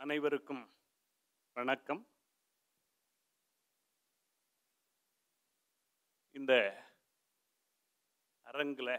அனைவருக்கும் 0.00 0.62
வணக்கம். 1.56 2.00
இந்த 6.32 6.52
அரங்கில் 8.42 8.92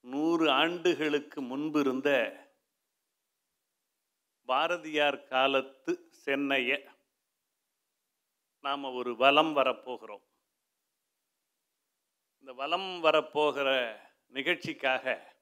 நூறு 0.00 0.50
ஆண்டுகளுக்கு 0.50 1.42
முன்பு 1.42 1.80
இருந்த 1.80 2.10
பாரதியார் 4.44 5.20
காலத்து 5.24 5.94
சென்னையை 6.10 6.80
நாம் 8.60 8.84
ஒரு 8.84 9.16
வலம் 9.16 9.56
வரப்போகிறோம். 9.56 10.24
இந்த 12.40 12.52
வலம் 12.52 12.90
வரப்போகிற 13.04 13.68
நிகழ்ச்சிக்காக 14.28 15.33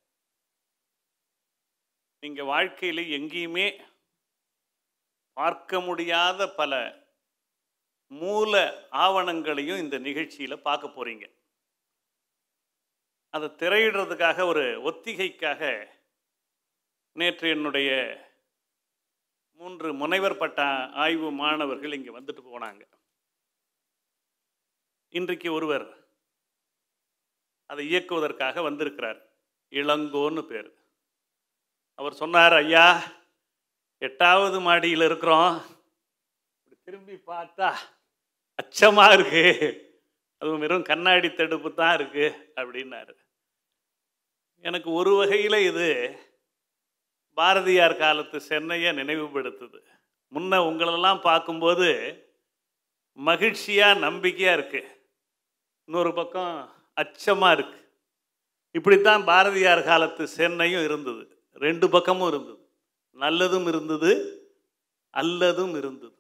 நீங்கள் 2.22 2.44
வாழ்க்கையில் 2.44 3.02
எங்கேயுமே 3.18 3.64
பார்க்க 5.36 5.80
முடியாத 5.80 6.48
பல 6.48 6.72
மூல 8.06 8.52
ஆவணங்களையும் 8.90 9.78
இந்த 9.78 9.98
நிகழ்ச்சியில் 9.98 10.62
பார்க்க 10.62 10.88
போகிறீங்க 10.88 11.26
அதை 13.30 13.48
திரையிடுறதுக்காக 13.48 14.46
ஒரு 14.46 14.64
ஒத்திகைக்காக 14.82 15.70
நேற்று 17.16 17.48
என்னுடைய 17.48 17.90
மூன்று 19.60 19.94
முனைவர் 19.94 20.38
பட்ட 20.38 20.62
ஆய்வு 20.94 21.30
மாணவர்கள் 21.32 21.92
இங்கே 21.92 22.12
வந்துட்டு 22.18 22.42
போனாங்க. 22.44 22.82
இன்றைக்கு 25.08 25.52
ஒருவர் 25.52 25.86
அதை 27.66 27.88
இயக்குவதற்காக 27.88 28.62
வந்திருக்கிறார். 28.62 29.20
இளங்கோன்னு 29.72 30.42
பேர். 30.42 30.70
அவர் 31.98 32.20
சொன்னார் 32.22 32.54
ஐயா 32.62 32.86
எட்டாவது 34.02 34.58
மாடியில் 34.66 35.06
இருக்கிறோம். 35.08 35.54
திரும்பி 36.86 37.16
பார்த்தா 37.30 37.68
அச்சமாக 38.60 39.14
இருக்கு. 39.16 39.44
அதுவும் 40.40 40.62
வெறும் 40.64 40.88
கண்ணாடி 40.90 41.28
தடுப்பு 41.32 41.70
தான் 41.80 41.94
இருக்கு 41.98 42.26
அப்படின்னாரு. 42.60 43.14
எனக்கு 44.64 44.88
ஒரு 45.00 45.12
வகையில் 45.18 45.58
இது 45.70 45.88
பாரதியார் 47.36 48.00
காலத்து 48.02 48.38
சென்னையை 48.48 48.90
நினைவுபடுத்துது. 49.00 49.78
முன்ன 50.32 50.58
உங்களெல்லாம் 50.70 51.20
பார்க்கும்போது 51.28 51.88
மகிழ்ச்சியாக 53.18 54.02
நம்பிக்கையாக 54.06 54.56
இருக்குது 54.58 54.90
இன்னொரு 55.88 56.12
பக்கம் 56.18 56.54
அச்சமாக 57.02 57.54
இருக்குது 57.56 57.80
இப்படித்தான் 58.74 59.22
பாரதியார் 59.30 59.82
காலத்து 59.90 60.24
சென்னையும் 60.38 60.84
இருந்தது. 60.88 61.24
ரெண்டு 61.64 61.86
பக்கமும் 61.94 62.28
இருந்தது. 62.28 62.60
நல்லதும் 63.22 63.66
இருந்தது 63.68 64.12
அல்லதும் 65.14 65.74
இருந்தது. 65.80 66.16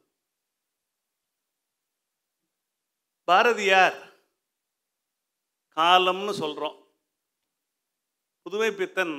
பாரதியார் 3.28 3.98
காலம்னு 5.76 6.32
சொல்கிறோம் 6.42 6.78
புதுமை 8.46 8.70
பித்தன் 8.70 9.16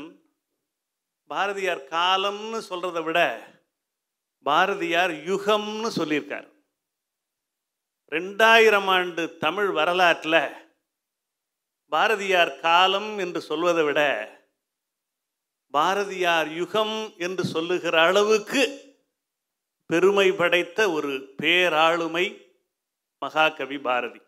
பாரதியார் 1.32 1.84
காலம்னு 1.96 2.60
சொல்கிறத 2.70 3.02
விட 3.04 3.20
பாரதியார் 4.46 5.14
யுகம்னு 5.30 5.90
சொல்லியிருக்கார். 6.00 6.50
ரெண்டாயிரம் 8.16 8.90
ஆண்டு 8.96 9.24
தமிழ் 9.46 9.70
வரலாற்றில் 9.78 10.42
பாரதியார் 11.92 12.60
காலம் 12.66 13.12
என்று 13.24 13.42
சொல்வதை 13.50 13.84
விட 13.84 14.02
பாரதியார் 15.76 16.50
யுகம் 16.56 17.14
என்று 17.18 17.44
சொல்லுகிற 17.46 18.02
அளவுக்கு 18.02 18.64
பெருமை 19.86 20.32
படைத்த 20.32 20.92
ஒரு 20.92 21.34
பேராளுமை 21.42 22.26
மகாகவி 23.20 23.78
பாரதி. 23.78 24.22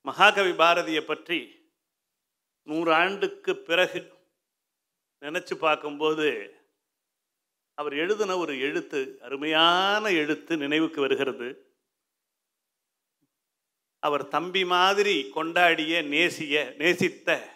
மகாகவி 0.00 0.50
பாரதியை 0.50 1.02
பற்றி 1.06 1.38
நூறாண்டுக்கு 2.66 3.52
பிறகு 3.52 4.12
நினச்சி 5.20 5.54
பார்க்கும்போது 5.54 6.28
அவர் 7.74 7.92
எழுதின 7.92 8.36
ஒரு 8.36 8.60
எழுத்து 8.60 9.18
அருமையான 9.22 10.10
எழுத்து 10.10 10.56
நினைவுக்கு 10.56 11.00
வருகிறது. 11.00 11.48
அவர் 13.98 14.28
தம்பி 14.28 14.64
மாதிரி 14.64 15.16
கொண்டாடிய 15.34 16.04
நேசிய 16.04 16.74
நேசித்த 16.78 17.51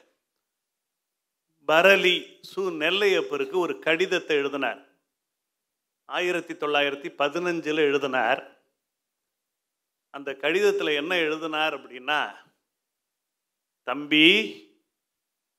பரலி 1.66 2.40
சு 2.54 2.60
நெல்லையப்பருக்கு 2.60 3.52
ஒரு 3.52 3.78
கடிதத்தை 3.78 4.36
எழுதினார். 4.36 4.88
ஆயிரத்தி 6.04 6.54
தொள்ளாயிரத்தி 6.54 7.10
பதினஞ்சில் 7.18 7.74
எழுதினார். 7.74 8.60
அந்த 10.10 10.34
கடிதத்தில் 10.34 10.86
என்ன 10.86 11.16
எழுதினார் 11.16 11.74
அப்படின்னா 11.74 12.34
தம்பி 13.82 14.54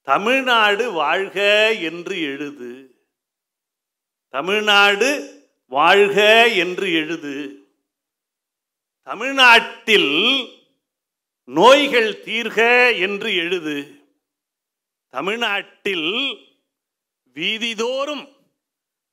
தமிழ்நாடு 0.02 0.92
வாழ்க 0.92 1.72
என்று 1.72 2.22
எழுது. 2.22 2.94
தமிழ்நாடு 4.28 5.36
வாழ்க 5.66 6.48
என்று 6.48 6.92
எழுது. 6.92 7.66
தமிழ்நாட்டில் 9.02 10.48
நோய்கள் 11.44 12.22
தீர்க 12.22 12.90
என்று 13.00 13.34
எழுது. 13.34 13.97
தமிழ்நாட்டில் 15.08 16.38
வீதிதோறும் 17.34 18.36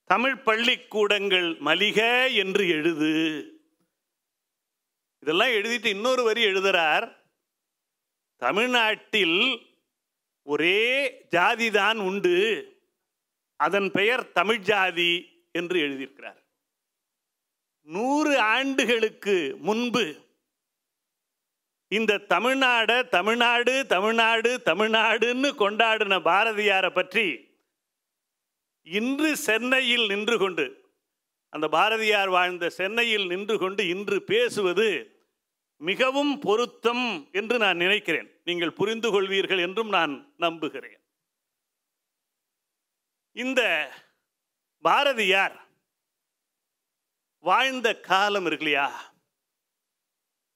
தமிழ் 0.05 0.37
பள்ளிக்கூடங்கள் 0.37 1.57
மலிக 1.59 2.27
என்று 2.35 2.67
எழுது. 2.67 3.49
இதெல்லாம் 5.19 5.47
எழுதிட்டு 5.47 5.85
இன்னொரு 5.85 6.23
வரி 6.23 6.45
எழுதுறார். 6.45 7.15
தமிழ்நாட்டில் 8.37 9.65
ஒரே 10.43 11.09
ஜாதிதான் 11.31 11.97
உண்டு. 11.97 12.69
அதன் 13.55 13.91
பெயர் 13.91 14.31
தமிழ் 14.31 14.59
ஜாதி 14.59 15.43
என்று 15.51 15.79
எழுதியிருக்கிறார். 15.79 16.43
நூறு 17.81 18.39
ஆண்டுகளுக்கு 18.39 19.55
முன்பு 19.59 20.24
இந்த 21.87 22.17
தமிழ்நாட 22.17 23.09
தமிழ்நாடு 23.09 23.87
தமிழ்நாடு 23.87 24.61
தமிழ்நாடுன்னு 24.65 25.49
கொண்டாடின 25.61 26.19
பாரதியாரை 26.21 26.89
பற்றி 26.89 27.27
இன்று 28.83 29.37
சென்னையில் 29.37 30.05
நின்று 30.07 30.37
கொண்டு 30.37 30.65
அந்த 31.49 31.67
பாரதியார் 31.67 32.29
வாழ்ந்த 32.29 32.69
சென்னையில் 32.69 33.27
நின்று 33.27 33.57
கொண்டு 33.57 33.87
இன்று 33.87 34.23
பேசுவது 34.23 34.87
மிகவும் 35.77 36.39
பொருத்தம் 36.39 37.29
என்று 37.31 37.57
நான் 37.57 37.77
நினைக்கிறேன். 37.77 38.29
நீங்கள் 38.43 38.73
புரிந்து 38.73 39.09
கொள்வீர்கள் 39.11 39.59
என்றும் 39.59 39.89
நான் 39.89 40.33
நம்புகிறேன். 40.37 41.01
இந்த 43.31 43.91
பாரதியார் 44.79 45.67
வாழ்ந்த 47.39 47.99
காலம் 47.99 48.45
இருக்கு 48.45 48.65
இல்லையா? 48.65 49.14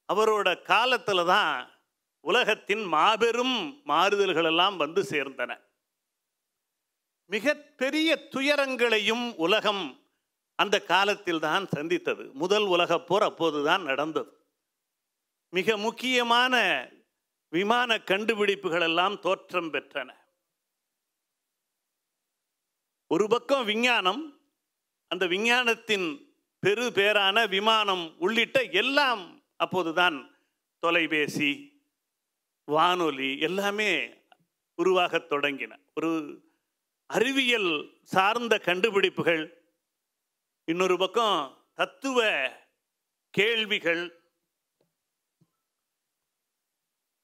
அவரோட 0.09 0.61
காலத்தில் 0.61 1.25
தான் 1.25 1.71
உலகத்தின் 2.19 2.83
மாபெரும் 2.83 3.81
மாறுதல்கள் 3.83 4.43
எல்லாம் 4.43 4.77
வந்து 4.77 5.01
சேர்ந்தன. 5.01 5.61
மிகப்பெரிய 7.25 8.29
துயரங்களையும் 8.29 9.35
உலகம் 9.35 10.07
அந்த 10.55 10.81
காலத்தில் 10.81 11.39
தான் 11.39 11.67
சந்தித்தது. 11.67 12.33
முதல் 12.33 12.63
உலகப் 12.63 13.07
போர் 13.07 13.23
அப்போதுதான் 13.23 13.83
நடந்தது. 13.83 14.31
மிக 15.49 15.77
முக்கியமான 15.77 16.55
விமான 17.47 17.99
கண்டுபிடிப்புகள் 17.99 18.81
எல்லாம் 18.81 19.19
தோற்றம் 19.19 19.73
பெற்றன. 19.73 20.09
ஒரு 23.07 23.27
பக்கம் 23.27 23.65
விஞ்ஞானம் 23.65 24.39
அந்த 25.07 25.27
விஞ்ஞானத்தின் 25.27 26.27
பெரு 26.59 26.91
பேரான 26.95 27.47
விமானம் 27.47 28.15
உள்ளிட்ட 28.17 28.61
எல்லாம் 28.61 29.38
அப்போதுதான் 29.59 30.37
தொலைபேசி 30.79 31.81
வானொலி 32.65 33.39
எல்லாமே 33.39 34.23
உருவாகத் 34.75 35.31
தொடங்கின. 35.31 35.79
ஒரு 35.95 36.41
அறிவியல் 37.05 37.99
சார்ந்த 38.03 38.57
கண்டுபிடிப்புகள் 38.57 39.73
இன்னொரு 40.65 40.97
பக்கம் 40.97 41.67
தத்துவ 41.73 42.49
கேள்விகள். 43.29 44.23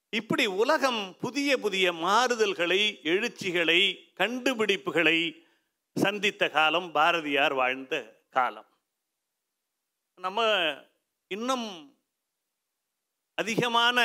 இப்படி 0.09 0.45
உலகம் 0.45 1.15
புதிய 1.19 1.57
புதிய 1.57 1.93
மாறுதல்களை 1.93 3.01
எழுச்சிகளை 3.03 4.11
கண்டுபிடிப்புகளை 4.19 5.41
சந்தித்த 5.93 6.49
காலம் 6.49 6.91
பாரதியார் 6.91 7.53
வாழ்ந்த 7.53 8.25
காலம். 8.29 8.69
நம்ம 10.15 10.73
இன்னும் 11.27 11.94
அதிகமான 13.37 13.99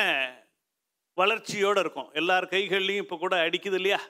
வளர்ச்சியோடு 1.19 1.81
இருக்கும். 1.81 2.11
எல்லார் 2.13 2.53
கைகள்லையும் 2.53 3.05
இப்போ 3.05 3.17
கூட 3.17 3.35
அடிக்குது 3.47 3.79
இல்லையா? 3.81 4.01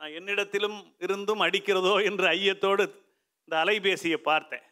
நான் 0.00 0.14
என்னிடத்திலும் 0.18 0.78
இருந்தும் 0.98 1.42
அடிக்கிறதோ 1.46 1.94
என்ற 2.08 2.28
ஐயத்தோடு 2.28 2.84
இந்த 3.44 3.54
அலைபேசியை 3.64 4.18
பார்த்தேன். 4.30 4.64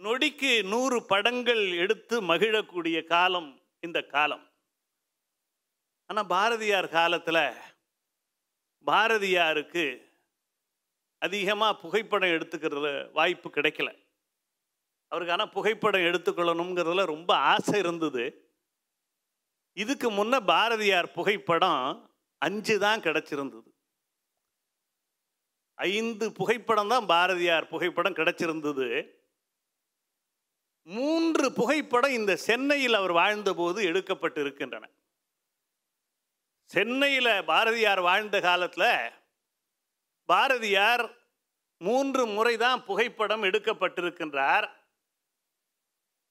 நொடிக்கு 0.00 0.50
நூறு 0.72 0.98
படங்கள் 1.12 1.62
எடுத்து 1.84 2.16
மகிழக்கூடிய 2.22 2.98
காலம் 3.04 3.48
இந்த 3.86 3.98
காலம். 4.02 4.44
ஆனால் 6.10 6.26
பாரதியார் 6.26 6.88
காலத்தில் 6.88 7.42
பாரதியாருக்கு 8.86 9.86
அதிகமாக 11.18 11.80
புகைப்படம் 11.82 12.34
எடுத்துக்கிறதுல 12.36 12.90
வாய்ப்பு 13.12 13.48
கிடைக்கல. 13.56 13.88
அவருக்கு 15.12 15.34
ஆனால் 15.34 15.54
புகைப்படம் 15.56 16.06
எடுத்துக்கொள்ளணுங்கிறதுல 16.10 17.04
ரொம்ப 17.14 17.30
ஆசை 17.52 17.78
இருந்தது. 17.78 18.24
இதுக்கு 19.82 20.08
முன்ன 20.18 20.34
பாரதியார் 20.52 21.08
புகைப்படம் 21.16 21.82
அஞ்சு 22.46 22.74
தான் 22.84 23.04
கிடைச்சிருந்தது. 23.06 23.68
ஐந்து 25.78 26.26
புகைப்படம் 26.38 26.90
தான் 26.92 27.06
பாரதியார் 27.12 27.70
புகைப்படம் 27.72 28.16
கிடைச்சிருந்தது. 28.18 28.86
மூன்று 30.96 31.46
புகைப்படம் 31.58 32.16
இந்த 32.18 32.32
சென்னையில் 32.46 32.98
அவர் 33.00 33.14
வாழ்ந்தபோது 33.20 33.78
எடுக்கப்பட்டு 33.90 34.40
இருக்கின்றன 34.44 34.86
சென்னையில் 36.70 37.30
பாரதியார் 37.50 38.02
வாழ்ந்த 38.08 38.36
காலத்தில் 38.46 38.90
பாரதியார் 40.28 41.04
மூன்று 41.80 42.22
முறை 42.36 42.54
தான் 42.64 42.80
புகைப்படம் 42.88 43.46
எடுக்கப்பட்டிருக்கின்றார். 43.48 44.66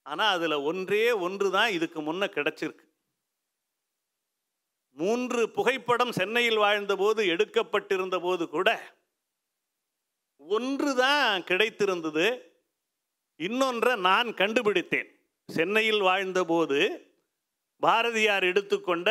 ஆனால் 0.06 0.34
அதில் 0.38 0.66
ஒன்றே 0.72 1.06
ஒன்று 1.28 1.48
தான் 1.56 1.72
இதுக்கு 1.78 2.00
முன்ன 2.08 2.30
கிடைச்சிருக்கு. 2.36 2.87
மூன்று 4.98 5.42
புகைப்படம் 5.56 6.12
சென்னையில் 6.12 6.60
வாழ்ந்தபோது 6.64 7.22
எடுக்கப்பட்டிருந்த 7.34 8.18
போது 8.20 8.44
கூட 8.50 8.70
ஒன்று 10.42 10.92
தான் 10.96 11.44
கிடைத்திருந்தது. 11.50 12.26
இன்னொன்றை 13.40 13.94
நான் 14.10 14.30
கண்டுபிடித்தேன். 14.34 15.10
சென்னையில் 15.50 16.02
வாழ்ந்தபோது 16.10 16.80
பாரதியார் 17.84 18.46
எடுத்துக்கொண்ட 18.52 19.10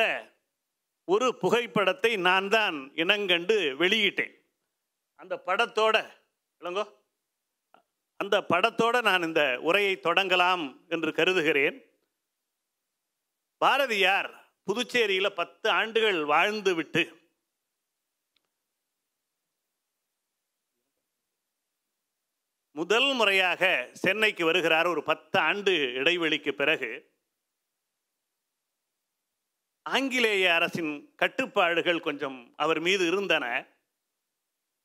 ஒரு 1.04 1.26
புகைப்படத்தை 1.42 2.12
நான் 2.28 2.48
தான் 2.48 2.76
இனங்கண்டு 3.02 3.56
வெளியிட்டேன். 3.82 4.34
அந்த 5.20 5.34
படத்தோட 5.48 5.96
இளங்கோ 6.60 6.84
அந்த 8.20 8.36
படத்தோட 8.52 8.96
நான் 9.02 9.26
இந்த 9.28 9.42
உரையை 9.68 9.94
தொடங்கலாம் 10.06 10.64
என்று 10.94 11.10
கருதுகிறேன். 11.12 11.78
பாரதியார் 13.60 14.30
புதுச்சேரியில் 14.66 15.34
பத்து 15.34 15.70
ஆண்டுகள் 15.70 16.24
வாழ்ந்து 16.24 16.74
விட்டு 16.74 17.02
முதல் 22.72 23.12
முறையாக 23.12 23.90
சென்னைக்கு 23.92 24.44
வருகிறார். 24.44 24.86
ஒரு 24.86 25.02
பத்து 25.02 25.38
ஆண்டு 25.38 25.70
இடைவெளிக்கு 25.70 26.52
பிறகு 26.52 26.90
ஆங்கிலேய 29.82 30.54
அரசின் 30.54 31.12
கட்டுப்பாடுகள் 31.16 32.00
கொஞ்சம் 32.00 32.52
அவர் 32.56 32.80
மீது 32.80 33.06
இருந்தன. 33.06 33.46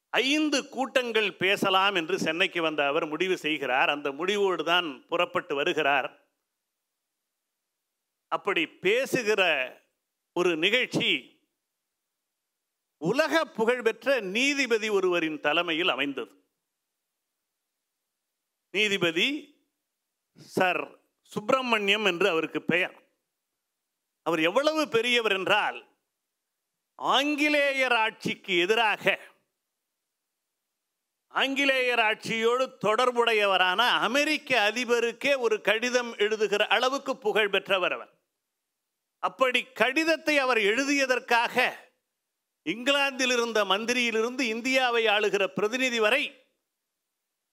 ஐந்து 0.09 0.69
கூட்டங்கள் 0.69 1.33
பேசலாம் 1.33 1.95
என்று 1.95 2.19
சென்னைக்கு 2.19 2.61
வந்த 2.61 2.87
அவர் 2.87 3.05
முடிவு 3.07 3.37
செய்கிறார். 3.37 3.89
அந்த 3.89 4.11
முடிவோடு 4.11 4.63
தான் 4.63 5.05
புறப்பட்டு 5.07 5.55
வருகிறார். 5.55 6.20
அப்படி 8.31 8.67
பேசுகிற 8.67 9.41
ஒரு 10.33 10.57
நிகழ்ச்சி 10.57 11.09
உலக 12.97 13.45
புகழ்பெற்ற 13.45 14.19
நீதிபதி 14.19 14.89
ஒருவரின் 14.89 15.39
தலைமையில் 15.39 15.87
அமைந்தது. 15.87 16.33
நீதிபதி 18.73 19.27
சர் 20.55 20.83
சுப்பிரமணியம் 21.23 22.05
என்று 22.05 22.27
அவருக்கு 22.29 22.61
பெயர். 22.61 22.95
அவர் 24.21 24.39
எவ்வளவு 24.39 24.87
பெரியவர் 24.87 25.31
என்றால் 25.31 25.79
ஆங்கிலேயர் 26.95 27.93
ஆட்சிக்கு 27.93 28.55
எதிராக 28.57 29.19
ஆங்கிலேயர் 31.27 31.99
ஆட்சியோடு 31.99 32.65
தொடர்புடையவரான 32.85 33.81
அமெரிக்க 34.07 34.71
அதிபருக்கே 34.71 35.33
ஒரு 35.37 35.61
கடிதம் 35.61 36.11
எழுதுகிற 36.17 36.67
அளவுக்கு 36.67 37.13
புகழ் 37.17 37.49
பெற்றவர் 37.49 37.91
அவர். 37.91 38.11
அப்படி 39.27 39.63
கடிதத்தை 39.63 40.35
அவர் 40.37 40.57
எழுதியதற்காக 40.57 41.55
இங்கிலாந்தில் 42.65 43.33
இருந்த 43.35 43.59
மந்திரியிலிருந்து 43.65 44.43
இந்தியாவை 44.55 45.03
ஆளுகிற 45.05 45.43
பிரதிநிதி 45.47 45.99
வரை 45.99 46.23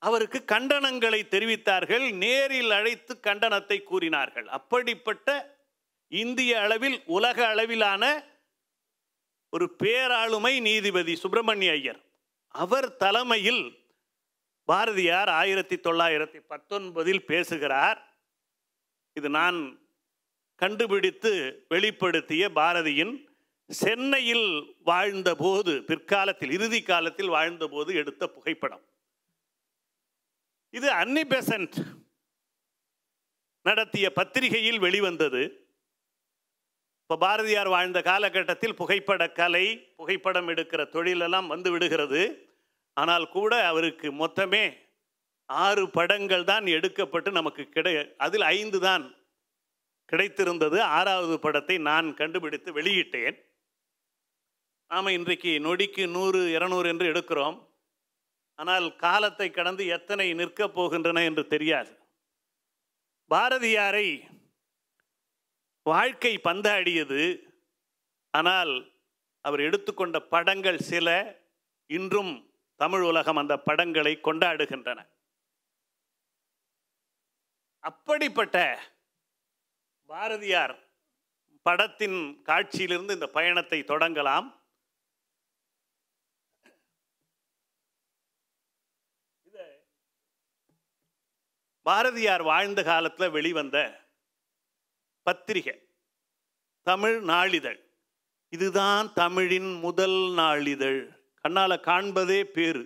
அவருக்கு 0.02 0.38
கண்டனங்களை 0.46 1.20
தெரிவித்தார்கள் 1.34 2.04
நேரில் 2.14 2.70
அழைத்து 2.70 3.12
கண்டனத்தை 3.22 3.78
கூறினார்கள். 3.82 4.46
அப்படிப்பட்ட 4.48 5.28
இந்திய 6.12 6.60
அளவில் 6.60 6.98
உலக 7.06 7.38
அளவிலான 7.46 8.04
ஒரு 9.52 9.66
பேராளுமை 9.82 10.60
நீதிபதி 10.60 11.16
சுப்பிரமணிய 11.16 11.72
ஐயர். 11.72 12.00
அவர் 12.54 12.96
தலைமையில் 12.96 13.64
பாரதியார் 14.68 15.28
ஆயிரத்தி 15.28 15.76
தொள்ளாயிரத்தி 15.76 16.40
பத்தொன்பதில் 16.52 17.24
பேசுகிறார். 17.30 17.98
இது 19.18 19.28
நான் 19.40 19.58
கண்டுபிடித்து 20.60 21.32
வெளிப்படுத்திய 21.72 22.44
பாரதியின் 22.58 23.14
சென்னையில் 23.70 24.48
வாழ்ந்தபோது 24.90 25.72
பிற்காலத்தில் 25.88 26.52
இறுதி 26.56 26.80
காலத்தில் 26.82 27.30
வாழ்ந்தபோது 27.36 27.90
எடுத்த 28.00 28.22
புகைப்படம். 28.36 28.84
இது 30.74 30.88
அன்னி 31.00 31.24
பெசன்ட் 31.32 31.76
நடத்திய 33.66 34.06
பத்திரிகையில் 34.18 34.80
வெளிவந்தது. 34.86 35.42
இப்போ 37.02 37.16
பாரதியார் 37.24 37.70
வாழ்ந்த 37.74 37.98
காலகட்டத்தில் 38.02 38.78
புகைப்பட 38.80 39.22
கலை 39.40 39.66
புகைப்படம் 39.98 40.48
எடுக்கிற 40.52 40.80
தொழிலெல்லாம் 40.94 41.46
வந்து 41.46 41.70
விடுகிறது. 41.74 42.22
ஆனால் 42.96 43.26
கூட 43.36 43.52
அவருக்கு 43.70 44.08
மொத்தமே 44.22 44.64
ஆறு 45.48 45.84
படங்கள் 45.96 46.44
தான் 46.44 46.66
எடுக்கப்பட்டு 46.76 47.30
நமக்கு 47.38 47.62
கிடை 47.76 47.92
அதில் 48.26 48.46
ஐந்து 48.56 48.78
தான் 48.88 49.04
கிடைத்திருந்தது. 50.12 50.80
ஆறாவது 50.80 51.38
படத்தை 51.38 51.78
நான் 51.78 52.14
கண்டுபிடித்து 52.14 52.72
வெளியிட்டேன். 52.72 53.46
நாம் 54.88 55.06
இன்றைக்கு 55.06 55.48
நொடிக்கு 55.48 56.10
நூறு 56.10 56.50
இருநூறு 56.50 56.88
என்று 56.88 57.12
எடுக்கிறோம். 57.12 57.66
ஆனால் 58.54 58.96
காலத்தை 58.96 59.50
கடந்து 59.50 59.86
எத்தனை 59.86 60.34
நிற்கப் 60.34 60.80
போகின்றன 60.80 61.24
என்று 61.24 61.46
தெரியாது. 61.46 61.98
பாரதியாரை 63.30 64.36
வாழ்க்கை 65.82 66.40
பந்தாடியது. 66.44 67.38
ஆனால் 68.30 68.92
அவர் 69.40 69.60
எடுத்துக்கொண்ட 69.60 70.20
படங்கள் 70.20 70.78
சில. 70.78 71.38
இன்றும் 71.86 72.50
தமிழ் 72.76 73.00
உலகம் 73.00 73.36
அந்த 73.36 73.56
படங்களை 73.56 74.18
கொண்டாடுகின்றன. 74.22 75.06
அப்படிப்பட்ட 77.78 78.82
பாரதியார் 80.08 80.74
படத்தின் 81.62 82.42
காட்சியிலிருந்து 82.46 83.10
இந்த 83.10 83.26
பயணத்தை 83.26 83.82
தொடங்கலாம். 83.82 84.46
பாரதியார் 91.82 92.42
வாழ்ந்த 92.42 92.82
காலத்தில் 92.82 93.30
வெளிவந்த 93.30 94.06
பத்திரிகை. 95.22 95.88
தமிழ் 96.82 97.20
நாளிதழ். 97.20 97.80
இதுதான் 98.48 99.12
தமிழின் 99.12 99.72
முதல் 99.72 100.32
நாளிதழ். 100.34 101.00
கண்ணால் 101.42 101.70
காண்பதே 101.70 102.44
பேரு 102.44 102.84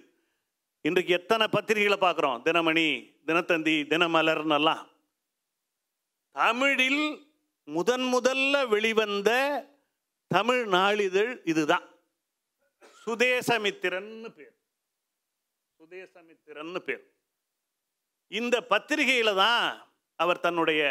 இன்றைக்கு 0.81 1.13
எத்தனை 1.13 1.47
பத்திரிகைகளை 1.47 1.99
பார்க்குறோம்? 2.07 2.41
தினமணி 2.45 2.89
தினத்தந்தி 3.27 3.77
தினமலர்னெல்லாம். 3.93 4.91
தமிழில் 6.33 7.33
முதன் 7.65 8.01
முதல்ல 8.01 8.69
வெளிவந்த 8.69 9.31
தமிழ் 10.29 10.67
நாளிதழ் 10.67 11.41
இதுதான். 11.45 11.87
சுதேசமித்திரன்னு 13.07 14.29
பேர். 14.29 14.55
சுதேசமித்திரன்னு 15.79 16.79
பேர். 16.79 17.15
இந்த 18.29 18.63
பத்திரிகையில் 18.63 19.35
தான் 19.35 19.93
அவர் 20.17 20.41
தன்னுடைய 20.41 20.83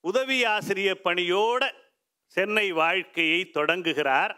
உதவி 0.00 0.44
ஆசிரியர் 0.44 1.00
பணியோட 1.04 1.72
சென்னை 2.26 2.72
வாழ்க்கையை 2.72 3.50
தொடங்குகிறார். 3.50 4.34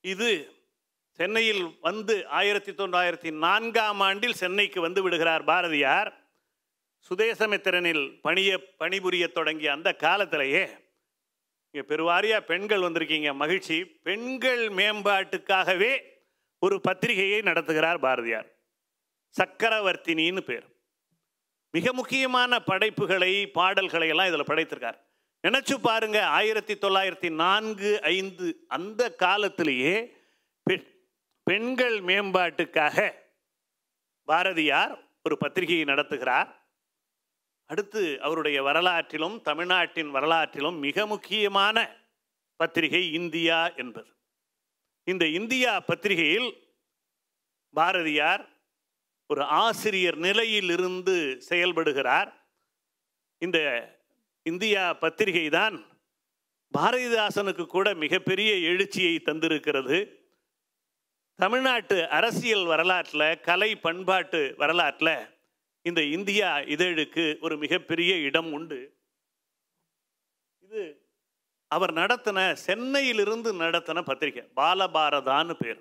இது 0.00 0.30
சென்னையில் 1.20 1.64
வந்து 1.80 2.26
ஆயிரத்தி 2.26 2.72
தொள்ளாயிரத்தி 2.72 3.30
நான்காம் 3.30 4.00
ஆண்டில் 4.00 4.34
சென்னைக்கு 4.34 4.80
வந்து 4.80 5.02
விடுகிறார் 5.02 5.44
பாரதியார். 5.44 6.10
சுதேசமித்திரனில் 7.08 8.20
பணிய 8.22 8.50
பணிபுரிய 8.78 9.26
தொடங்கிய 9.26 9.72
அந்த 9.72 9.92
காலத்திலேயே 9.92 10.62
இங்கே 11.70 11.82
பெருவாரியாக 11.88 12.40
பெண்கள் 12.40 12.80
வந்திருக்கீங்க 12.80 13.34
மகிழ்ச்சி. 13.34 13.84
பெண்கள் 13.84 14.68
மேம்பாட்டுக்காகவே 14.68 15.98
ஒரு 16.58 16.80
பத்திரிகையை 16.80 17.40
நடத்துகிறார் 17.40 17.98
பாரதியார். 17.98 18.48
சக்கரவர்த்தினின்னு 19.36 20.40
பேர். 20.40 20.64
மிக 21.70 21.92
முக்கியமான 21.92 22.60
படைப்புகளை 22.60 23.46
பாடல்களை 23.46 24.08
எல்லாம் 24.08 24.26
இதில் 24.26 24.50
படைத்திருக்கார். 24.52 24.98
நினச்சி 25.48 25.74
பாருங்க 25.82 26.26
ஆயிரத்தி 26.26 26.74
தொள்ளாயிரத்தி 26.74 27.30
நான்கு 27.34 28.02
ஐந்து 28.02 28.64
அந்த 28.68 29.14
காலத்திலேயே 29.14 30.18
பெண்கள் 31.50 31.96
மேம்பாட்டுக்காக 32.00 33.12
பாரதியார் 34.24 34.92
ஒரு 35.22 35.36
பத்திரிகையை 35.38 35.84
நடத்துகிறார். 35.84 36.48
அடுத்து 37.66 38.22
அவருடைய 38.22 38.62
வரலாற்றிலும் 38.62 39.40
தமிழ்நாட்டின் 39.40 40.14
வரலாற்றிலும் 40.14 40.78
மிக 40.78 41.06
முக்கியமான 41.06 41.76
பத்திரிகை 42.56 43.12
இந்தியா 43.12 43.68
என்பது. 43.68 44.10
இந்த 45.04 45.26
இந்தியா 45.26 45.80
பத்திரிகையில் 45.80 46.50
பாரதியார் 47.74 48.48
ஒரு 49.26 49.42
ஆசிரியர் 49.42 50.16
நிலையிலிருந்து 50.16 51.42
செயல்படுகிறார். 51.48 52.30
இந்த 53.38 53.58
இந்தியா 54.42 54.94
பத்திரிகை 54.94 55.48
தான் 55.48 55.84
பாரதிதாசனுக்கு 56.78 57.66
கூட 57.66 57.94
மிகப்பெரிய 57.94 58.54
எழுச்சியை 58.54 59.14
தந்திருக்கிறது. 59.24 60.18
தமிழ்நாட்டு 61.42 61.96
அரசியல் 62.16 62.64
வரலாற்றில் 62.64 63.40
கலை 63.40 63.68
பண்பாட்டு 63.76 64.40
வரலாற்றில் 64.56 65.14
இந்த 65.82 66.00
இந்தியா 66.16 66.48
இதழுக்கு 66.74 67.24
ஒரு 67.40 67.54
மிகப்பெரிய 67.56 68.12
இடம் 68.28 68.50
உண்டு. 68.52 68.80
இது 70.64 70.82
அவர் 71.66 71.92
நடத்தின 71.92 72.38
சென்னையிலிருந்து 72.66 73.50
நடத்தின 73.54 74.02
பத்திரிகை 74.02 74.44
பாலபாரதான்னு 74.60 75.56
பேர். 75.62 75.80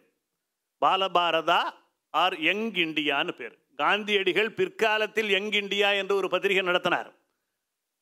பாலபாரதா 0.85 1.61
ஆர் 2.09 2.37
யங் 2.47 2.71
இண்டியான்னு 2.85 3.35
பேர். 3.41 3.55
காந்தியடிகள் 3.75 4.51
பிற்காலத்தில் 4.61 5.29
யங் 5.29 5.51
இண்டியா 5.61 5.91
என்று 5.97 6.15
ஒரு 6.15 6.29
பத்திரிகை 6.29 6.63
நடத்தினார். 6.63 7.11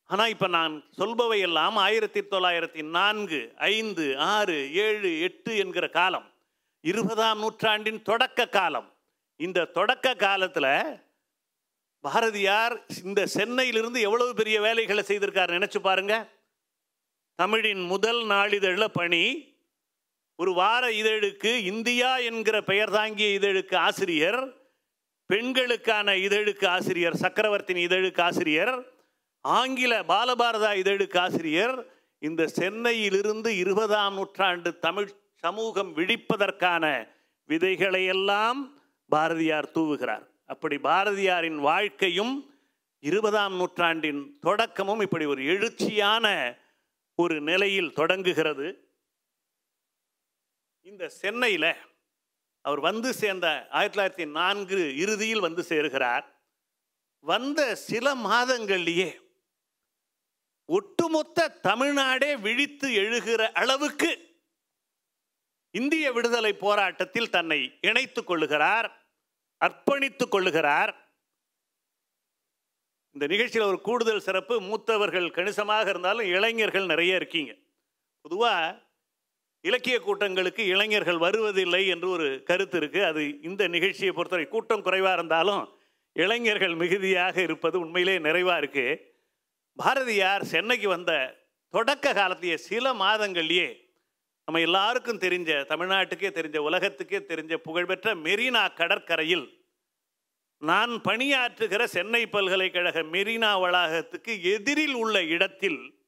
ஆனால் 0.09 0.29
இப்போ 0.29 0.47
நான் 0.47 0.73
சொல்பவை 0.99 1.39
எல்லாம் 1.49 1.75
ஆயிரத்தி 1.87 2.21
தொள்ளாயிரத்தி 2.21 2.83
நான்கு 2.97 3.39
ஐந்து 3.57 4.05
ஆறு 4.17 4.73
ஏழு 4.87 5.11
எட்டு 5.19 5.53
என்கிற 5.57 5.87
காலம். 5.99 6.27
இருபதாம் 6.83 7.39
நூற்றாண்டின் 7.39 8.01
தொடக்க 8.01 8.49
காலம். 8.49 8.89
இந்த 9.39 9.65
தொடக்க 9.65 10.15
காலத்தில் 10.15 10.71
பாரதியார் 12.03 12.75
இந்த 13.03 13.21
சென்னையிலிருந்து 13.25 14.01
எவ்வளவு 14.01 14.33
பெரிய 14.33 14.57
வேலைகளை 14.61 15.03
செய்திருக்கார் 15.07 15.55
நினைச்சு 15.57 15.79
பாருங்க. 15.81 16.15
தமிழின் 17.35 17.83
முதல் 17.83 18.21
நாளிதழில் 18.25 18.95
பணி 18.99 19.23
ஒரு 20.39 20.53
வார 20.53 20.83
இதழுக்கு 20.91 21.51
இந்தியா 21.63 22.17
என்கிற 22.29 22.57
பெயர் 22.61 22.89
தாங்கிய 22.89 23.27
இதழுக்கு 23.39 23.75
ஆசிரியர் 23.77 24.41
பெண்களுக்கான 25.29 26.13
இதழுக்கு 26.15 26.65
ஆசிரியர் 26.67 27.17
சக்கரவர்த்தின் 27.21 27.81
இதழுக்கு 27.87 28.21
ஆசிரியர் 28.21 28.73
ஆங்கில 29.45 29.93
பாலபாரதா 30.03 30.71
இதழுக்கு 30.73 31.19
ஆசிரியர் 31.19 31.75
இந்த 32.21 32.47
சென்னையிலிருந்து 32.47 33.49
இருபதாம் 33.57 34.13
நூற்றாண்டு 34.13 34.79
தமிழ் 34.79 35.09
சமூகம் 35.37 35.97
விழிப்பதற்கான 35.97 37.07
விதைகளையெல்லாம் 37.47 38.73
பாரதியார் 39.05 39.71
தூவுகிறார். 39.73 40.25
அப்படி 40.45 40.75
பாரதியாரின் 40.75 41.55
வாழ்க்கையும் 41.55 42.55
இருபதாம் 42.99 43.55
நூற்றாண்டின் 43.55 44.37
தொடக்கமும் 44.39 44.99
இப்படி 44.99 45.25
ஒரு 45.25 45.43
எழுச்சியான 45.43 46.57
ஒரு 47.15 47.41
நிலையில் 47.41 47.93
தொடங்குகிறது. 47.93 48.89
இந்த 50.81 51.09
சென்னையில் 51.09 51.75
அவர் 52.61 52.79
வந்து 52.79 53.13
சேர்ந்த 53.13 53.67
ஆயிரத்தி 53.69 54.23
தொள்ளாயிரத்தி 54.23 54.31
நான்கு 54.31 54.97
இறுதியில் 54.97 55.39
வந்து 55.39 55.61
சேருகிறார். 55.61 56.25
வந்த 57.19 57.75
சில 57.75 58.15
மாதங்கள்லேயே 58.15 59.13
ஒட்டுமொத்த 60.65 61.47
தமிழ்நாடே 61.47 62.35
விழித்து 62.35 62.93
எழுகிற 62.93 63.51
அளவுக்கு 63.51 64.26
இந்திய 65.79 66.05
விடுதலை 66.15 66.51
போராட்டத்தில் 66.65 67.33
தன்னை 67.35 67.59
இணைத்துக் 67.89 68.29
கொள்ளுகிறார் 68.29 68.87
அர்ப்பணித்துக் 69.61 70.33
கொள்ளுகிறார். 70.33 70.91
இந்த 73.15 73.27
நிகழ்ச்சியில் 73.33 73.69
ஒரு 73.71 73.79
கூடுதல் 73.87 74.25
சிறப்பு 74.27 74.55
மூத்தவர்கள் 74.69 75.27
கணிசமாக 75.37 75.87
இருந்தாலும் 75.89 76.27
இளைஞர்கள் 76.35 76.91
நிறைய 76.91 77.19
இருக்கீங்க. 77.19 77.51
பொதுவாக 78.25 78.65
இலக்கிய 79.65 79.97
கூட்டங்களுக்கு 79.99 80.63
இளைஞர்கள் 80.73 81.23
வருவதில்லை 81.25 81.81
என்று 81.93 82.07
ஒரு 82.15 82.27
கருத்து 82.49 82.77
இருக்கு. 82.81 83.01
அது 83.09 83.21
இந்த 83.49 83.63
நிகழ்ச்சியை 83.75 84.11
பொறுத்தவரை 84.13 84.47
கூட்டம் 84.53 84.85
குறைவாக 84.87 85.17
இருந்தாலும் 85.19 85.63
இளைஞர்கள் 86.15 86.75
மிகுதியாக 86.81 87.35
இருப்பது 87.47 87.75
உண்மையிலே 87.83 88.15
நிறைவாக 88.27 88.61
இருக்குது 88.61 88.99
பாரதியார் 89.79 90.43
சென்னைக்கு 90.53 90.87
வந்த 90.95 91.11
தொடக்க 91.73 92.13
காலத்திய 92.19 92.53
சில 92.69 92.93
மாதங்கள்லேயே 93.03 93.67
நம்ம 94.47 94.59
எல்லாருக்கும் 94.59 95.19
தெரிஞ்ச 95.19 95.65
தமிழ்நாட்டுக்கே 95.67 96.29
தெரிஞ்ச 96.31 96.57
உலகத்துக்கே 96.57 97.17
தெரிஞ்ச 97.19 97.57
புகழ்பெற்ற 97.57 98.15
மெரினா 98.15 98.73
கடற்கரையில் 98.73 99.65
நான் 100.57 100.89
பணியாற்றுகிற 100.89 101.83
சென்னை 101.83 102.27
பல்கலைக்கழக 102.27 103.01
மெரினா 103.01 103.61
வளாகத்துக்கு 103.61 104.41
எதிரில் 104.41 104.93
உள்ள 104.93 105.23
இடத்தில் 105.23 105.99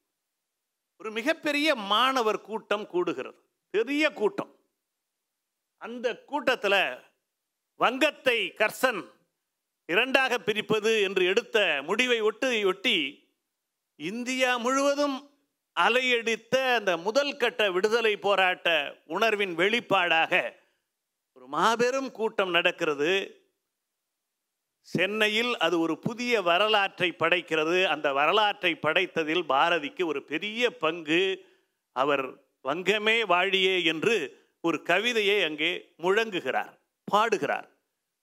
ஒரு 0.98 1.12
மிகப்பெரிய 1.12 1.76
மாணவர் 1.76 2.42
கூட்டம் 2.42 2.88
கூடுகிறது. 2.88 3.38
பெரிய 3.70 4.14
கூட்டம். 4.14 4.56
அந்த 5.78 6.24
கூட்டத்தில் 6.24 7.00
வங்கத்தை 7.76 8.54
கர்சன் 8.58 9.06
இரண்டாக 9.86 10.40
பிரிப்பது 10.40 11.02
என்று 11.02 11.26
எடுத்த 11.26 11.82
முடிவை 11.86 12.22
ஒட்டு 12.22 12.68
ஒட்டி 12.68 13.28
இந்தியா 13.96 14.58
முழுவதும் 14.58 15.29
அலையடித்த 15.76 16.76
அந்த 16.76 16.98
முதல் 16.98 17.38
கட்ட 17.38 17.72
விடுதலை 17.72 18.18
போராட்ட 18.18 18.96
உணர்வின் 19.06 19.58
வெளிப்பாடாக 19.58 20.54
ஒரு 21.34 21.48
மாபெரும் 21.48 22.12
கூட்டம் 22.12 22.50
நடக்கிறது. 22.50 23.12
சென்னையில் 24.82 25.58
அது 25.58 25.80
ஒரு 25.80 26.00
புதிய 26.00 26.42
வரலாற்றை 26.42 27.16
படைக்கிறது. 27.20 27.86
அந்த 27.86 28.14
வரலாற்றை 28.14 28.76
படைத்ததில் 28.76 29.44
பாரதிக்கு 29.44 30.06
ஒரு 30.06 30.24
பெரிய 30.24 30.72
பங்கு. 30.78 31.24
அவர் 31.92 32.26
வங்கமே 32.64 33.18
வாழியே 33.26 33.84
என்று 33.84 34.16
ஒரு 34.62 34.82
கவிதையை 34.82 35.44
அங்கே 35.44 35.72
முழங்குகிறார் 35.98 36.74
பாடுகிறார். 37.04 37.68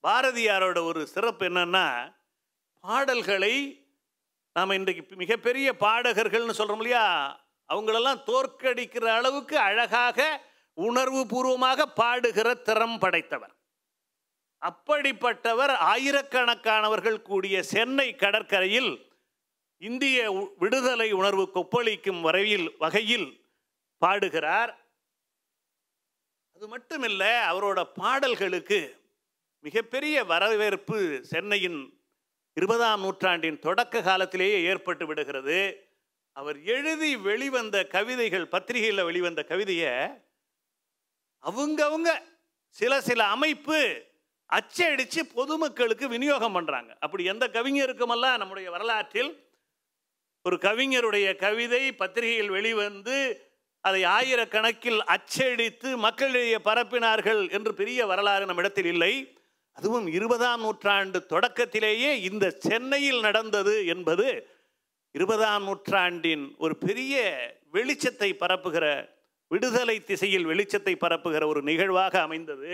பாரதியாரோட 0.03 0.79
ஒரு 0.85 1.07
சிறப்பு 1.07 1.49
என்னன்னா 1.49 2.15
பாடல்களை 2.81 3.55
நாம் 4.57 4.71
இன்றைக்கு 4.71 5.17
மிகப்பெரிய 5.17 5.73
பாடகர்கள்னு 5.73 6.51
சொல்கிறோம் 6.51 6.83
இல்லையா? 6.83 7.07
அவங்களெல்லாம் 7.69 8.23
தோற்கடிக்கிற 8.27 9.05
அளவுக்கு 9.05 9.59
அழகாக 9.59 10.47
உணர்வு 10.73 11.27
பூர்வமாக 11.27 11.87
பாடுகிற 11.87 12.55
திறம் 12.55 12.99
படைத்தவர். 12.99 13.55
அப்படிப்பட்டவர் 14.63 15.73
ஆயிரக்கணக்கானவர்கள் 15.93 17.23
கூடிய 17.23 17.63
சென்னை 17.63 18.15
கடற்கரையில் 18.15 19.11
இந்திய 19.77 20.31
விடுதலை 20.59 21.13
உணர்வு 21.13 21.51
கொப்பளிக்கும் 21.55 22.21
வரையில் 22.21 22.77
வகையில் 22.79 23.47
பாடுகிறார். 23.99 24.73
அது 26.53 26.79
மட்டுமில்லை 26.79 27.33
அவரோட 27.51 27.85
பாடல்களுக்கு 27.95 28.81
மிகப்பெரிய 29.61 30.25
வரவேற்பு 30.25 31.21
சென்னையின் 31.23 31.96
இருபதாம் 32.57 33.01
நூற்றாண்டின் 33.01 33.59
தொடக்க 33.59 34.03
காலத்திலேயே 34.03 34.63
ஏற்பட்டு 34.63 35.07
விடுகிறது. 35.07 35.59
அவர் 36.33 36.63
எழுதி 36.63 37.17
வெளிவந்த 37.17 37.85
கவிதைகள் 37.85 38.47
பத்திரிகையில் 38.49 39.05
வெளிவந்த 39.05 39.43
கவிதையை 39.43 39.93
அவங்கவுங்க 41.45 42.11
சில 42.69 43.01
சில 43.01 43.25
அமைப்பு 43.27 44.05
அச்சடித்து 44.51 45.27
பொதுமக்களுக்கு 45.27 46.09
விநியோகம் 46.09 46.57
பண்ணுறாங்க 46.57 46.91
அப்படி 46.99 47.25
எந்த 47.25 47.45
கவிஞருக்குமெல்லாம் 47.47 48.37
நம்முடைய 48.37 48.71
வரலாற்றில் 48.71 49.31
ஒரு 50.43 50.57
கவிஞருடைய 50.57 51.37
கவிதை 51.37 51.93
பத்திரிகையில் 51.93 52.51
வெளிவந்து 52.51 53.17
அதை 53.81 54.05
ஆயிரக்கணக்கில் 54.05 55.01
அச்சடித்து 55.05 55.97
மக்களிடையே 55.97 56.57
பரப்பினார்கள் 56.57 57.51
என்று 57.51 57.75
பெரிய 57.75 58.07
வரலாறு 58.07 58.47
நம்மிடத்தில் 58.47 58.85
இல்லை. 58.85 59.13
அதுவும் 59.79 60.07
இருபதாம் 60.07 60.61
நூற்றாண்டு 60.61 61.19
தொடக்கத்திலேயே 61.27 62.11
இந்த 62.21 62.51
சென்னையில் 62.51 63.21
நடந்தது 63.21 63.75
என்பது 63.87 64.27
இருபதாம் 65.15 65.65
நூற்றாண்டின் 65.65 66.57
ஒரு 66.59 66.75
பெரிய 66.77 67.15
வெளிச்சத்தை 67.73 68.31
பரப்புகிற 68.37 69.15
விடுதலை 69.51 69.97
திசையில் 70.05 70.47
வெளிச்சத்தை 70.47 70.95
பரப்புகிற 70.97 71.43
ஒரு 71.47 71.61
நிகழ்வாக 71.63 72.15
அமைந்தது. 72.21 72.73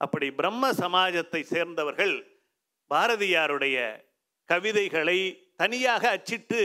அப்படி 0.00 0.26
பிரம்ம 0.30 0.70
சமாஜத்தை 0.72 1.40
சேர்ந்தவர்கள் 1.42 2.14
பாரதியாருடைய 2.90 3.76
கவிதைகளை 4.48 5.18
தனியாக 5.56 6.02
அச்சிட்டு 6.16 6.62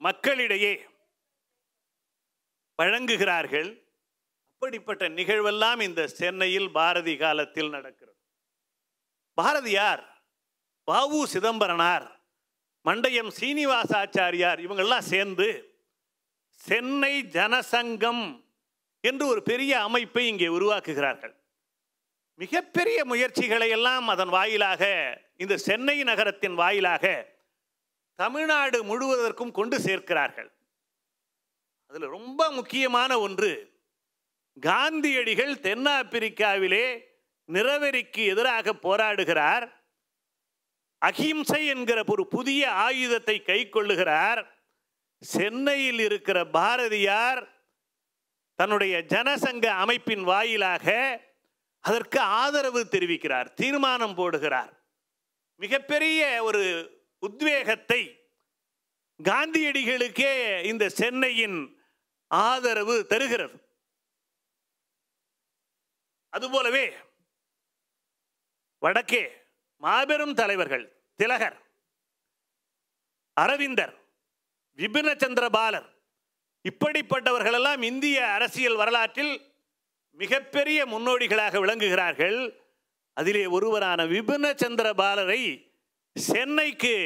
மக்களிடையே 0.00 0.72
வழங்குகிறார்கள். 2.78 3.70
அப்படிப்பட்ட 4.64 5.08
நிகழ்வெல்லாம் 5.16 5.80
இந்த 5.86 6.02
சென்னையில் 6.18 6.68
பாரதி 6.76 7.14
காலத்தில் 7.22 7.68
நடக்கிறது. 7.68 8.18
பாரதியார் 9.38 10.02
வாவு 10.88 11.20
சிதம்பரனார் 11.32 12.06
மண்டயம் 12.84 13.30
சீனிவாசாச்சாரியார் 13.38 14.60
இவங்கெல்லாம் 14.66 15.04
சேர்ந்து 15.10 15.48
சென்னை 16.60 17.12
ஜனசங்கம் 17.36 18.24
என்று 19.00 19.26
ஒரு 19.26 19.42
பெரிய 19.50 19.72
அமைப்பை 19.80 20.24
இங்கே 20.26 20.48
உருவாக்குகிறார்கள். 20.56 21.34
மிகப்பெரிய 22.40 22.98
முயற்சிகளை 23.04 23.68
எல்லாம் 23.68 24.08
அதன் 24.08 24.32
வாயிலாக 24.38 24.82
இந்த 25.36 25.54
சென்னை 25.66 25.98
நகரத்தின் 26.04 26.58
வாயிலாக 26.62 27.04
தமிழ்நாடு 28.18 28.80
முழுவதற்கும் 28.90 29.54
கொண்டு 29.60 29.78
சேர்க்கிறார்கள். 29.78 30.50
அதில் 31.90 32.14
ரொம்ப 32.18 32.50
முக்கியமான 32.58 33.12
ஒன்று 33.28 33.52
காந்தியடிகள் 34.60 35.54
தென்னாப்பிரிக்காவிலே 35.54 37.00
நிறவெறிக்கு 37.52 38.26
எதிராக 38.26 38.72
போராடுகிறார். 38.72 39.68
அகிம்சை 40.98 41.66
என்கிற 41.66 42.02
ஒரு 42.06 42.26
புதிய 42.26 42.70
ஆயுதத்தை 42.70 43.42
கை 43.42 43.68
கொள்ளுகிறார் 43.68 44.46
சென்னையில் 45.18 45.98
இருக்கிற 45.98 46.44
பாரதியார் 46.44 47.52
தன்னுடைய 48.54 49.04
ஜனசங்க 49.08 49.66
அமைப்பின் 49.66 50.22
வாயிலாக 50.22 51.20
அதற்கு 51.80 52.20
ஆதரவு 52.20 52.86
தெரிவிக்கிறார் 52.90 53.54
தீர்மானம் 53.54 54.16
போடுகிறார். 54.16 54.72
மிகப்பெரிய 55.56 56.42
ஒரு 56.42 56.62
உத்வேகத்தை 57.18 58.30
காந்தியடிகளுக்கே 59.22 60.64
இந்த 60.64 60.88
சென்னையின் 60.88 61.78
ஆதரவு 62.26 63.06
தருகிறது. 63.06 63.63
அதுபோலவே 66.34 66.86
வடக்கே 68.82 69.24
மாபெரும் 69.82 70.34
தலைவர்கள் 70.34 70.86
திலகர் 71.16 71.58
அரவிந்தர் 73.36 73.94
விபினச்சந்திர 74.78 75.46
பாலர் 75.50 75.88
இப்படிப்பட்டவர்களெல்லாம் 76.64 77.82
இந்திய 77.82 78.18
அரசியல் 78.32 78.76
வரலாற்றில் 78.76 79.34
மிகப்பெரிய 80.18 80.80
முன்னோடிகளாக 80.86 81.60
விளங்குகிறார்கள். 81.60 82.38
அதிலே 83.12 83.46
ஒருவரான 83.46 84.00
விபினச்சந்திர 84.04 84.88
பாலரை 84.94 85.42
சென்னைக்கு 86.16 86.96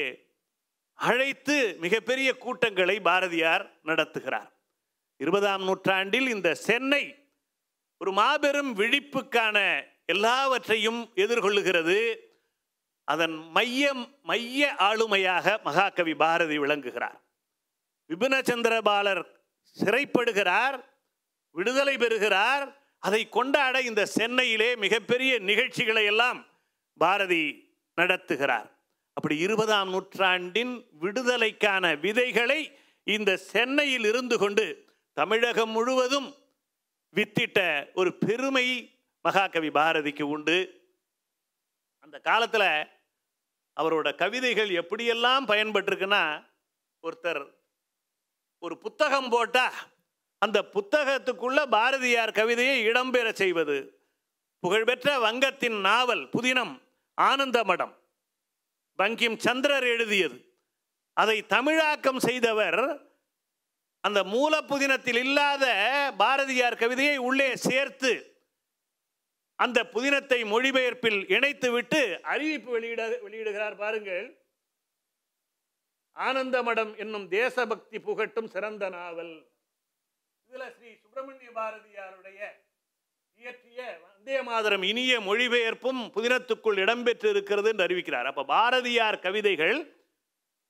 அழைத்து 0.98 1.56
மிகப்பெரிய 1.80 2.28
கூட்டங்களை 2.36 2.96
பாரதியார் 3.00 3.64
நடத்துகிறார். 3.84 4.50
இருபதாம் 5.16 5.64
நூற்றாண்டில் 5.64 6.28
இந்த 6.28 6.48
சென்னை 6.68 7.02
ஒரு 8.00 8.12
மாபெரும் 8.12 8.72
விழிப்புக்கான 8.78 9.58
எல்லாவற்றையும் 10.04 11.00
எதிர்கொள்ளுகிறது. 11.14 11.98
அதன் 13.04 13.34
மையம் 13.50 14.02
மைய 14.22 14.74
ஆளுமையாக 14.78 15.62
மகாகவி 15.62 16.14
பாரதி 16.14 16.58
விளங்குகிறார். 16.58 17.18
விபினச்சந்திர 18.10 18.74
பாலர் 18.82 19.22
சிறைப்படுகிறார் 19.76 20.76
விடுதலை 21.50 21.96
பெறுகிறார். 21.96 22.64
அதை 22.98 23.28
கொண்டாட 23.28 23.80
இந்த 23.80 24.06
சென்னையிலே 24.06 24.76
மிகப்பெரிய 24.76 25.38
நிகழ்ச்சிகளை 25.38 26.04
எல்லாம் 26.04 26.46
பாரதி 26.98 27.44
நடத்துகிறார். 27.96 28.68
அப்படி 29.12 29.36
இருபதாம் 29.38 29.90
நூற்றாண்டின் 29.90 30.74
விடுதலைக்கான 31.00 31.94
விதைகளை 32.00 32.60
இந்த 33.04 33.36
சென்னையில் 33.36 34.04
இருந்து 34.04 34.38
கொண்டு 34.38 34.66
தமிழகம் 35.12 35.70
முழுவதும் 35.70 36.28
வித்திட்ட 37.16 37.88
ஒரு 37.94 38.14
பெருமை 38.14 38.98
மகாகவி 39.22 39.68
பாரதிக்கு 39.68 40.22
உண்டு. 40.22 40.86
அந்த 41.98 42.18
காலத்தில் 42.18 42.86
அவரோட 43.80 44.14
கவிதைகள் 44.14 44.68
எப்படியெல்லாம் 44.68 45.46
பயன்பட்டிருக்குன்னா 45.48 46.44
ஒருத்தர் 47.02 47.50
ஒரு 48.58 48.78
புத்தகம் 48.78 49.28
போட்டால் 49.28 49.72
அந்த 50.38 50.62
புத்தகத்துக்குள்ள 50.62 51.68
பாரதியார் 51.68 52.32
கவிதையை 52.32 52.86
இடம்பெற 52.86 53.32
செய்வது. 53.32 54.06
புகழ்பெற்ற 54.58 55.18
வங்கத்தின் 55.18 55.80
நாவல் 55.80 56.28
புதினம் 56.28 56.80
ஆனந்தமடம். 57.20 57.94
பங்கிம் 58.98 59.38
சந்திரர் 59.38 59.84
எழுதியது. 59.84 60.58
அதை 61.12 61.46
தமிழாக்கம் 61.46 62.18
செய்தவர் 62.18 63.07
அந்த 64.08 64.20
மூலப்புதினத்தில் 64.34 65.20
இல்லாத 65.24 65.64
பாரதியார் 66.22 66.80
கவிதையை 66.82 67.16
உள்ளே 67.28 67.50
சேர்த்து 67.68 68.12
அந்த 69.64 69.78
புதினத்தை 69.94 70.38
மொழிபெயர்ப்பில் 70.52 71.20
இணைத்து 71.36 71.68
விட்டு 71.76 72.00
அறிவிப்பு 72.32 72.70
வெளியிட 72.74 73.02
வெளியிடுகிறார் 73.24 73.76
பாருங்கள். 73.80 74.26
ஆனந்தமடம் 76.16 76.92
என்னும் 77.02 77.26
தேசபக்தி 77.34 77.98
புகட்டும் 78.06 78.50
சிறந்த 78.54 78.84
நாவல். 78.96 79.34
இதில் 80.50 80.72
ஸ்ரீ 80.76 80.90
சுப்பிரமணிய 81.02 81.50
பாரதியாருடைய 81.58 82.40
இயற்றிய 83.40 83.80
வந்தே 84.04 84.38
மாதரம் 84.48 84.84
இனிய 84.90 85.14
மொழிபெயர்ப்பும் 85.26 86.00
புதினத்துக்குள் 86.16 86.80
இடம்பெற்று 86.84 87.28
இருக்கிறது 87.34 87.68
என்று 87.72 87.86
அறிவிக்கிறார். 87.86 88.28
அப்போ 88.30 88.44
பாரதியார் 88.54 89.22
கவிதைகள் 89.26 89.78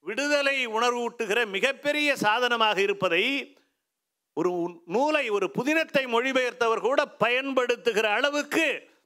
விடுதலை 0.00 0.66
உணர்வூட்டுகிற 0.66 1.46
மிகப்பெரிய 1.46 2.16
சாதனமாக 2.16 2.80
இருப்பதை 2.80 3.56
ஒரு 4.32 4.82
நூலை 4.86 5.28
ஒரு 5.28 5.50
புதினத்தை 5.54 6.08
மொழிபெயர்த்தவர் 6.08 6.80
கூட 6.80 7.06
பயன்படுத்துகிற 7.06 8.12
அளவுக்கு 8.12 8.96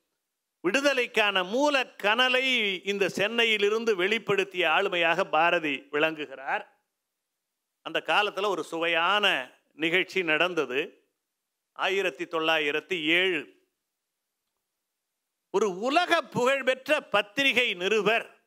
விடுதலைக்கான 0.60 1.44
மூல 1.44 1.86
கனலை 1.86 2.84
இந்த 2.84 3.08
சென்னையிலிருந்து 3.08 3.96
வெளிப்படுத்திய 3.96 4.68
ஆளுமையாக 4.68 5.24
பாரதி 5.24 5.86
விளங்குகிறார். 5.90 6.86
அந்த 7.82 8.02
காலத்தில் 8.02 8.44
ஒரு 8.44 8.64
சுவையான 8.64 9.54
நிகழ்ச்சி 9.72 10.22
நடந்தது. 10.22 11.10
ஆயிரத்தி 11.72 12.24
தொள்ளாயிரத்தி 12.24 13.04
ஏழு. 13.04 13.60
ஒரு 15.50 15.78
உலக 15.78 16.22
புகழ்பெற்ற 16.22 17.00
பத்திரிகை 17.00 17.74
நிருபர் 17.74 18.40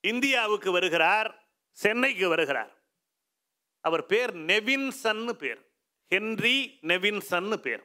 இந்தியாவுக்கு 0.00 0.70
வருகிறார். 0.70 1.45
சென்னைக்கு 1.82 2.28
வருகிறார். 2.28 2.72
அவர் 3.80 4.06
பேர் 4.06 4.32
நெவின்சன்னு 4.36 5.32
பேர். 5.32 5.60
ஹென்றி 6.08 6.56
நெவின்சன்னு 6.82 7.56
பேர். 7.56 7.84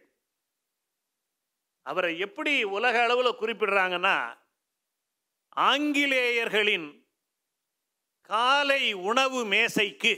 அவரை 1.85 2.11
எப்படி 2.19 2.53
உலக 2.77 2.95
அளவில் 3.03 3.39
குறிப்பிடுறாங்கன்னா 3.39 4.17
ஆங்கிலேயர்களின் 5.55 6.87
காலை 8.21 8.93
உணவு 8.93 9.39
மேசைக்கு 9.45 10.13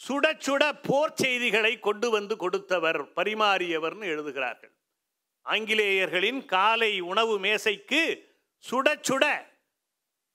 சுட 0.00 0.26
சுட 0.46 0.62
போர் 0.82 1.14
செய்திகளை 1.14 1.72
கொண்டு 1.78 2.10
வந்து 2.10 2.36
கொடுத்தவர் 2.36 2.98
பரிமாறியவர்னு 3.16 4.04
எழுதுகிறார்கள். 4.14 4.72
ஆங்கிலேயர்களின் 5.44 6.40
காலை 6.44 6.92
உணவு 7.00 7.34
மேசைக்கு 7.38 8.02
சுட 8.70 8.88
சுட 9.08 9.24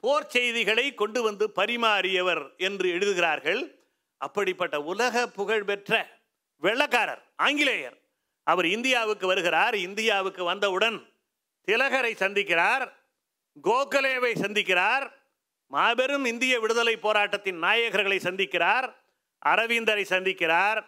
போர் 0.02 0.28
செய்திகளை 0.28 0.94
கொண்டு 0.94 1.22
வந்து 1.22 1.52
பரிமாறியவர் 1.56 2.58
என்று 2.58 2.90
எழுதுகிறார்கள். 2.90 3.80
அப்படிப்பட்ட 4.18 4.82
உலக 4.82 5.28
புகழ்பெற்ற 5.28 6.20
வெள்ளக்காரர் 6.62 7.22
ஆங்கிலேயர். 7.36 7.98
அவர் 8.44 8.66
இந்தியாவுக்கு 8.66 9.28
வருகிறார். 9.28 9.76
இந்தியாவுக்கு 9.76 10.44
வந்தவுடன் 10.44 11.14
திலகரை 11.68 12.14
சந்திக்கிறார் 12.16 12.92
கோகலேவை 13.64 14.32
சந்திக்கிறார் 14.42 15.12
மாபெரும் 15.68 16.26
இந்திய 16.26 16.60
விடுதலை 16.60 16.98
போராட்டத்தின் 16.98 17.64
நாயகர்களை 17.64 18.18
சந்திக்கிறார் 18.18 18.96
அரவிந்தரை 19.46 20.06
சந்திக்கிறார் 20.10 20.86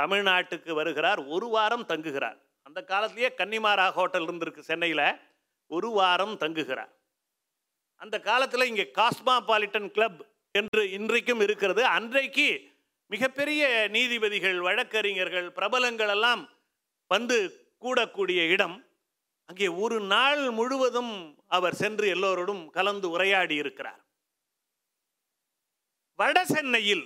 தமிழ்நாட்டுக்கு 0.00 0.72
வருகிறார். 0.72 1.24
ஒரு 1.24 1.48
வாரம் 1.48 1.88
தங்குகிறார். 1.88 2.38
அந்த 2.62 2.82
காலத்திலேயே 2.84 3.32
கன்னிமாரா 3.36 3.90
ஹோட்டல் 3.90 4.26
இருந்திருக்கு 4.26 4.58
சென்னையில். 4.58 5.16
ஒரு 5.66 5.90
வாரம் 5.90 6.36
தங்குகிறார். 6.36 6.93
அந்த 7.96 8.20
காலத்தில் 8.20 8.66
இங்கே 8.66 8.90
காஸ்மாபாலிட்டன் 8.94 9.90
கிளப் 9.90 10.20
என்று 10.50 10.90
இன்றைக்கும் 10.90 11.40
இருக்கிறது. 11.40 11.84
அன்றைக்கு 11.84 12.72
மிகப்பெரிய 13.06 13.88
நீதிபதிகள் 13.90 14.60
வழக்கறிஞர்கள் 14.60 15.52
பிரபலங்கள் 15.52 16.08
எல்லாம் 16.08 16.48
வந்து 17.08 17.38
கூடக்கூடிய 17.80 18.48
இடம். 18.48 18.76
அங்கே 19.46 19.68
ஒரு 19.68 20.00
நாள் 20.00 20.50
முழுவதும் 20.50 21.42
அவர் 21.48 21.74
சென்று 21.74 22.14
எல்லோரோடும் 22.14 22.70
கலந்து 22.70 23.10
உரையாடி 23.10 23.54
இருக்கிறார். 23.54 24.04
வட 26.14 26.44
சென்னையில் 26.44 27.04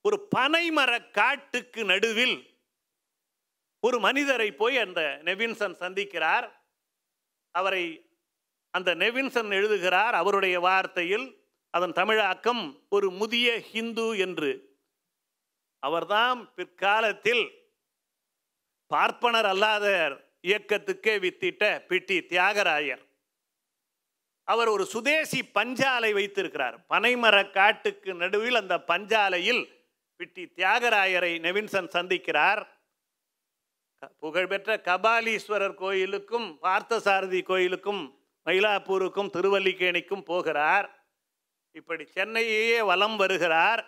ஒரு 0.00 0.28
பனைமர 0.36 1.10
காட்டுக்கு 1.10 1.84
நடுவில் 1.84 2.36
ஒரு 3.80 4.00
மனிதரை 4.00 4.52
போய் 4.52 4.78
அந்த 4.78 5.20
நெவின்சன் 5.24 5.76
சந்திக்கிறார். 5.80 6.46
அவரை 7.50 7.84
அந்த 8.74 8.94
நெவின்சன் 8.94 9.50
எழுதுகிறார் 9.50 10.14
அவருடைய 10.14 10.60
வார்த்தையில் 10.60 11.26
அதன் 11.70 11.92
தமிழாக்கம் 11.92 12.82
ஒரு 12.88 13.10
முதிய 13.10 13.60
ஹிந்து 13.60 14.18
என்று. 14.18 14.52
அவர்தான் 15.78 16.54
பிற்காலத்தில் 16.54 17.44
பார்ப்பனர் 18.86 19.46
அல்லாத 19.46 19.86
இயக்கத்துக்கே 20.42 21.14
வித்திட்ட 21.24 21.64
பிட்டி 21.88 22.16
தியாகராயர். 22.30 23.02
அவர் 24.44 24.68
ஒரு 24.68 24.84
சுதேசி 24.84 25.40
பஞ்சாலை 25.54 26.12
வைத்திருக்கிறார். 26.12 26.86
பனைமர 26.88 27.50
காட்டுக்கு 27.50 28.14
நடுவில் 28.14 28.54
அந்த 28.54 28.76
பஞ்சாலையில் 28.86 29.62
பிட்டி 30.18 30.44
தியாகராயரை 30.56 31.32
நெவின்சன் 31.46 31.94
சந்திக்கிறார். 31.96 32.66
புகழ்பெற்ற 34.18 34.76
கபாலீஸ்வரர் 34.76 35.74
கோயிலுக்கும் 35.74 36.58
பார்த்தசாரதி 36.62 37.42
கோயிலுக்கும் 37.42 38.02
மயிலாப்பூருக்கும் 38.46 39.32
திருவல்லிக்கேணிக்கும் 39.36 40.24
போகிறார். 40.24 41.08
இப்படி 41.70 42.04
சென்னையே 42.06 42.82
வலம் 42.82 43.16
வருகிறார். 43.16 43.86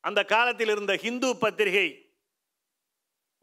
அந்த 0.00 0.24
காலத்தில் 0.24 0.68
இருந்த 0.68 0.96
ஹிந்து 0.96 1.36
பத்திரிகை 1.36 1.88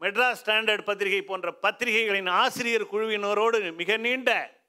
மெட்ராஸ் 0.00 0.40
ஸ்டாண்டர்ட் 0.44 0.84
பத்திரிகை 0.84 1.22
போன்ற 1.22 1.58
பத்திரிகைகளின் 1.62 2.30
ஆசிரியர் 2.30 2.90
குழுவினரோடு 2.90 3.74
மிக 3.74 3.96
நீண்ட 3.96 4.60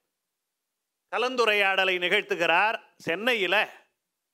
கலந்துரையாடலை 1.11 1.95
நிகழ்த்துகிறார். 1.99 2.79
சென்னையில் 2.95 3.67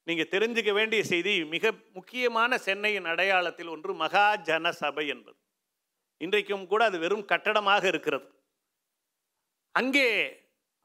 நீங்கள் 0.03 0.31
தெரிஞ்சுக்க 0.31 0.71
வேண்டிய 0.71 1.03
செய்தி 1.03 1.45
மிக 1.45 1.71
முக்கியமான 1.93 2.57
சென்னையின் 2.57 3.05
அடையாளத்தில் 3.05 3.67
ஒன்று 3.67 3.93
மகாஜன 3.93 4.69
சபை 4.69 5.07
என்பது. 5.07 5.37
இன்றைக்கும் 6.17 6.67
கூட 6.67 6.85
அது 6.85 6.99
வெறும் 6.99 7.25
கட்டடமாக 7.25 7.87
இருக்கிறது. 7.87 8.38
அங்கே 9.79 10.09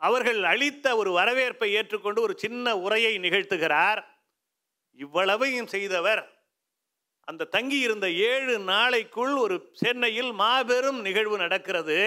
அவர்கள் 0.01 0.43
அளித்த 0.43 0.87
ஒரு 0.97 1.11
வரவேற்பை 1.11 1.69
ஏற்றுக்கொண்டு 1.73 2.21
ஒரு 2.21 2.35
சின்ன 2.39 2.77
உரையை 2.79 3.19
நிகழ்த்துகிறார். 3.19 4.01
இவ்வளவையும் 4.99 5.67
செய்தவர் 5.67 6.23
அந்த 7.29 7.45
தங்கி 7.45 7.79
இருந்த 7.79 8.07
ஏழு 8.11 8.55
நாளைக்குள் 8.59 9.35
ஒரு 9.37 9.57
சென்னையில் 9.73 10.33
மாபெரும் 10.33 11.01
நிகழ்வு 11.01 11.37
நடக்கிறது. 11.37 11.99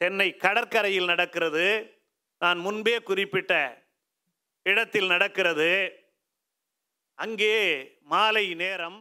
சென்னை 0.00 0.28
கடற்கரையில் 0.36 1.10
நடக்கிறது. 1.12 1.66
நான் 2.42 2.58
முன்பே 2.58 2.96
குறிப்பிட்ட 3.00 3.52
இடத்தில் 4.62 5.06
நடக்கிறது. 5.06 5.70
அங்கே 7.18 7.56
மாலை 8.02 8.46
நேரம். 8.54 8.98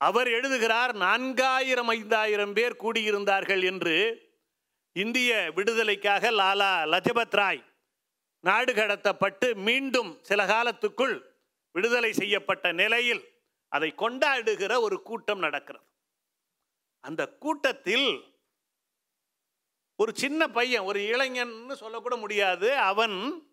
அவர் 0.00 0.28
எழுதுகிறார் 0.28 0.92
நான்காயிரம் 0.96 1.90
ஐந்தாயிரம் 1.98 2.52
பேர் 2.52 2.80
கூடியிருந்தார்கள் 2.82 3.62
என்று 3.64 3.96
இந்திய 4.94 5.50
விடுதலைக்காக 5.54 6.30
லாலா 6.30 6.72
லஜபத் 6.92 7.30
ராய் 7.30 7.64
நாடு 8.40 8.74
கடத்தப்பட்டு 8.74 9.54
மீண்டும் 9.54 10.18
சில 10.22 10.46
காலத்துக்குள் 10.46 11.22
விடுதலை 11.72 12.12
செய்யப்பட்ட 12.12 12.72
நிலையில் 12.72 13.22
அதை 13.68 13.94
கொண்டாடுகிற 13.96 14.80
ஒரு 14.80 15.02
கூட்டம் 15.02 15.38
நடக்கிறது. 15.38 15.84
அந்த 17.00 17.28
கூட்டத்தில் 17.28 18.24
ஒரு 19.96 20.16
சின்ன 20.16 20.48
பையன் 20.48 20.82
ஒரு 20.82 21.00
இளைஞன்னு 21.00 21.72
சொல்லக்கூட 21.72 22.16
முடியாது. 22.16 22.76
அவன் 22.76 23.46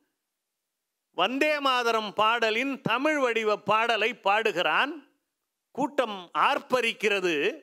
வந்தே 1.11 1.59
மாதரம் 1.59 2.13
பாடலின் 2.13 2.81
தமிழ் 2.81 3.19
வடிவ 3.19 3.57
பாடலை 3.57 4.13
பாடுகிறான். 4.13 4.91
கூட்டம் 5.71 6.29
ஆர்ப்பரிக்கிறது. 6.33 7.61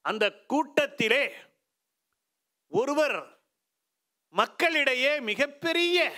அந்த 0.00 0.32
கூட்டத்திலே 0.32 1.34
ஒருவர் 2.68 3.38
மக்களிடையே 4.28 5.20
மிகப்பெரிய 5.20 6.14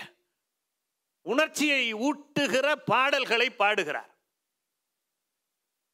உணர்ச்சியை 1.23 1.95
ஊட்டுகிற 1.95 2.73
பாடல்களை 2.85 3.51
பாடுகிறார். 3.51 4.15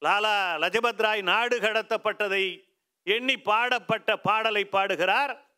லாலா 0.04 0.56
லஜபத் 0.56 1.02
ராய் 1.02 1.22
நாடு 1.22 1.60
கடத்தப்பட்டதை 1.60 2.70
எண்ணி 3.02 3.38
பாடப்பட்ட 3.38 4.16
பாடலை 4.16 4.64
பாடுகிறார். 4.64 5.50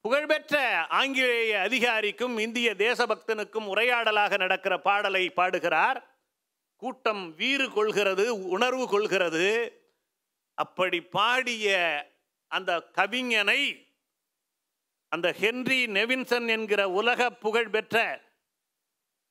புகழ்பெற்ற 0.00 0.86
ஆங்கிலேய 0.86 1.60
அதிகாரிக்கும் 1.60 2.38
இந்திய 2.38 2.74
தேசபக்தனுக்கும் 2.74 3.66
உரையாடலாக 3.66 4.36
நடக்கிற 4.36 4.78
பாடலை 4.78 5.30
பாடுகிறார். 5.30 6.16
கூட்டம் 6.76 7.34
வீறு 7.34 7.70
கொள்கிறது 7.70 8.48
உணர்வு 8.48 8.88
கொள்கிறது. 8.88 9.76
அப்படி 10.54 11.00
பாடிய 11.00 11.66
அந்த 12.52 12.90
கவிஞனை 12.92 13.90
அந்த 15.08 15.32
ஹென்றி 15.32 15.86
நெவின்சன் 15.86 16.48
என்கிற 16.48 16.88
உலக 16.88 17.30
புகழ்பெற்ற 17.30 17.96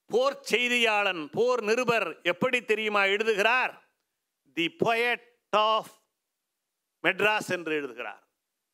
போர் 0.06 0.40
செய்தியாளன் 0.52 1.26
போர் 1.32 1.62
நிருபர் 1.64 2.22
எப்படி 2.22 2.66
தெரியுமா 2.66 3.04
எழுதுகிறார்? 3.04 3.74
தி 4.54 4.76
பொயட் 4.86 5.28
ஆஃப் 5.50 5.92
மெட்ராஸ் 7.04 7.50
என்று 7.50 7.76
எழுதுகிறார். 7.76 8.24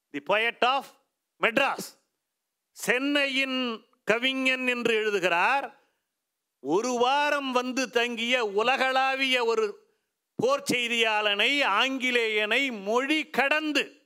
தி 0.10 0.20
பொயட் 0.30 0.66
ஆஃப் 0.66 0.92
மெட்ராஸ் 1.42 1.90
சென்னையின் 2.72 3.60
கவிஞன் 4.04 4.68
என்று 4.68 4.94
எழுதுகிறார். 4.96 5.68
ஒரு 6.60 6.92
வாரம் 6.92 7.52
வந்து 7.52 7.90
தங்கிய 7.90 8.46
உலகளாவிய 8.46 9.46
ஒரு 9.46 9.66
போர் 10.36 10.64
செய்தியாளனை 10.72 11.52
ஆங்கிலேயனை 11.82 12.84
மொழி 12.84 13.30
கடந்து 13.30 13.97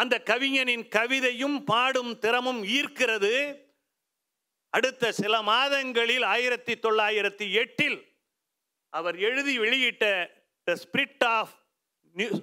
அந்த 0.00 0.22
கவிஞனின் 0.22 0.88
கவிதையும் 0.88 1.64
பாடும் 1.64 2.18
திறமும் 2.18 2.64
ஈர்க்கிறது. 2.64 3.58
அடுத்த 4.68 5.12
சில 5.12 5.42
மாதங்களில் 5.42 6.22
ஆயிரத்தி 6.22 6.72
தொள்ளாயிரத்தி 6.72 7.52
எட்டில் 7.52 8.18
அவர் 8.88 9.18
எழுதி 9.18 9.58
வெளியிட்ட 9.58 10.30
the 10.64 10.76
spirit 10.82 11.24
of 11.24 11.50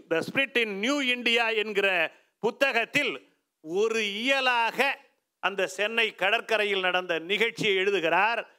the 0.07 0.23
spirit 0.31 0.57
in 0.57 0.79
New 0.79 1.01
India 1.01 1.49
என்கிற 1.49 2.15
புத்தகத்தில் 2.39 3.35
ஒரு 3.61 4.13
இயலாக 4.13 4.99
அந்த 5.39 5.67
சென்னை 5.67 6.15
கடற்கரையில் 6.15 6.79
நடந்த 6.79 7.19
நிகழ்ச்சியை 7.19 7.75
எழுதுகிறார். 7.75 8.55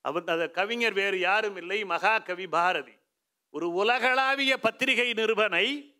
அவர் 0.00 0.22
அந்த 0.26 0.48
கவிஞர் 0.48 0.92
வேறு 0.92 1.18
யாரும் 1.18 1.56
இல்லை 1.56 1.84
மகாகவி 1.84 2.46
பாரதி. 2.46 2.92
ஒரு 3.50 3.72
உலகளாவிய 3.72 4.58
பத்திரிகை 4.58 5.12
நிறுவனை 5.12 5.91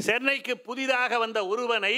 சென்னைக்கு 0.00 0.58
புதிதாக 0.58 1.18
வந்த 1.18 1.46
ஒருவனை 1.46 1.96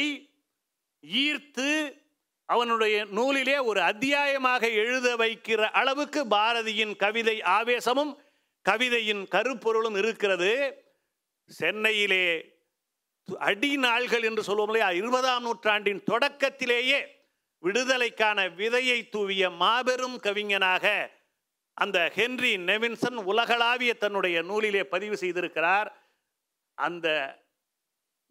ஈர்த்து 1.06 2.00
அவனுடைய 2.44 3.04
நூலிலே 3.04 3.64
ஒரு 3.64 3.80
அத்தியாயமாக 3.80 4.70
எழுத 4.70 5.16
வைக்கிற 5.16 5.60
அளவுக்கு 5.70 6.26
பாரதியின் 6.26 6.96
கவிதை 6.96 7.42
ஆவேசமும் 7.42 8.22
கவிதையின் 8.70 9.28
கருப்பொருளும் 9.28 9.96
இருக்கிறது. 9.96 10.52
சென்னையிலே 11.46 12.24
அடி 13.38 13.76
நாள்கள் 13.76 14.22
என்று 14.22 14.42
சொல்லுவோம் 14.42 14.70
இல்லையா? 14.70 14.90
இருபதாம் 14.90 15.42
நூற்றாண்டின் 15.42 16.02
தொடக்கத்திலேயே 16.04 17.00
விடுதலைக்கான 17.62 18.48
விதையை 18.48 19.08
தூவிய 19.08 19.50
மாபெரும் 19.50 20.20
கவிஞனாக 20.20 21.10
அந்த 21.74 22.10
ஹென்றி 22.14 22.56
நெவின்சன் 22.56 23.18
உலகளாவிய 23.24 23.94
தன்னுடைய 23.94 24.42
நூலிலே 24.42 24.84
பதிவு 24.84 25.14
செய்திருக்கிறார். 25.14 25.88
அந்த 26.74 27.08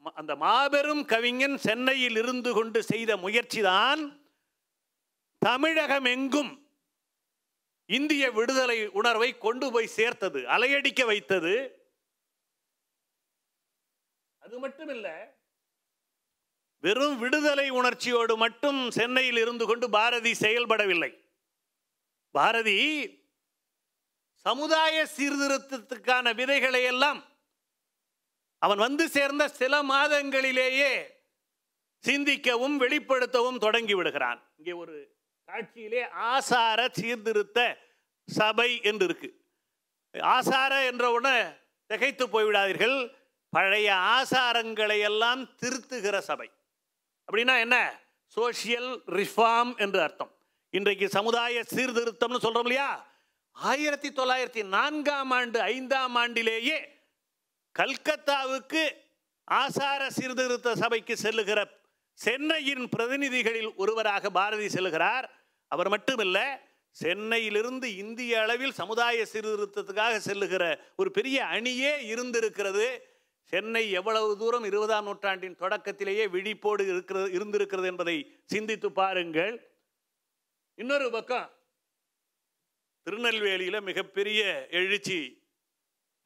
அந்த 0.02 0.36
மாபெரும் 0.36 1.06
கவிஞன் 1.06 1.58
சென்னையில் 1.58 2.16
இருந்து 2.16 2.54
கொண்டு 2.54 2.84
செய்த 2.84 3.18
முயற்சிதான் 3.18 4.02
தமிழகம் 5.38 6.06
எங்கும் 6.06 6.52
இந்திய 7.86 8.32
விடுதலை 8.32 8.88
உணர்வை 8.88 9.38
கொண்டு 9.38 9.72
போய் 9.72 9.96
சேர்த்தது 9.98 10.40
அலையடிக்க 10.42 11.06
வைத்தது. 11.06 11.54
அது 14.38 14.68
மட்டுமில்ல 14.68 15.08
வெறும் 16.80 17.18
விடுதலை 17.20 17.70
உணர்ச்சியோடு 17.70 18.38
மட்டும் 18.38 18.92
சென்னையில் 18.92 19.38
இருந்து 19.38 19.66
கொண்டு 19.66 19.90
பாரதி 19.90 20.34
செயல்படவில்லை. 20.34 21.12
பாரதி 22.32 22.78
சமுதாய 24.38 25.08
சீர்திருத்தத்துக்கான 25.18 26.36
விதைகளை 26.36 26.84
எல்லாம் 26.84 27.20
அவன் 28.66 28.78
வந்து 28.78 29.10
சேர்ந்த 29.10 29.48
சில 29.48 29.84
மாதங்களிலேயே 29.84 30.92
சிந்திக்கவும் 32.08 32.76
வெளிப்படுத்தவும் 32.84 33.58
தொடங்கி 33.58 33.94
விடுகிறான். 33.94 34.40
இங்கே 34.58 34.72
ஒரு 34.72 34.96
காட்சியிலே 35.46 36.10
ஆசார 36.10 36.90
சீர்திருத்த 36.92 37.78
சபை 38.28 38.70
என்று 38.84 39.06
இருக்கு. 39.06 39.30
ஆசார 40.20 40.86
என்ற 40.86 41.12
உடனே 41.12 41.42
திகைத்து 41.86 42.28
போய்விடாதீர்கள். 42.28 42.98
பழைய 43.50 43.94
ஆசாரங்களை 43.94 45.00
எல்லாம் 45.00 45.50
திருத்துகிற 45.62 46.18
சபை. 46.20 46.52
அப்படின்னா 47.26 47.60
என்ன? 47.60 48.00
சோஷியல் 48.26 49.02
ரிஃபார்ம் 49.08 49.78
என்று 49.78 50.02
அர்த்தம். 50.02 50.32
இன்றைக்கு 50.70 51.10
சமுதாய 51.10 51.64
சீர்திருத்தம்னு 51.76 52.44
சொல்கிறோம் 52.46 52.68
இல்லையா? 52.68 53.08
ஆயிரத்தி 53.52 54.10
தொள்ளாயிரத்தி 54.10 54.64
நான்காம் 54.66 55.32
ஆண்டு 55.32 55.62
ஐந்தாம் 55.62 56.16
ஆண்டிலேயே 56.16 56.78
கல்கத்தாவுக்கு 57.80 58.92
ஆசார 59.44 60.10
சீர்திருத்த 60.10 60.76
சபைக்கு 60.76 61.18
செல்லுகிற 61.18 61.80
சென்னையின் 62.14 62.90
பிரதிநிதிகளில் 62.90 63.76
ஒருவராக 63.76 64.30
பாரதி 64.30 64.68
செல்கிறார் 64.68 65.30
அவர் 65.68 65.90
மட்டுமல்ல 65.90 66.70
சென்னையிலிருந்து 66.90 67.96
இந்திய 67.96 68.42
அளவில் 68.42 68.72
சமுதாய 68.72 69.26
சீர்திருத்தத்துக்காக 69.34 70.18
செல்லுகிற 70.18 70.84
ஒரு 70.96 71.12
பெரிய 71.12 71.46
அணியே 71.46 72.06
இருந்திருக்கிறது. 72.06 73.10
சென்னை 73.44 73.92
எவ்வளவு 73.92 74.38
தூரம் 74.38 74.64
இருபதாம் 74.64 75.04
நூற்றாண்டின் 75.04 75.56
தொடக்கத்திலேயே 75.56 76.28
விழிப்போடு 76.28 76.88
இருக்கிறது 76.88 77.32
இருந்திருக்கிறது 77.32 77.88
என்பதை 77.88 78.40
சிந்தித்து 78.46 78.92
பாருங்கள். 78.92 79.72
இன்னொரு 80.76 81.12
பக்கம் 81.12 81.52
திருநெல்வேலியில் 83.04 83.82
மிகப்பெரிய 83.82 84.68
எழுச்சி 84.70 85.41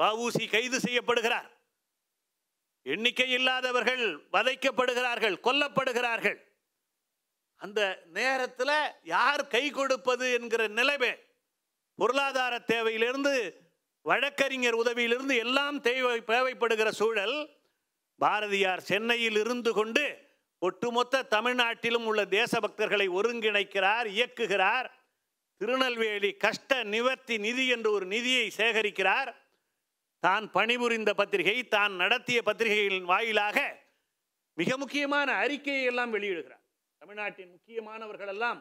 வஉசி 0.03 0.49
கைது 0.49 0.77
செய்யப்படுகிறார். 0.77 1.49
எண்ணிக்கை 2.81 3.31
இல்லாதவர்கள் 3.31 4.03
வதைக்கப்படுகிறார்கள் 4.33 5.35
கொல்லப்படுகிறார்கள். 5.43 6.37
அந்த 7.57 8.03
நேரத்தில் 8.05 8.93
யார் 9.03 9.47
கை 9.47 9.69
கொடுப்பது 9.69 10.33
என்கிற 10.33 10.67
நிலைமை 10.67 11.13
பொருளாதார 11.95 12.59
தேவையிலிருந்து 12.59 13.63
வழக்கறிஞர் 14.01 14.73
உதவியிலிருந்து 14.73 15.35
எல்லாம் 15.35 15.81
தேவை 15.81 16.17
தேவைப்படுகிற 16.19 16.89
சூழல் 16.89 17.37
பாரதியார் 18.17 18.81
சென்னையில் 18.81 19.37
இருந்து 19.37 19.73
கொண்டு 19.73 20.03
ஒட்டுமொத்த 20.59 21.23
தமிழ்நாட்டிலும் 21.29 22.05
உள்ள 22.05 22.25
தேசபக்தர்களை 22.25 23.07
ஒருங்கிணைக்கிறார் 23.09 24.07
இயக்குகிறார். 24.07 24.87
திருநெல்வேலி 25.57 26.31
கஷ்ட 26.33 26.83
நிவர்த்தி 26.83 27.37
நிதி 27.37 27.67
என்று 27.67 27.91
ஒரு 27.91 28.05
நிதியை 28.05 28.51
சேகரிக்கிறார். 28.57 29.31
தான் 30.25 30.45
பணிபுரிந்த 30.55 31.11
பத்திரிகை 31.19 31.57
தான் 31.75 31.93
நடத்திய 32.01 32.39
பத்திரிகைகளின் 32.47 33.09
வாயிலாக 33.13 33.57
மிக 34.57 34.71
முக்கியமான 34.83 35.29
அறிக்கையை 35.43 35.83
எல்லாம் 35.91 36.13
வெளியிடுகிறார். 36.15 36.63
தமிழ்நாட்டின் 37.01 37.51
முக்கியமானவர்கள் 37.55 38.31
எல்லாம் 38.35 38.59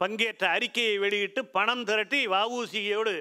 பங்கேற்ற 0.00 0.44
அறிக்கையை 0.56 0.96
வெளியிட்டு 1.04 1.40
பணம் 1.56 1.84
திரட்டி 1.88 2.20
வவுசியோடு 2.34 3.14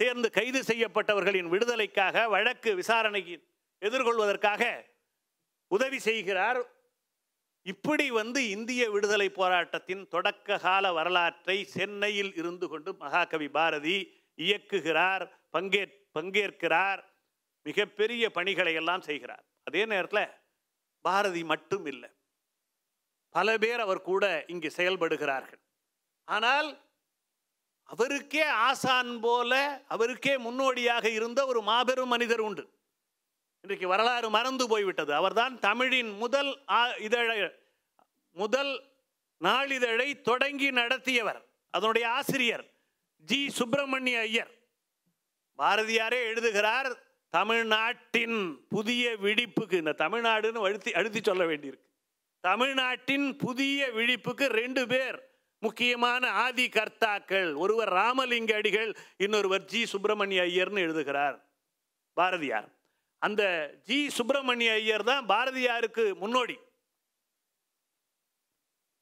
சேர்ந்து 0.00 0.28
கைது 0.30 0.60
செய்யப்பட்டவர்களின் 0.70 1.48
விடுதலைக்காக 1.52 2.24
வழக்கு 2.34 2.70
விசாரணைக்கு 2.80 3.36
எதிர்கொள்வதற்காக 3.82 4.62
உதவி 5.70 5.98
செய்கிறார். 6.08 6.60
இப்படி 7.66 8.06
வந்து 8.10 8.40
இந்திய 8.54 8.82
விடுதலை 8.94 9.28
போராட்டத்தின் 9.38 10.04
தொடக்க 10.14 10.58
கால 10.58 10.84
வரலாற்றை 10.92 11.56
சென்னையில் 11.74 12.32
இருந்து 12.40 12.66
கொண்டு 12.68 12.90
மகாகவி 13.02 13.48
பாரதி 13.56 13.96
இயக்குகிறார் 14.38 15.24
பங்கே 15.50 15.82
பங்கேற்கிறார். 16.14 17.04
மிகப்பெரிய 17.62 18.30
பணிகளை 18.30 18.74
எல்லாம் 18.74 19.00
செய்கிறார். 19.00 19.44
அதே 19.64 19.84
நேரத்தில் 19.84 20.28
பாரதி 21.00 21.44
மட்டும் 21.44 21.86
இல்லை. 21.86 22.10
பல 23.30 23.58
பேர் 23.58 23.80
அவர் 23.80 24.02
கூட 24.02 24.44
இங்கு 24.46 24.72
செயல்படுகிறார்கள். 24.76 25.60
ஆனால் 26.24 26.90
அவருக்கே 27.82 28.42
ஆசான் 28.42 29.20
போல 29.20 29.82
அவருக்கே 29.88 30.38
முன்னோடியாக 30.38 31.08
இருந்த 31.08 31.46
ஒரு 31.46 31.62
மாபெரும் 31.62 32.08
மனிதர் 32.08 32.40
உண்டு. 32.40 32.70
இன்றைக்கு 33.60 33.88
வரலாறு 33.88 34.30
மறந்து 34.30 34.68
போய்விட்டது. 34.68 35.14
அவர்தான் 35.14 35.58
தமிழின் 35.58 36.16
முதல் 36.16 36.62
ஆ- 36.68 36.96
இதழை 36.96 37.50
முதல் 38.30 38.84
நாளிதழை 39.38 40.20
தொடங்கி 40.20 40.70
நடத்தியவர். 40.70 41.44
அதனுடைய 41.70 42.10
ஆசிரியர் 42.10 42.72
ஜி. 43.16 43.50
சுப்பிரமணிய 43.50 44.18
ஐயர். 44.18 44.61
பாரதியாரே 45.62 46.20
எழுதுகிறார் 46.30 46.90
தமிழ்நாட்டின் 47.28 48.66
புதிய 48.68 49.16
விழிப்புக்கு 49.16 49.72
இந்த 49.72 49.92
தமிழ்நாடுன்னு 49.98 50.64
அழுத்தி 50.66 50.92
அழுத்தி 50.92 51.20
சொல்ல 51.22 51.44
வேண்டியிருக்கு. 51.44 51.88
தமிழ்நாட்டின் 52.40 53.36
புதிய 53.36 53.90
விழிப்புக்கு 53.92 54.46
ரெண்டு 54.46 54.86
பேர் 54.86 55.18
முக்கியமான 55.58 56.30
ஆதி 56.44 56.68
கர்த்தாக்கள் 56.68 57.56
ஒருவர் 57.56 57.88
ராமலிங்க 57.88 58.54
அடிகள் 58.54 58.90
இன்னொருவர் 59.16 59.64
ஜி 59.64 59.86
சுப்பிரமணிய 59.86 60.42
ஐயர்னு 60.42 60.84
எழுதுகிறார் 60.86 61.36
பாரதியார். 62.12 62.68
அந்த 63.18 63.42
ஜி 63.82 64.10
சுப்பிரமணிய 64.10 64.72
ஐயர் 64.72 65.04
தான் 65.04 65.26
பாரதியாருக்கு 65.26 66.04
முன்னோடி. 66.22 66.56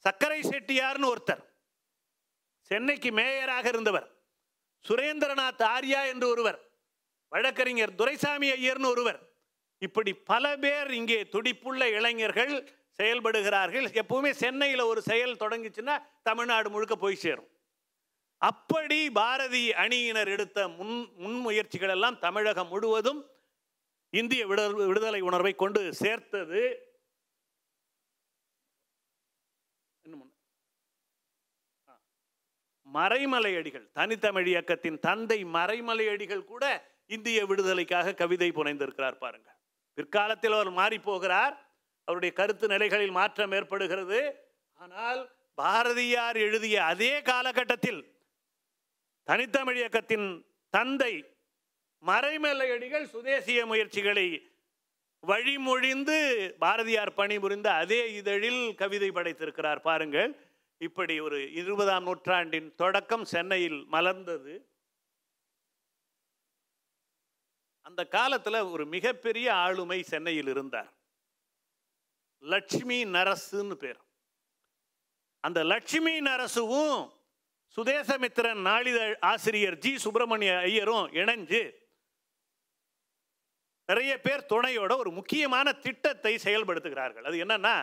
சக்கரை 0.04 0.40
செட்டியார்னு 0.50 1.10
ஒருத்தர் 1.14 1.44
சென்னைக்கு 2.70 3.10
மேயராக 3.10 3.68
இருந்தவர். 3.68 4.08
சுரேந்திரநாத் 4.88 5.64
ஆர்யா 5.76 6.00
என்று 6.12 6.28
ஒருவர் 6.28 6.58
வழக்கறிஞர் 7.28 7.94
துரைசாமி 7.94 8.48
ஐயர்னு 8.50 8.86
ஒருவர் 8.86 9.20
இப்படி 9.78 10.12
பல 10.14 10.44
பேர் 10.56 10.90
இங்கே 10.90 11.18
துடிப்புள்ள 11.22 11.82
இளைஞர்கள் 11.98 12.54
செயல்படுகிறார்கள். 12.98 13.86
எப்பவுமே 14.02 14.30
சென்னையில் 14.30 14.80
ஒரு 14.80 15.00
செயல் 15.02 15.40
தொடங்குச்சுன்னா 15.42 15.94
தமிழ்நாடு 16.22 16.70
முழுக்க 16.70 16.96
போய் 16.96 17.22
சேரும். 17.24 17.48
அப்படி 18.36 19.10
பாரதி 19.10 19.72
அணியினர் 19.72 20.28
எடுத்த 20.28 20.68
முன் 20.68 20.96
முன்முயற்சிகள் 21.24 21.92
எல்லாம் 21.96 22.18
தமிழகம் 22.18 22.68
முழுவதும் 22.68 23.20
இந்திய 24.10 24.46
விடுதலை 24.90 25.20
உணர்வை 25.20 25.54
கொண்டு 25.54 25.94
சேர்த்தது. 25.94 26.62
மறைமலையடிகள் 32.94 33.86
தனித்தமிழ் 33.92 34.46
இயக்கத்தின் 34.46 34.98
தந்தை 34.98 35.44
மறைமலையடிகள் 35.44 36.44
கூட 36.44 36.64
இந்திய 37.06 37.46
விடுதலைக்காக 37.46 38.14
கவிதை 38.14 38.48
புனைந்திருக்கிறார் 38.50 39.18
பாருங்கள் 39.18 39.58
பிற்காலத்தில் 39.94 40.52
அவர் 40.52 40.70
மாறி 40.70 40.98
போகிறார் 40.98 41.54
அவருடைய 42.04 42.32
கருத்து 42.34 42.66
நிலைகளில் 42.68 43.10
மாற்றம் 43.10 43.52
ஏற்படுகிறது. 43.52 44.20
ஆனால் 44.74 45.20
பாரதியார் 45.54 46.36
எழுதிய 46.36 46.84
அதே 46.84 47.22
காலகட்டத்தில் 47.22 48.00
தனித்தமிழ் 49.22 49.76
இயக்கத்தின் 49.76 50.28
தந்தை 50.70 51.12
மறைமலையடிகள் 52.06 53.06
சுதேசிய 53.06 53.66
முயற்சிகளை 53.66 54.26
வழிமொழிந்து 55.22 56.18
பாரதியார் 56.58 57.14
பணிபுரிந்த 57.14 57.68
அதே 57.72 58.14
இதழில் 58.14 58.74
கவிதை 58.74 59.10
படைத்திருக்கிறார் 59.10 59.80
பாருங்கள். 59.80 60.30
இப்படி 60.80 61.20
ஒரு 61.20 61.52
இருபதாம் 61.52 62.02
நூற்றாண்டின் 62.02 62.74
தொடக்கம் 62.74 63.24
சென்னையில் 63.24 63.86
மலர்ந்தது. 63.92 64.54
அந்த 67.80 68.08
காலத்தில் 68.08 68.58
ஒரு 68.60 68.86
மிகப்பெரிய 68.86 69.54
ஆளுமை 69.54 70.02
சென்னையில் 70.02 70.46
இருந்தார். 70.46 70.92
லட்சுமி 72.38 73.04
நரசுன்னு 73.04 73.74
பேர். 73.74 74.00
அந்த 75.40 75.64
லட்சுமி 75.64 76.20
நரசுவும் 76.20 77.12
சுதேசமித்திரன் 77.76 78.60
நாளிதழ் 78.60 79.18
ஆசிரியர் 79.20 79.78
ஜி. 79.78 79.98
சுப்பிரமணிய 79.98 80.58
ஐயரும் 80.58 81.12
இணைஞ்சு 81.12 81.62
நிறைய 83.86 84.20
பேர் 84.20 84.46
துணையோட 84.48 84.96
ஒரு 84.96 85.10
முக்கியமான 85.10 85.72
திட்டத்தை 85.72 86.34
செயல்படுத்துகிறார்கள். 86.34 87.22
அது 87.22 87.36
என்னன்னா 87.44 87.76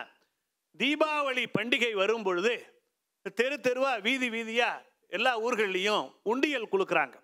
தீபாவளி 0.78 1.46
பண்டிகை 1.58 1.92
வரும் 1.92 2.22
பொழுது 2.22 2.77
தெரு 3.26 3.56
தெருவா 3.56 4.00
வீதி 4.00 4.30
வீதியா 4.30 4.80
எல்லா 5.08 5.40
ஊர்கள்லையும் 5.40 6.12
உண்டியல் 6.22 6.70
கொடுக்குறாங்க 6.72 7.16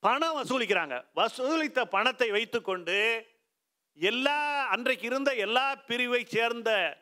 பணம் 0.00 0.36
வசூலிக்கிறாங்க. 0.36 1.04
வசூலித்த 1.16 1.84
பணத்தை 1.84 2.30
வைத்துக்கொண்டு 2.30 3.26
எல்லா 3.94 4.66
அன்றைக்கு 4.68 5.06
இருந்த 5.06 5.34
எல்லா 5.34 5.74
பிரிவை 5.74 6.24
சேர்ந்த 6.24 7.00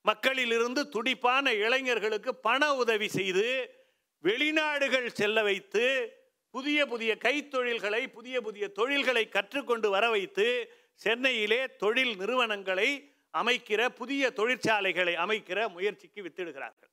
மக்களிலிருந்து 0.00 0.88
துடிப்பான 0.88 1.52
இளைஞர்களுக்கு 1.52 2.34
பண 2.34 2.74
உதவி 2.74 3.08
செய்து 3.08 3.76
வெளிநாடுகள் 4.20 5.08
செல்ல 5.08 5.42
வைத்து 5.42 6.16
புதிய 6.50 6.86
புதிய 6.86 7.16
கைத்தொழில்களை 7.16 8.08
புதிய 8.08 8.40
புதிய 8.40 8.68
தொழில்களை 8.68 9.28
கற்றுக்கொண்டு 9.28 9.90
வர 9.90 10.10
வைத்து 10.10 10.68
சென்னையிலே 10.94 11.66
தொழில் 11.76 12.16
நிறுவனங்களை 12.16 13.13
அமைக்கிற 13.34 13.88
புதிய 13.88 14.30
தொழிற்சாலைகளை 14.30 15.14
அமைக்கிற 15.14 15.68
முயற்சிக்கு 15.68 16.22
வித்திடுகிறார்கள். 16.22 16.92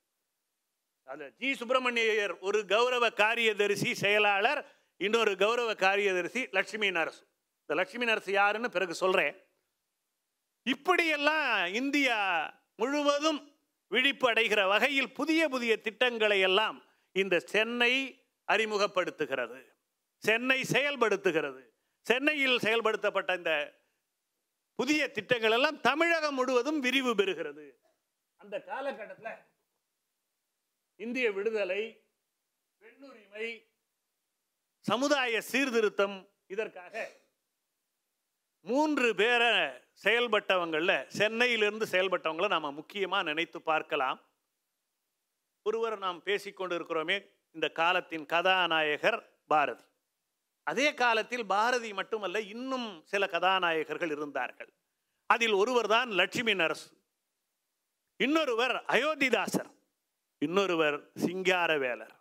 அந்த 1.04 1.30
ஜி. 1.38 1.54
சுப்பிரமணியர் 1.54 2.40
ஒரு 2.40 2.66
கௌரவ 2.66 3.10
காரியதரிசி 3.10 3.94
செயலாளர் 3.94 4.62
இன்னொரு 4.98 5.38
கௌரவ 5.38 5.74
காரியதரிசி 5.74 6.48
லட்சுமி 6.52 6.92
நரசு. 6.92 7.24
இந்த 7.60 7.74
லட்சுமி 7.82 8.06
நரசு 8.06 8.32
யாருன்னு 8.32 8.70
பிறகு 8.70 8.94
சொல்கிறேன் 8.94 9.36
இப்படியெல்லாம் 10.64 11.74
இந்தியா 11.74 12.18
முழுவதும் 12.76 13.40
விழிப்பு 13.88 14.34
அடைகிற 14.34 14.68
வகையில் 14.68 15.14
புதிய 15.14 15.50
புதிய 15.50 15.78
திட்டங்களை 15.78 16.40
எல்லாம் 16.40 16.84
இந்த 17.12 17.40
சென்னை 17.40 18.24
அறிமுகப்படுத்துகிறது. 18.52 19.60
சென்னை 20.18 20.62
செயல்படுத்துகிறது. 20.72 21.62
சென்னையில் 22.02 22.58
செயல்படுத்தப்பட்ட 22.58 23.38
இந்த 23.38 23.81
புதிய 24.82 25.02
திட்டங்கள் 25.16 25.56
எல்லாம் 25.56 25.82
தமிழகம் 25.88 26.38
முழுவதும் 26.40 26.80
விரிவு 26.86 27.12
பெறுகிறது. 27.20 27.66
அந்த 28.42 28.56
காலகட்டத்தில் 28.70 29.40
இந்திய 31.06 31.28
விடுதலை 31.38 31.82
பெண்ணுரிமை 32.82 33.48
சமுதாய 34.86 35.42
சீர்திருத்தம் 35.50 36.16
இதற்காக 36.54 37.04
மூன்று 38.66 39.08
பேரை 39.20 39.52
செயல்பட்டவங்களில் 40.06 40.96
சென்னையிலிருந்து 41.20 41.86
செயல்பட்டவங்களை 41.94 42.50
நாம் 42.54 42.78
முக்கியமாக 42.80 43.28
நினைத்து 43.30 43.62
பார்க்கலாம். 43.72 44.20
ஒருவர் 45.66 45.98
நாம் 46.06 46.20
பேசிக்கொண்டு 46.28 46.76
இருக்கிறோமே 46.80 47.18
இந்த 47.52 47.70
காலத்தின் 47.82 48.26
கதாநாயகர் 48.34 49.20
பாரதி. 49.52 49.86
அதே 50.64 50.94
காலத்தில் 50.94 51.46
பாரதி 51.46 51.94
மட்டுமல்ல 51.94 52.42
இன்னும் 52.42 53.04
சில 53.06 53.26
கதாநாயகர்கள் 53.26 54.12
இருந்தார்கள். 54.12 54.74
அதில் 55.26 55.52
ஒருவர் 55.52 55.88
தான் 55.88 56.10
லட்சுமி 56.10 56.54
நரசு. 56.54 56.90
இன்னொருவர் 58.18 58.84
அயோத்திதாசர். 58.88 59.72
இன்னொருவர் 60.38 61.12
சிங்காரவேலர். 61.26 62.20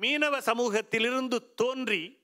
மீனவ 0.00 0.38
சமூகத்திலிருந்து 0.38 1.54
தோன்றி 1.54 2.22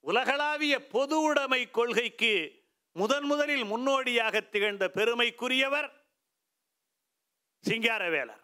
உலகளாவிய 0.00 0.88
பொது 0.88 1.20
உடைமை 1.20 1.70
கொள்கைக்கு 1.70 2.64
முதன் 2.92 3.24
முதலில் 3.24 3.64
முன்னோடியாக 3.64 4.40
திகழ்ந்த 4.40 4.90
பெருமைக்குரியவர் 4.94 5.90
சிங்காரவேலர். 7.68 8.41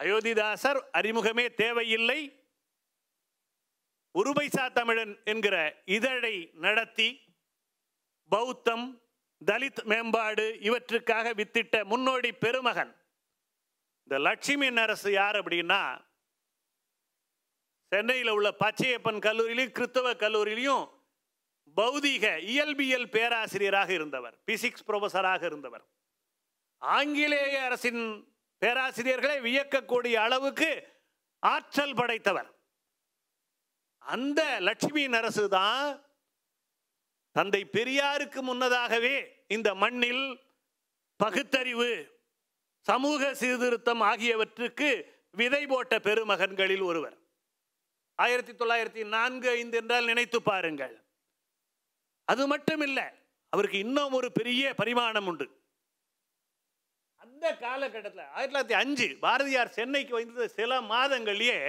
அயோத்திதாசர் 0.00 0.80
அறிமுகமே 0.98 1.54
தேவையில்லை. 1.54 2.44
உருபைசா 4.18 4.68
தமிழன் 4.68 5.20
என்கிற 5.24 5.82
இதழை 5.84 6.50
நடத்தி 6.54 7.20
பௌத்தம் 8.28 9.02
தலித் 9.46 9.84
மேம்பாடு 9.84 10.58
இவற்றுக்காக 10.60 11.32
வித்திட்ட 11.34 11.84
முன்னோடி 11.84 12.32
பெருமகன். 12.32 12.94
இந்த 14.02 14.18
லட்சுமி 14.18 14.70
நரசு 14.70 15.12
யார் 15.12 15.34
அப்படின்னா 15.34 16.08
சென்னையில் 17.88 18.28
உள்ள 18.28 18.48
பச்சையப்பன் 18.64 19.20
கல்லூரியிலையும் 19.26 19.70
கிறிஸ்தவ 19.70 20.12
கல்லூரியிலையும் 20.12 20.84
பௌதீக 21.76 22.38
இயல்பியல் 22.38 23.08
பேராசிரியராக 23.10 23.92
இருந்தவர் 23.92 24.36
பிசிக்ஸ் 24.46 24.86
ப்ரொஃபஸராக 24.86 25.42
இருந்தவர். 25.44 25.84
ஆங்கிலேய 26.76 27.64
அரசின் 27.64 28.29
பேராசிரியர்களை 28.60 29.40
வியக்கக்கூடிய 29.40 30.14
அளவுக்கு 30.14 30.70
ஆற்றல் 31.38 31.94
படைத்தவர். 31.94 32.50
அந்த 33.98 34.60
லட்சுமி 34.60 35.08
நரசு 35.08 35.48
தான் 35.48 36.02
தந்தை 37.32 37.64
பெரியாருக்கு 37.64 38.40
முன்னதாகவே 38.40 39.44
இந்த 39.46 39.74
மண்ணில் 39.74 40.40
பகுத்தறிவு 41.16 41.90
சமூக 42.80 43.34
சீர்திருத்தம் 43.34 44.00
ஆகியவற்றுக்கு 44.00 44.90
விதை 45.30 45.66
போட்ட 45.66 45.98
பெருமகன்களில் 45.98 46.82
ஒருவர். 46.82 47.16
ஆயிரத்தி 48.14 48.52
தொள்ளாயிரத்தி 48.52 49.08
நான்கு 49.08 49.48
ஐந்து 49.48 49.76
என்றால் 49.76 50.04
நினைத்து 50.04 50.42
பாருங்கள். 50.42 51.04
அது 52.24 52.46
மட்டும் 52.46 52.80
இல்லை 52.80 53.04
அவருக்கு 53.48 53.78
இன்னும் 53.78 54.12
ஒரு 54.12 54.32
பெரிய 54.32 54.74
பரிமாணம் 54.74 55.26
உண்டு. 55.26 55.59
அந்த 57.40 57.52
காலகட்டத்தில் 57.56 58.24
ஆயிரத்தி 58.24 58.54
தொள்ளாயிரத்தி 58.54 58.74
அஞ்சு 58.80 59.06
பாரதியார் 59.20 59.70
சென்னைக்கு 59.76 60.12
வந்தது 60.14 60.48
சில 60.56 60.80
மாதங்கள்லேயே 60.80 61.60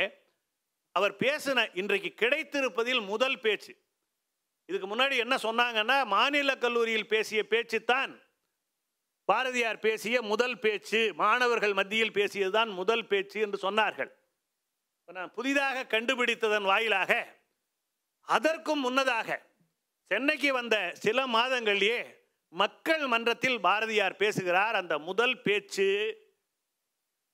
அவர் 0.95 1.13
பேசின 1.21 1.63
இன்றைக்கு 1.81 2.09
கிடைத்திருப்பதில் 2.21 2.99
முதல் 3.11 3.37
பேச்சு. 3.39 3.73
இதுக்கு 4.69 4.87
முன்னாடி 4.87 5.15
என்ன 5.17 5.35
சொன்னாங்கன்னா 5.35 5.97
மாநில 6.05 6.55
கல்லூரியில் 6.55 7.07
பேசிய 7.07 7.41
பேச்சு 7.43 7.79
தான் 7.83 8.13
பாரதியார் 9.29 9.79
பேசிய 9.79 10.21
முதல் 10.21 10.59
பேச்சு 10.59 11.01
மாணவர்கள் 11.13 11.73
மத்தியில் 11.73 12.15
பேசியதுதான் 12.19 12.71
முதல் 12.81 13.07
பேச்சு 13.07 13.39
என்று 13.39 13.59
சொன்னார்கள். 13.67 14.11
நான் 15.07 15.35
புதிதாக 15.37 15.87
கண்டுபிடித்ததன் 15.93 16.69
வாயிலாக 16.71 17.11
அதற்கும் 18.27 18.79
முன்னதாக 18.79 19.29
சென்னைக்கு 20.11 20.51
வந்த 20.53 20.75
சில 21.05 21.27
மாதங்கள்லேயே 21.27 22.01
மக்கள் 22.51 23.07
மன்றத்தில் 23.07 23.61
பாரதியார் 23.61 24.15
பேசுகிறார். 24.15 24.75
அந்த 24.75 24.97
முதல் 24.97 25.41
பேச்சு 25.41 26.17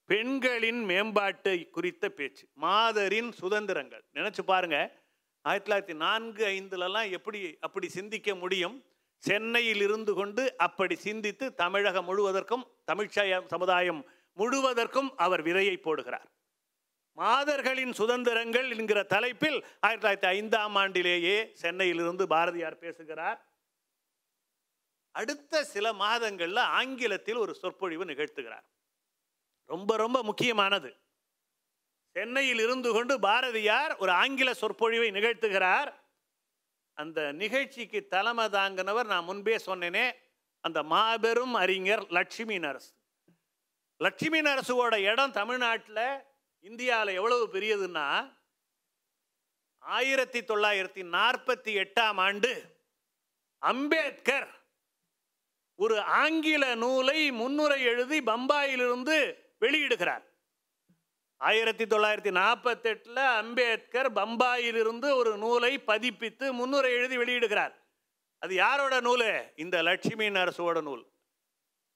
பெண்களின் 0.06 0.84
மேம்பாட்டை 0.84 1.70
குறித்த 1.70 2.10
பேச்சு. 2.10 2.48
மாதரின் 2.54 3.32
சுதந்திரங்கள். 3.32 4.04
நினைச்சு 4.14 4.42
பாருங்க. 4.46 4.98
ஆயிரத்தி 5.42 5.72
தொள்ளாயிரத்தி 5.72 5.96
நான்கு 5.96 6.46
ஐந்துலலாம் 6.46 7.10
எப்படி 7.10 7.58
அப்படி 7.60 7.90
சிந்திக்க 7.90 8.36
முடியும்? 8.36 8.86
சென்னையில் 9.18 9.82
இருந்து 9.82 10.14
கொண்டு 10.14 10.58
அப்படி 10.58 10.96
சிந்தித்து 10.96 11.54
தமிழகம் 11.54 12.08
முழுவதற்கும் 12.08 12.64
தமிழ்ச்சய 12.92 13.46
சமுதாயம் 13.46 14.06
முழுவதற்கும் 14.38 15.10
அவர் 15.16 15.44
விதையை 15.44 15.78
போடுகிறார். 15.84 16.26
மாதர்களின் 17.12 17.94
சுதந்திரங்கள் 17.94 18.78
என்கிற 18.78 19.04
தலைப்பில் 19.04 19.66
ஆயிரத்தி 19.80 20.28
தொள்ளாயிரத்தி 20.28 20.30
ஐந்தாம் 20.30 20.76
ஆண்டிலேயே 20.76 21.52
சென்னையிலிருந்து 21.52 22.28
பாரதியார் 22.28 22.78
பேசுகிறார். 22.78 23.47
அடுத்த 25.18 25.64
சில 25.64 25.94
மாதங்களில் 25.94 26.64
ஆங்கிலத்தில் 26.80 27.36
ஒரு 27.36 27.54
சொற்பொழிவு 27.54 28.06
நிகழ்த்துகிறார். 28.06 28.66
ரொம்ப 29.66 29.98
ரொம்ப 29.98 30.24
முக்கியமானது. 30.24 30.96
சென்னையில் 32.12 32.60
இருந்து 32.60 32.94
கொண்டு 32.94 33.20
பாரதியார் 33.20 33.98
ஒரு 33.98 34.12
ஆங்கில 34.12 34.54
சொற்பொழிவை 34.54 35.10
நிகழ்த்துகிறார். 35.12 35.90
அந்த 36.94 37.32
நிகழ்ச்சிக்கு 37.32 38.08
தலைமை 38.08 38.50
தாங்கினவர் 38.50 39.06
நான் 39.06 39.24
முன்பே 39.24 39.56
சொன்னேனே 39.66 40.12
அந்த 40.60 40.84
மாபெரும் 40.84 41.54
அறிஞர் 41.54 42.06
லட்சுமி 42.08 42.58
நரசு. 42.60 42.92
லட்சுமி 43.98 44.40
நரசுவோட 44.42 44.96
இடம் 45.12 45.32
தமிழ்நாட்டில் 45.32 46.06
இந்தியாவில் 46.60 47.14
எவ்வளவு 47.14 47.46
பெரியதுன்னா 47.54 48.08
ஆயிரத்தி 49.78 50.40
தொள்ளாயிரத்தி 50.42 51.04
நாற்பத்தி 51.18 51.72
எட்டாம் 51.84 52.20
ஆண்டு 52.28 52.52
அம்பேத்கர் 53.58 54.57
ஒரு 55.80 56.02
ஆங்கில 56.02 56.76
நூலை 56.76 57.32
முன்னுரை 57.32 57.84
எழுதி 57.84 58.22
பம்பாயிலிருந்து 58.22 59.36
வெளியிடுகிறார். 59.62 60.24
ஆயிரத்தி 61.38 61.86
தொள்ளாயிரத்தி 61.86 62.32
நாற்பத்தெட்டில் 62.32 63.16
அம்பேத்கர் 63.16 64.14
பம்பாயிலிருந்து 64.14 65.16
ஒரு 65.16 65.38
நூலை 65.38 65.80
பதிப்பித்து 65.80 66.52
முன்னுரை 66.52 66.92
எழுதி 66.92 67.18
வெளியிடுகிறார். 67.18 67.74
அது 68.40 68.54
யாரோட 68.54 69.00
நூல்? 69.00 69.54
இந்த 69.56 69.82
லட்சுமி 69.82 70.30
நரசோட 70.30 70.82
நூல். 70.82 71.08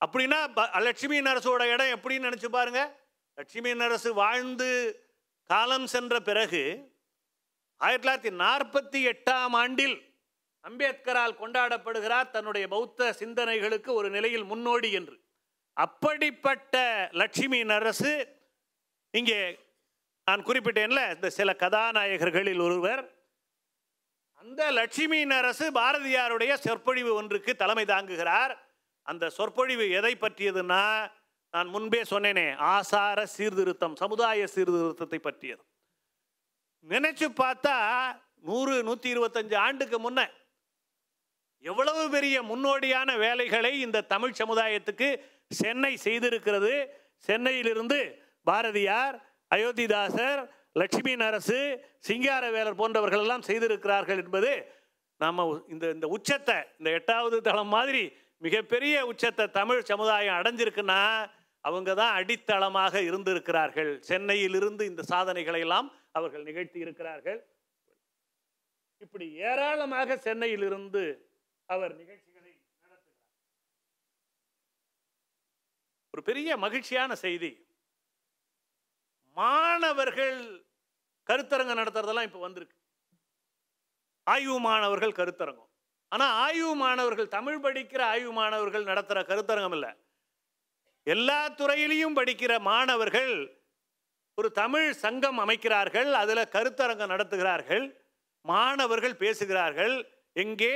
அப்படின்னா 0.06 0.54
ப- 0.54 0.80
லட்சுமி 0.80 1.22
நரசோட 1.22 1.62
இடம் 1.62 1.88
எப்படின்னு 1.88 2.32
நினச்சி 2.32 2.46
பாருங்க. 2.46 3.00
லட்சுமி 3.36 3.74
நரசு 3.74 4.14
வாழ்ந்து 4.14 5.00
காலம் 5.44 5.88
சென்ற 5.88 6.20
பிறகு 6.20 6.92
ஆயிரத்தி 7.78 8.30
தொள்ளாயிரத்தி 8.30 8.34
நாற்பத்தி 8.34 9.14
எட்டாம் 9.14 9.52
ஆண்டில் 9.52 10.11
அம்பேத்கரால் 10.64 11.40
கொண்டாடப்படுகிறார் 11.42 12.30
தன்னுடைய 12.30 12.68
பௌத்த 12.68 13.16
சிந்தனைகளுக்கு 13.20 13.92
ஒரு 14.00 14.10
நிலையில் 14.10 14.50
முன்னோடி 14.52 14.92
என்று. 14.92 15.16
அப்படிப்பட்ட 15.74 16.76
லட்சுமி 17.12 17.60
நரசு 17.64 18.14
இங்கே 19.14 19.40
நான் 20.28 20.46
குறிப்பிட்டேன்ல 20.46 21.02
இந்த 21.16 21.30
சில 21.30 21.54
கதாநாயகர்களில் 21.54 22.62
ஒருவர். 22.62 23.04
அந்த 24.42 24.72
லட்சுமி 24.72 25.20
நரசு 25.26 25.66
பாரதியாருடைய 25.80 26.54
சொற்பொழிவு 26.66 27.12
ஒன்றுக்கு 27.14 27.56
தலைமை 27.56 27.86
தாங்குகிறார். 27.86 28.54
அந்த 29.08 29.30
சொற்பொழிவு 29.30 29.86
எதை 30.00 30.14
பற்றியதுன்னா 30.16 30.84
நான் 31.54 31.68
முன்பே 31.68 32.02
சொன்னேனே 32.10 32.46
ஆசார 32.56 33.26
சீர்திருத்தம் 33.26 33.96
சமுதாய 33.96 34.48
சீர்திருத்தத்தை 34.48 35.20
பற்றியது. 35.20 35.64
நினைச்சு 36.88 37.28
பார்த்தா 37.42 37.76
நூறு 38.50 38.76
நூற்றி 38.84 39.10
இருபத்தஞ்சு 39.14 39.56
ஆண்டுக்கு 39.56 39.98
முன்ன 40.00 40.22
எவ்வளவு 41.70 42.04
பெரிய 42.16 42.36
முன்னோடியான 42.52 43.10
வேலைகளை 43.26 43.74
இந்த 43.86 44.06
தமிழ் 44.14 44.40
சமுதாயத்துக்கு 44.42 45.10
சென்னை 45.60 45.94
செய்திருக்கிறது. 46.06 46.74
சென்னையிலிருந்து 47.28 48.00
பாரதியார் 48.48 49.16
அயோத்திதாசர் 49.56 50.42
லட்சுமி 50.80 51.14
நரசு 51.22 51.60
சிங்காரவேலர் 52.08 52.80
போன்றவர்கள் 52.82 53.24
எல்லாம் 53.26 53.48
செய்திருக்கிறார்கள் 53.50 54.22
என்பது 54.24 54.52
நாம் 55.20 55.40
இந்த 55.74 55.86
இந்த 55.96 56.08
உச்சத்தை 56.16 56.58
இந்த 56.80 56.90
எட்டாவது 57.00 57.38
தளம் 57.48 57.72
மாதிரி 57.76 58.04
மிகப்பெரிய 58.46 58.96
உச்சத்தை 59.12 59.46
தமிழ் 59.60 59.82
சமுதாயம் 59.92 60.38
அடைஞ்சிருக்குன்னா 60.40 61.02
அவங்க 61.66 61.92
தான் 61.94 62.16
அடித்தளமாக 62.20 63.02
இருந்திருக்கிறார்கள். 63.10 63.92
சென்னையிலிருந்து 64.10 64.84
இந்த 64.92 65.02
சாதனைகளை 65.12 65.60
எல்லாம் 65.66 65.90
அவர்கள் 66.18 66.48
நிகழ்த்தி 66.48 66.80
இருக்கிறார்கள். 66.86 67.40
இப்படி 69.02 69.28
ஏராளமாக 69.50 70.18
சென்னையிலிருந்து 70.28 71.04
அவர் 71.74 71.94
நிகழ்ச்சிகளை 72.02 72.54
நடத்துகிறார். 72.84 73.18
ஒரு 76.14 76.22
பெரிய 76.30 76.58
மகிழ்ச்சியான 76.66 77.16
செய்தி. 77.26 77.52
மாணவர்கள் 79.38 80.40
கருத்தரங்கம் 81.30 81.80
நடத்துறதெல்லாம் 81.82 82.28
இப்போ 82.30 82.42
வந்திருக்கு. 82.46 82.78
ஆய்வு 84.28 84.58
மாணவர்கள் 84.68 85.18
கருத்தரங்கம். 85.20 85.70
ஆனால் 86.12 86.34
ஆய்வு 86.46 86.72
மாணவர்கள் 86.84 87.34
தமிழ் 87.38 87.64
படிக்கிற 87.66 88.02
ஆய்வு 88.14 88.32
மாணவர்கள் 88.40 88.90
நடத்துகிற 88.92 89.22
கருத்தரங்கம் 89.32 89.76
இல்லை. 89.78 89.92
எல்லா 91.08 91.40
துறையிலையும் 91.60 92.18
படிக்கிற 92.18 92.54
மாணவர்கள் 92.72 93.34
ஒரு 94.38 94.50
தமிழ் 94.62 94.90
சங்கம் 95.04 95.40
அமைக்கிறார்கள் 95.44 96.10
அதில் 96.22 96.52
கருத்தரங்கம் 96.56 97.12
நடத்துகிறார்கள் 97.14 97.86
மாணவர்கள் 98.46 99.16
பேசுகிறார்கள் 99.24 99.96
எங்கே 100.44 100.76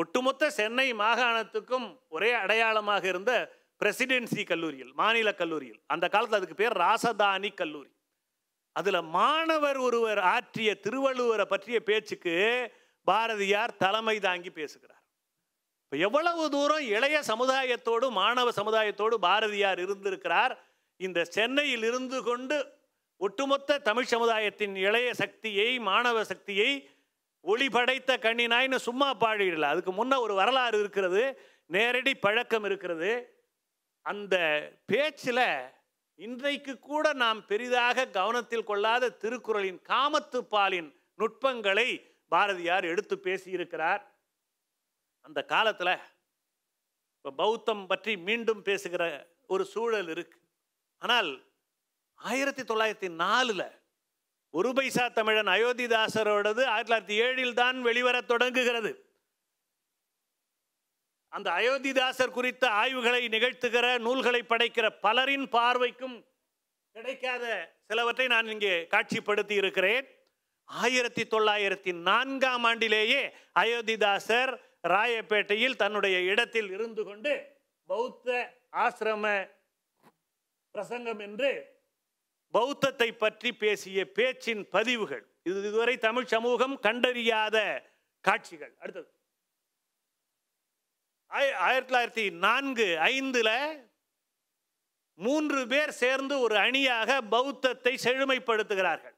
ஒட்டுமொத்த 0.00 0.50
சென்னை 0.58 0.88
மாகாணத்துக்கும் 1.02 1.88
ஒரே 2.08 2.30
அடையாளமாக 2.42 3.04
இருந்த 3.12 3.32
பிரசிடென்சி 3.80 4.42
கல்லூரியில் 4.50 4.92
மாநில 5.00 5.28
கல்லூரியில். 5.40 5.80
அந்த 5.86 6.04
காலத்தில் 6.08 6.38
அதுக்கு 6.38 6.60
பேர் 6.62 6.76
ராசதானி 6.84 7.50
கல்லூரி. 7.54 7.90
அதில் 8.76 9.00
மாணவர் 9.18 9.78
ஒருவர் 9.86 10.20
ஆற்றிய 10.34 10.70
திருவள்ளுவரை 10.84 11.46
பற்றிய 11.52 11.78
பேச்சுக்கு 11.88 12.34
பாரதியார் 13.06 13.72
தலைமை 13.76 14.16
தாங்கி 14.26 14.50
பேசுகிறார். 14.50 15.02
இப்போ 15.84 15.96
எவ்வளவு 16.06 16.42
தூரம் 16.50 16.84
இளைய 16.96 17.16
சமுதாயத்தோடு 17.30 18.06
மாணவ 18.20 18.48
சமுதாயத்தோடு 18.58 19.14
பாரதியார் 19.26 19.80
இருந்திருக்கிறார் 19.86 20.52
இந்த 21.00 21.20
சென்னையில் 21.36 21.84
இருந்து 21.88 22.18
கொண்டு 22.28 22.56
ஒட்டுமொத்த 23.20 23.78
தமிழ் 23.88 24.10
சமுதாயத்தின் 24.12 24.74
இளைய 24.86 25.08
சக்தியை 25.22 25.68
மாணவ 25.88 26.22
சக்தியை 26.24 26.70
ஒளி 27.40 27.68
படைத்த 27.68 28.16
கண்ணினாய்னு 28.16 28.76
சும்மா 28.76 29.14
பாடிடல. 29.14 29.62
அதுக்கு 29.62 29.92
முன்ன 29.92 30.18
ஒரு 30.18 30.34
வரலாறு 30.34 30.78
இருக்கிறது 30.78 31.40
நேரடி 31.66 32.14
பழக்கம் 32.14 32.64
இருக்கிறது. 32.64 33.38
அந்த 34.02 34.36
பேச்சில் 34.86 35.46
இன்றைக்கு 36.14 36.78
கூட 36.78 37.12
நாம் 37.12 37.46
பெரிதாக 37.46 38.06
கவனத்தில் 38.06 38.64
கொள்ளாத 38.64 39.10
திருக்குறளின் 39.10 39.80
காமத்துப்பாலின் 39.88 40.90
நுட்பங்களை 41.14 41.88
பாரதியார் 42.28 42.84
எடுத்து 42.84 43.20
பேசியிருக்கிறார். 43.24 44.02
அந்த 45.20 45.44
காலத்தில் 45.44 45.98
இப்போ 47.16 47.30
பௌத்தம் 47.30 47.86
பற்றி 47.86 48.16
மீண்டும் 48.16 48.62
பேசுகிற 48.62 49.26
ஒரு 49.46 49.64
சூழல் 49.64 50.08
இருக்கு. 50.08 50.38
ஆனால் 50.98 51.44
ஆயிரத்தி 52.14 52.62
தொள்ளாயிரத்தி 52.62 53.08
நாலில் 53.08 53.79
ஒரு 54.54 54.70
பைசா 54.72 55.04
தமிழன் 55.08 55.50
அயோத்திதாசரோடது 55.56 56.62
ஆயிரத்தி 56.72 56.88
தொள்ளாயிரத்தி 56.88 57.16
ஏழில் 57.26 57.54
தான் 57.54 57.76
வெளிவரத் 57.86 58.30
தொடங்குகிறது. 58.30 58.90
அந்த 61.32 61.48
அயோத்திதாசர் 61.50 62.36
குறித்த 62.38 62.64
ஆய்வுகளை 62.70 63.22
நிகழ்த்துகிற 63.28 63.86
நூல்களை 63.98 64.40
படைக்கிற 64.42 64.86
பலரின் 65.00 65.46
பார்வைக்கும் 65.48 66.16
கிடைக்காத 66.96 67.44
சிலவற்றை 67.86 68.26
நான் 68.26 68.46
இங்கே 68.46 68.74
காட்சிப்படுத்தி 68.90 69.54
இருக்கிறேன். 69.62 70.06
ஆயிரத்தி 70.68 71.24
தொள்ளாயிரத்தி 71.24 71.92
நான்காம் 72.08 72.64
ஆண்டிலேயே 72.64 73.22
அயோத்திதாசர் 73.62 74.52
ராயப்பேட்டையில் 74.88 75.76
தன்னுடைய 75.76 76.16
இடத்தில் 76.32 76.70
இருந்து 76.70 77.04
கொண்டு 77.04 77.32
பௌத்த 77.88 78.28
ஆசிரம 78.76 79.24
பிரசங்கம் 80.74 81.18
என்று 81.18 81.50
பௌத்தத்தை 82.50 83.12
பற்றி 83.12 83.52
பேசிய 83.52 84.12
பேச்சின் 84.12 84.62
பதிவுகள். 84.68 85.24
இது 85.42 85.58
இதுவரை 85.68 85.94
தமிழ் 85.98 86.24
சமூகம் 86.24 86.76
கண்டறியாத 86.80 87.56
காட்சிகள். 88.20 88.72
அடுத்தது. 88.78 89.10
ஆயிரத்தி 91.30 91.94
தொள்ளாயிரத்தி 91.94 92.24
நான்கு 92.38 92.86
ஐந்துல 93.04 93.50
மூன்று 95.18 95.60
பேர் 95.66 95.92
சேர்ந்து 96.02 96.34
ஒரு 96.40 96.56
அணியாக 96.56 97.20
பௌத்தத்தை 97.34 97.92
செழுமைப்படுத்துகிறார்கள். 98.04 99.16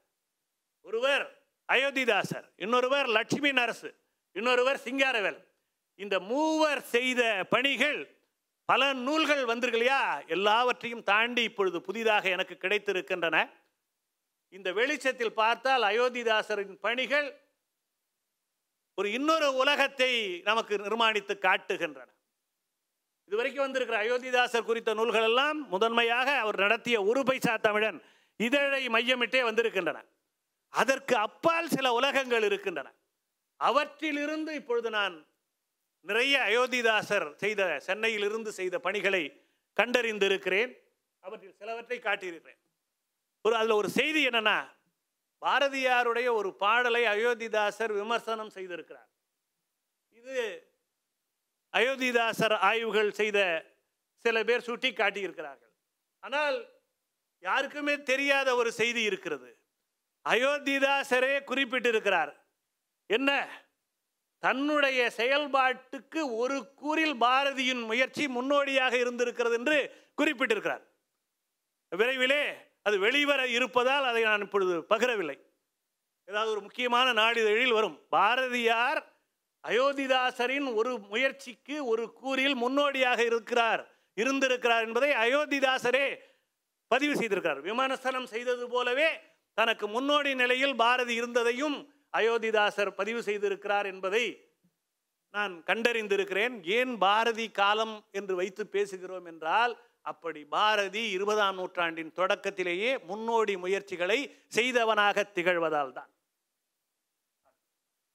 ஒருவர் 0.81 1.25
அயோத்திதாசர் 1.69 2.47
இன்னொருவர் 2.55 3.07
லட்சுமி 3.07 3.51
நரசு 3.51 3.91
இன்னொருவர் 4.31 4.79
சிங்காரவேல் 4.85 5.41
இந்த 5.99 6.15
மூவர் 6.19 6.81
செய்த 6.95 7.21
பணிகள் 7.49 7.99
பல 8.65 8.93
நூல்கள் 8.93 9.45
வந்திருக்கலையா 9.45 10.27
எல்லாவற்றையும் 10.27 11.03
தாண்டி 11.03 11.43
இப்பொழுது 11.43 11.81
புதிதாக 11.81 12.29
எனக்கு 12.29 12.57
கிடைத்திருக்கின்றன. 12.61 13.49
இந்த 14.49 14.71
வெளிச்சத்தில் 14.73 15.33
பார்த்தால் 15.33 15.81
அயோத்திதாசரின் 15.81 16.75
பணிகள் 16.79 17.41
ஒரு 18.95 19.11
இன்னொரு 19.11 19.53
உலகத்தை 19.53 20.41
நமக்கு 20.43 20.75
நிர்மாணித்து 20.75 21.33
காட்டுகின்றன. 21.39 22.09
இதுவரைக்கும் 23.25 23.63
வந்திருக்கிற 23.63 24.03
அயோத்திதாசர் 24.03 24.63
குறித்த 24.63 24.93
நூல்கள் 24.93 25.23
எல்லாம் 25.23 25.69
முதன்மையாக 25.69 26.37
அவர் 26.37 26.59
நடத்திய 26.59 27.03
ஒரு 27.03 27.23
பைசா 27.23 27.57
தமிழன் 27.57 28.01
இதழை 28.35 28.87
மையமிட்டே 28.87 29.43
வந்திருக்கின்றன. 29.43 30.05
அதற்கு 30.69 31.15
அப்பால் 31.17 31.69
சில 31.69 31.91
உலகங்கள் 31.91 32.43
இருக்கின்றன. 32.43 32.93
அவற்றிலிருந்து 33.57 34.53
இப்பொழுது 34.53 34.89
நான் 34.89 35.25
நிறைய 36.07 36.35
அயோத்திதாசர் 36.47 37.27
செய்த 37.35 37.79
சென்னையிலிருந்து 37.79 38.51
செய்த 38.51 38.75
பணிகளை 38.79 39.23
கண்டறிந்திருக்கிறேன். 39.77 40.71
அவற்றில் 41.23 41.55
சிலவற்றை 41.59 41.97
காட்டியிருக்கிறேன். 41.99 42.59
ஒரு 43.41 43.55
அதில் 43.55 43.79
ஒரு 43.81 43.89
செய்தி 43.89 44.21
என்னன்னா 44.27 44.57
பாரதியாருடைய 45.41 46.27
ஒரு 46.39 46.49
பாடலை 46.55 47.03
அயோத்திதாசர் 47.05 47.93
விமர்சனம் 47.93 48.51
செய்திருக்கிறார். 48.57 49.09
இது 50.19 50.37
அயோத்திதாசர் 51.73 52.55
ஆய்வுகள் 52.69 53.11
செய்த 53.11 53.39
சில 54.25 54.43
பேர் 54.43 54.67
சுட்டி 54.67 54.89
காட்டியிருக்கிறார்கள் 54.91 55.73
ஆனால் 56.23 56.57
யாருக்குமே 57.43 57.95
தெரியாத 58.11 58.49
ஒரு 58.55 58.71
செய்தி 58.71 59.01
இருக்கிறது. 59.03 59.49
அயோத்திதாசரே 60.25 61.33
குறிப்பிட்டிருக்கிறார். 61.49 62.33
என்ன? 63.09 63.31
தன்னுடைய 64.43 64.99
செயல்பாட்டுக்கு 65.17 66.21
ஒரு 66.41 66.57
கூறில் 66.81 67.15
பாரதியின் 67.23 67.83
முயற்சி 67.91 68.23
முன்னோடியாக 68.27 68.93
இருந்திருக்கிறது 69.03 69.55
என்று 69.59 69.77
குறிப்பிட்டிருக்கிறார். 70.21 70.83
விரைவிலே 71.91 72.43
அது 72.87 72.95
வெளிவர 73.05 73.41
இருப்பதால் 73.57 74.05
அதை 74.09 74.21
நான் 74.29 74.43
இப்பொழுது 74.45 74.75
பகிரவில்லை. 74.91 75.37
ஏதாவது 76.27 76.51
ஒரு 76.51 76.61
முக்கியமான 76.61 77.07
நாளிதழில் 77.21 77.75
வரும். 77.77 77.97
பாரதியார் 78.15 79.01
அயோத்திதாசரின் 79.63 80.67
ஒரு 80.79 80.91
முயற்சிக்கு 81.11 81.75
ஒரு 81.91 82.05
கூறில் 82.21 82.55
முன்னோடியாக 82.55 83.19
இருக்கிறார் 83.29 83.81
இருந்திருக்கிறார் 84.17 84.85
என்பதை 84.87 85.11
அயோத்திதாசரே 85.25 86.05
பதிவு 86.91 87.13
செய்திருக்கிறார். 87.19 87.61
விமர்சனம் 87.69 88.27
செய்தது 88.33 88.65
போலவே 88.67 89.09
தனக்கு 89.57 89.85
முன்னோடி 89.87 90.31
நிலையில் 90.35 90.75
பாரதி 90.75 91.13
இருந்ததையும் 91.21 91.77
அயோத்திதாசர் 92.13 92.91
பதிவு 92.99 93.21
செய்திருக்கிறார் 93.21 93.87
என்பதை 93.93 94.23
நான் 95.33 95.53
கண்டறிந்திருக்கிறேன். 95.69 96.55
ஏன் 96.77 96.93
பாரதி 97.03 97.47
காலம் 97.51 97.95
என்று 98.11 98.33
வைத்து 98.35 98.63
பேசுகிறோம் 98.75 99.27
என்றால் 99.31 99.73
அப்படி 100.11 100.41
பாரதி 100.55 101.03
இருபதாம் 101.15 101.57
நூற்றாண்டின் 101.59 102.11
தொடக்கத்திலேயே 102.19 102.91
முன்னோடி 103.09 103.53
முயற்சிகளை 103.63 104.19
செய்தவனாக 104.57 105.23
திகழ்வதால் 105.35 105.95
தான். 105.97 106.11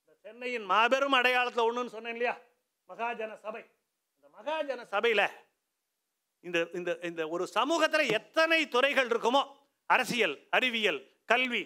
இந்த 0.01 0.13
சென்னையின் 0.25 0.67
மாபெரும் 0.73 1.17
அடையாளத்தில் 1.21 1.67
ஒன்றுன்னு 1.69 1.95
சொன்னேன் 1.97 2.17
இல்லையா? 2.17 2.37
மகாஜன 2.89 3.33
சபை. 3.47 3.63
இந்த 4.17 4.27
மகாஜன 4.39 4.81
சபையில் 4.95 5.27
இந்த 6.45 6.59
இந்த 6.79 6.91
இந்த 7.09 7.23
ஒரு 7.35 7.45
சமூகத்தில் 7.59 8.13
எத்தனை 8.19 8.61
துறைகள் 8.75 9.09
இருக்குமோ? 9.13 9.43
அரசியல் 9.91 10.37
அறிவியல் 10.57 11.01
கல்வி 11.31 11.63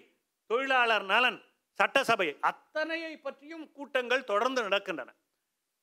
தொழிலாளர் 0.50 1.04
நலன் 1.14 1.38
சட்டசபை 1.78 2.28
அத்தனையை 2.40 3.12
பற்றியும் 3.16 3.72
கூட்டங்கள் 3.72 4.24
தொடர்ந்து 4.24 4.62
நடக்கின்றன. 4.62 5.10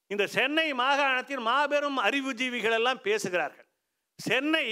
இந்த 0.08 0.28
சென்னை 0.28 0.68
மாகாணத்தில் 0.74 1.40
மாபெரும் 1.40 1.98
அறிவுஜீவிகள் 1.98 2.78
எல்லாம் 2.80 3.02
பேசுகிறார்கள். 3.02 3.68
சென்னை 4.20 4.68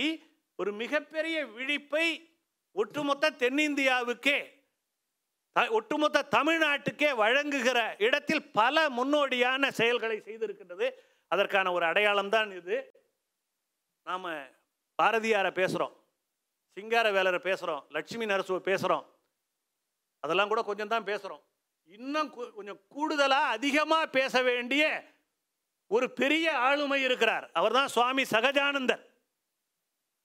ஒரு 0.56 0.72
மிகப்பெரிய 0.74 1.38
விழிப்பை 1.46 2.08
ஒட்டுமொத்த 2.72 3.36
தென்னிந்தியாவுக்கே 3.44 4.38
ஒட்டுமொத்த 5.70 6.28
தமிழ்நாட்டுக்கே 6.36 7.16
வழங்குகிற 7.16 7.80
இடத்தில் 7.98 8.44
பல 8.52 8.90
முன்னோடியான 8.90 9.70
செயல்களை 9.70 10.18
செய்திருக்கின்றது. 10.26 10.88
அதற்கான 11.32 11.72
ஒரு 11.72 11.86
அடையாளம் 11.86 12.30
தான் 12.30 12.52
இது. 12.52 12.78
நாம் 14.08 14.28
பாரதியாரை 15.00 15.52
பேசுகிறோம் 15.62 15.96
சிங்காரவேலரை 16.78 17.40
பேசுகிறோம் 17.48 17.84
லட்சுமி 17.90 18.26
நரசுவை 18.26 18.62
பேசுகிறோம் 18.70 19.06
அதெல்லாம் 20.28 20.52
கூட 20.52 20.62
கொஞ்சம் 20.70 20.94
தான் 20.94 21.10
பேசுகிறோம் 21.10 21.44
இன்னும் 21.98 22.30
கொஞ்சம் 22.56 22.80
கூடுதலாக 22.94 23.54
அதிகமாக 23.58 24.14
பேச 24.16 24.42
வேண்டிய 24.48 24.84
ஒரு 25.96 26.08
பெரிய 26.20 26.46
ஆளுமை 26.68 26.98
இருக்கிறார். 27.08 27.46
அவர் 27.60 27.76
தான் 27.78 27.94
சுவாமி 27.94 28.24
சகஜானந்தர். 28.32 29.04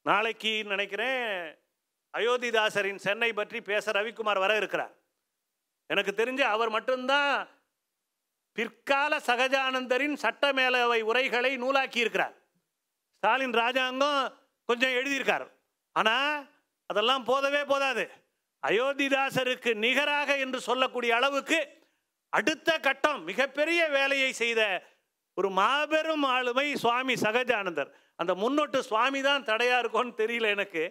நாளைக்கு 0.06 0.52
நினைக்கிறேன் 0.72 1.26
அயோத்திதாசரின் 2.14 3.02
சென்னை 3.04 3.28
பற்றி 3.32 3.58
பேச 3.68 3.92
ரவிக்குமார் 3.96 4.40
வர 4.44 4.52
இருக்கிறார். 4.60 4.94
எனக்கு 5.90 6.12
தெரிஞ்சு 6.20 6.44
அவர் 6.54 6.70
மட்டும்தான் 6.76 7.34
பிற்கால 8.58 9.12
சகஜானந்தரின் 9.28 10.16
சட்டமேலவை 10.24 11.00
உரைகளை 11.10 11.52
நூலாக்கி 11.62 11.98
இருக்கிறார். 12.04 12.34
ஸ்டாலின் 13.16 13.56
ராஜாங்கம் 13.62 14.20
கொஞ்சம் 14.68 14.96
எழுதியிருக்கார். 14.98 15.46
ஆனால் 15.96 16.34
அதெல்லாம் 16.90 17.24
போதவே 17.30 17.62
போதாது. 17.72 18.04
அயோத்திதாசருக்கு 18.62 19.70
நிகராக 19.84 20.36
என்று 20.44 20.58
சொல்லக்கூடிய 20.68 21.12
அளவுக்கு 21.18 21.60
அடுத்த 22.32 22.70
கட்டம் 22.86 23.20
மிகப்பெரிய 23.30 23.80
வேலையை 23.96 24.30
செய்த 24.42 24.60
ஒரு 25.36 25.48
மாபெரும் 25.58 26.24
ஆளுமை 26.34 26.66
சுவாமி 26.82 27.14
சகஜானந்தர். 27.24 27.90
அந்த 28.20 28.32
முன்னோட்டு 28.42 28.78
சுவாமி 28.88 29.20
தான் 29.28 29.46
தடையா 29.50 29.76
இருக்கும்னு 29.82 30.14
தெரியல 30.20 30.48
எனக்கு. 30.56 30.84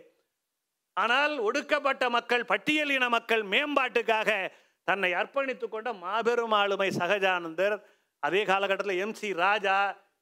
ஆனால் 0.98 1.34
ஒடுக்கப்பட்ட 1.48 2.04
மக்கள் 2.16 2.50
பட்டியலின 2.52 3.10
மக்கள் 3.16 3.44
மேம்பாட்டுக்காக 3.54 4.30
தன்னை 4.88 5.12
அர்ப்பணித்து 5.22 5.68
கொண்ட 5.70 5.90
மாபெரும் 6.06 6.56
ஆளுமை 6.62 6.90
சகஜானந்தர் 7.00 7.76
அதே 8.24 8.42
காலகட்டத்தில் 8.52 9.02
எம் 9.04 9.18
சி 9.20 9.30
ராஜா 9.46 9.78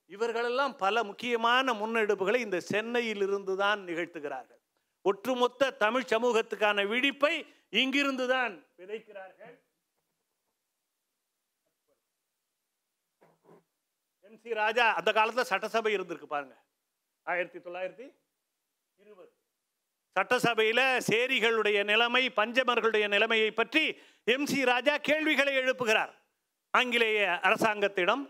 இவர்களெல்லாம் 0.09 0.75
பல 0.83 1.03
முக்கியமான 1.09 1.73
முன்னெடுப்புகளை 1.81 2.39
இந்த 2.45 2.59
சென்னையிலிருந்து 2.71 3.53
தான் 3.63 3.81
நிகழ்த்துகிறார்கள். 3.89 4.58
ஒட்டுமொத்த 5.09 5.71
தமிழ் 5.83 6.11
சமூகத்துக்கான 6.13 6.87
விழிப்பை 6.91 7.33
இங்கிருந்து 7.81 8.25
தான் 8.35 8.53
விதைக்கிறார்கள் 8.81 9.55
எம் 14.27 14.39
சி 14.43 14.51
ராஜா 14.61 14.85
அந்த 14.99 15.09
காலத்தில் 15.17 15.49
சட்டசபை 15.51 15.91
இருந்திருக்கு 15.97 16.27
பாருங்க. 16.33 16.55
ஆயிரத்தி 17.25 17.59
தொள்ளாயிரத்தி 17.65 18.05
இருபது. 19.03 19.31
சட்டசபையில் 20.15 20.85
சேரிகளுடைய 21.07 21.79
நிலைமை 21.91 22.21
பஞ்சமர்களுடைய 22.39 23.05
நிலைமையை 23.13 23.49
பற்றி 23.59 23.83
எம் 24.33 24.47
சி 24.51 24.59
ராஜா 24.71 24.93
கேள்விகளை 25.09 25.53
எழுப்புகிறார். 25.61 26.13
ஆங்கிலேய 26.73 27.19
அரசாங்கத்திடம் 27.47 28.23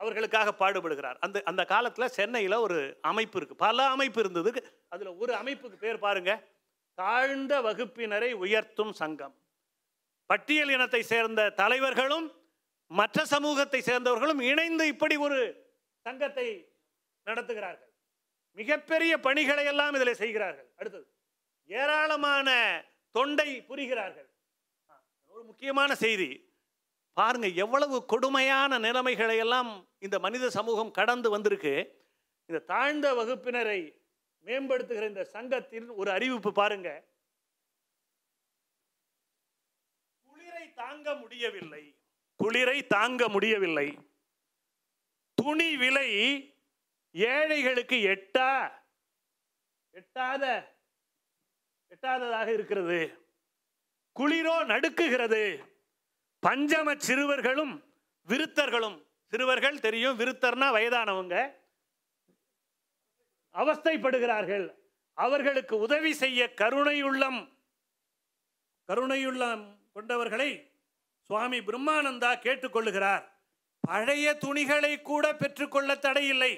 அவர்களுக்காக 0.00 0.54
பாடுபடுகிறார். 0.60 1.18
அந்த 1.20 1.42
அந்த 1.50 1.62
காலத்தில் 1.64 2.14
சென்னையில் 2.18 2.62
ஒரு 2.66 2.78
அமைப்பு 3.10 3.36
இருக்குது 3.40 3.62
பல 3.66 3.86
அமைப்பு 3.94 4.20
இருந்தது. 4.20 4.50
அதில் 4.88 5.10
ஒரு 5.22 5.32
அமைப்புக்கு 5.32 5.78
பேர் 5.84 6.04
பாருங்கள் 6.06 6.40
தாழ்ந்த 6.94 7.54
வகுப்பினரை 7.66 8.30
உயர்த்தும் 8.44 8.92
சங்கம். 9.02 9.34
பட்டியல் 10.26 10.72
இனத்தை 10.76 11.02
சேர்ந்த 11.02 11.50
தலைவர்களும் 11.62 12.26
மற்ற 12.86 13.24
சமூகத்தை 13.24 13.80
சேர்ந்தவர்களும் 13.80 14.40
இணைந்து 14.40 14.84
இப்படி 14.86 15.16
ஒரு 15.26 15.38
சங்கத்தை 16.06 16.48
நடத்துகிறார்கள். 17.26 17.90
மிகப்பெரிய 18.58 19.12
பணிகளை 19.26 19.64
எல்லாம் 19.64 19.94
இதில் 19.94 20.20
செய்கிறார்கள். 20.22 20.68
அடுத்தது 20.76 21.06
ஏராளமான 21.70 22.48
தொண்டை 23.14 23.50
புரிகிறார்கள். 23.68 24.28
ஒரு 25.32 25.42
முக்கியமான 25.44 25.94
செய்தி. 25.94 26.30
பாருங்க 27.12 27.46
எவ்வளவு 27.46 28.04
கொடுமையான 28.04 28.78
நிலைமைகளை 28.78 29.36
எல்லாம் 29.36 29.88
இந்த 29.98 30.18
மனித 30.18 30.50
சமூகம் 30.50 30.90
கடந்து 30.90 31.30
வந்திருக்கு. 31.30 32.04
இந்த 32.46 32.60
தாழ்ந்த 32.60 33.14
வகுப்பினரை 33.14 34.02
மேம்படுத்துகிற 34.44 35.06
இந்த 35.06 35.24
சங்கத்தின் 35.24 35.88
ஒரு 35.88 36.10
அறிவிப்பு 36.10 36.52
பாருங்க. 36.52 37.04
குளிரை 40.22 40.72
தாங்க 40.74 41.14
முடியவில்லை. 41.14 41.96
குளிரை 42.42 42.86
தாங்க 42.86 43.28
முடியவில்லை. 43.28 43.98
துணி 45.34 45.76
விலை 45.76 46.10
ஏழைகளுக்கு 47.10 47.96
எட்டா 47.96 48.72
எட்டாத 49.90 50.76
எட்டாததாக 51.88 52.52
இருக்கிறது. 52.52 53.28
குளிரோ 54.20 54.64
நடுக்குகிறது. 54.64 55.69
பஞ்சம 56.46 56.96
சிறுவர்களும் 56.96 57.84
விருத்தர்களும் 58.28 59.06
சிறுவர்கள் 59.26 59.80
தெரியும் 59.80 60.18
விருத்தர்னா 60.18 60.68
வயதானவங்க 60.76 61.58
அவஸ்தைப்படுகிறார்கள். 63.54 64.74
அவர்களுக்கு 65.14 65.78
உதவி 65.78 66.12
செய்ய 66.14 66.54
கருணையுள்ளம் 66.54 67.40
கருணையுள்ளம் 68.88 69.78
கொண்டவர்களை 69.94 70.72
சுவாமி 71.20 71.58
பிரம்மானந்தா 71.58 72.30
கேட்டுக்கொள்ளுகிறார். 72.44 73.24
பழைய 73.80 74.36
துணிகளை 74.36 75.02
கூட 75.02 75.36
பெற்றுக்கொள்ள 75.36 75.94
தடையில்லை. 75.94 76.52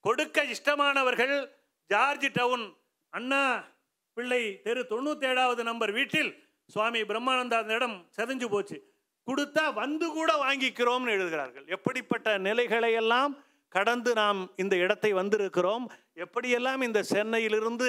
கொடுக்க 0.00 0.44
இஷ்டமானவர்கள் 0.44 1.52
ஜார்ஜ் 1.86 2.32
டவுன் 2.32 2.76
அண்ணா 3.10 3.64
பிள்ளை 4.12 4.60
தெரு 4.62 4.86
தொண்ணூத்தேழாவது 4.90 5.62
நம்பர் 5.62 5.92
வீட்டில் 5.92 6.30
சுவாமி 6.68 7.00
பிரம்மானந்தா 7.00 7.70
இடம் 7.76 8.10
செதஞ்சு 8.16 8.48
போச்சு. 8.48 8.91
கொடுத்தா 9.28 9.64
வந்து 9.82 10.06
கூட 10.18 10.30
வாங்கிக்கிறோம்னு 10.44 11.14
எழுதுகிறார்கள். 11.16 11.66
எப்படிப்பட்ட 11.76 12.28
நிலைகளை 12.46 12.92
எல்லாம் 13.02 13.34
கடந்து 13.74 14.10
நாம் 14.22 14.40
இந்த 14.62 14.74
இடத்தை 14.84 15.10
வந்திருக்கிறோம்? 15.20 15.84
எப்படியெல்லாம் 16.24 16.80
இந்த 16.86 17.02
சென்னையிலிருந்து 17.12 17.88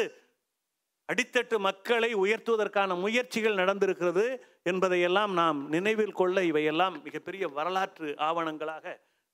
அடித்தட்டு 1.09 1.55
மக்களை 1.67 2.09
உயர்த்துவதற்கான 2.23 2.95
முயற்சிகள் 3.05 3.59
நடந்திருக்கிறது 3.61 4.25
என்பதையெல்லாம் 4.71 5.33
நாம் 5.41 5.59
நினைவில் 5.75 6.17
கொள்ள 6.19 6.43
இவையெல்லாம் 6.51 6.95
மிகப்பெரிய 7.07 7.47
வரலாற்று 7.57 8.09
ஆவணங்களாக 8.27 8.85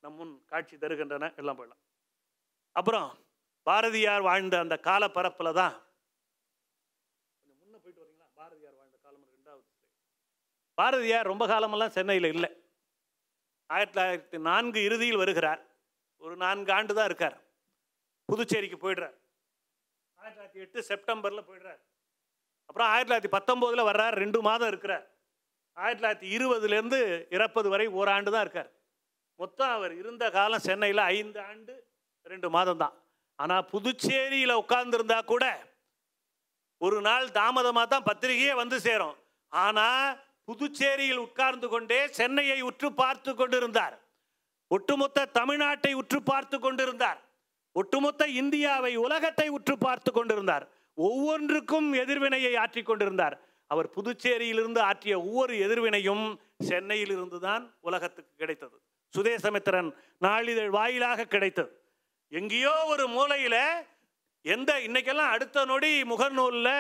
நம் 0.03 0.15
முன் 0.15 0.33
காட்சி 0.51 0.75
தருகின்றன. 0.75 1.29
எல்லாம் 1.41 1.57
போயிடலாம். 1.59 1.83
அப்புறம் 2.79 3.09
பாரதியார் 3.67 4.25
வாழ்ந்த 4.29 4.55
அந்த 4.63 4.75
காலப்பரப்பில் 4.87 5.57
தான் 5.61 5.75
கொஞ்சம் 7.39 7.59
முன்ன 7.61 7.75
போயிட்டு 7.83 8.01
வரீங்களா 8.03 8.27
பாரதியார் 8.39 8.77
வாழ்ந்த 8.79 8.97
காலம் 9.05 9.25
ரெண்டாவது 9.35 9.65
பாரதியார் 10.79 11.29
ரொம்ப 11.31 11.43
காலமெல்லாம் 11.51 11.95
சென்னையில் 11.97 12.29
இல்லை. 12.35 12.49
ஆயிரத்தி 13.73 13.95
தொள்ளாயிரத்தி 13.95 14.39
நான்கு 14.49 14.79
இறுதியில் 14.87 15.21
வருகிறார். 15.21 15.61
ஒரு 16.25 16.35
நான்கு 16.43 16.71
ஆண்டு 16.77 16.93
தான் 16.97 17.09
இருக்கார். 17.09 17.37
புதுச்சேரிக்கு 18.29 18.77
போயிடுறார். 18.83 19.15
ஆயிரத்தி 20.19 20.37
தொள்ளாயிரத்தி 20.37 20.63
எட்டு 20.65 20.79
செப்டம்பரில் 20.89 21.47
போயிடுறார். 21.49 21.79
அப்புறம் 22.69 22.89
ஆயிரத்தி 22.91 23.09
தொள்ளாயிரத்தி 23.09 23.33
பத்தொம்போதில் 23.37 23.89
வர்றார். 23.89 24.15
ரெண்டு 24.23 24.39
மாதம் 24.47 24.71
இருக்கிறார். 24.71 25.05
ஆயிரத்தி 25.77 26.01
தொள்ளாயிரத்தி 26.01 26.29
இருபதுலேருந்து 26.37 26.99
இறப்பது 27.35 27.67
வரை 27.73 27.87
ஓராண்டு 27.99 28.29
தான் 28.35 28.45
இருக்கார். 28.45 28.71
மொத்தம் 29.41 29.73
அவர் 29.75 29.93
இருந்த 30.01 30.23
காலம் 30.37 30.65
சென்னையில் 30.67 31.03
ஐந்து 31.17 31.39
ஆண்டு 31.49 31.73
ரெண்டு 32.31 32.47
மாதம் 32.55 32.81
தான். 32.83 32.95
ஆனால் 33.43 33.67
புதுச்சேரியில் 33.73 34.59
உட்கார்ந்துருந்தா 34.61 35.19
கூட 35.33 35.45
ஒரு 36.85 36.97
நாள் 37.05 37.27
தாமதமாக 37.37 37.87
தான் 37.93 38.07
பத்திரிகையே 38.09 38.53
வந்து 38.61 38.77
சேரும். 38.87 39.15
ஆனால் 39.51 40.09
புதுச்சேரியில் 40.49 41.23
உட்கார்ந்து 41.23 41.67
கொண்டே 41.69 41.97
சென்னையை 42.17 42.59
உற்று 42.67 42.89
பார்த்து 43.01 43.31
கொண்டிருந்தார். 43.39 43.95
ஒட்டுமொத்த 44.67 45.25
தமிழ்நாட்டை 45.39 45.91
உற்று 46.01 46.19
பார்த்து 46.29 46.57
கொண்டிருந்தார். 46.59 47.19
ஒட்டுமொத்த 47.75 48.23
இந்தியாவை 48.41 48.93
உலகத்தை 49.05 49.47
உற்று 49.57 49.75
பார்த்து 49.77 50.11
கொண்டிருந்தார். 50.11 50.65
ஒவ்வொன்றுக்கும் 51.07 51.89
எதிர்வினையை 52.03 52.53
ஆற்றி 52.63 52.81
கொண்டிருந்தார். 52.83 53.35
அவர் 53.71 53.87
புதுச்சேரியிலிருந்து 53.95 54.79
ஆற்றிய 54.89 55.15
ஒவ்வொரு 55.25 55.53
எதிர்வினையும் 55.65 56.23
சென்னையிலிருந்து 56.69 57.39
தான் 57.39 57.63
உலகத்துக்கு 57.89 58.33
கிடைத்தது. 58.41 58.75
சுதேசமித்திரன் 59.13 59.91
நாளிதழ் 60.25 60.71
வாயிலாக 60.77 61.27
கிடைத்தது. 61.35 61.71
எங்கேயோ 62.31 62.73
ஒரு 62.93 63.05
மூலையில் 63.07 63.61
எந்த 64.45 64.71
இன்னைக்கெல்லாம் 64.87 65.33
அடுத்த 65.35 65.65
நொடி 65.65 65.91
முகநூலில் 66.03 66.73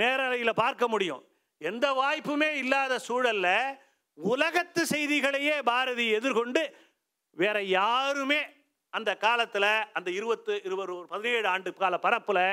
நேரலையில் 0.00 0.60
பார்க்க 0.62 0.88
முடியும். 0.88 1.22
எந்த 1.60 1.86
வாய்ப்புமே 1.92 2.50
இல்லாத 2.62 2.94
சூழல்ல 3.08 3.48
உலகத்து 4.18 4.82
செய்திகளையே 4.86 5.56
பாரதி 5.62 6.06
எதிர்கொண்டு 6.18 6.62
வேற 7.36 7.56
யாருமே 7.62 8.40
அந்த 8.90 9.10
காலத்தில் 9.16 9.68
அந்த 9.92 10.08
இருபத்து 10.10 10.52
இருபது 10.64 10.94
பதினேழு 11.08 11.48
ஆண்டு 11.48 11.70
கால 11.74 11.96
பரப்பில் 11.98 12.44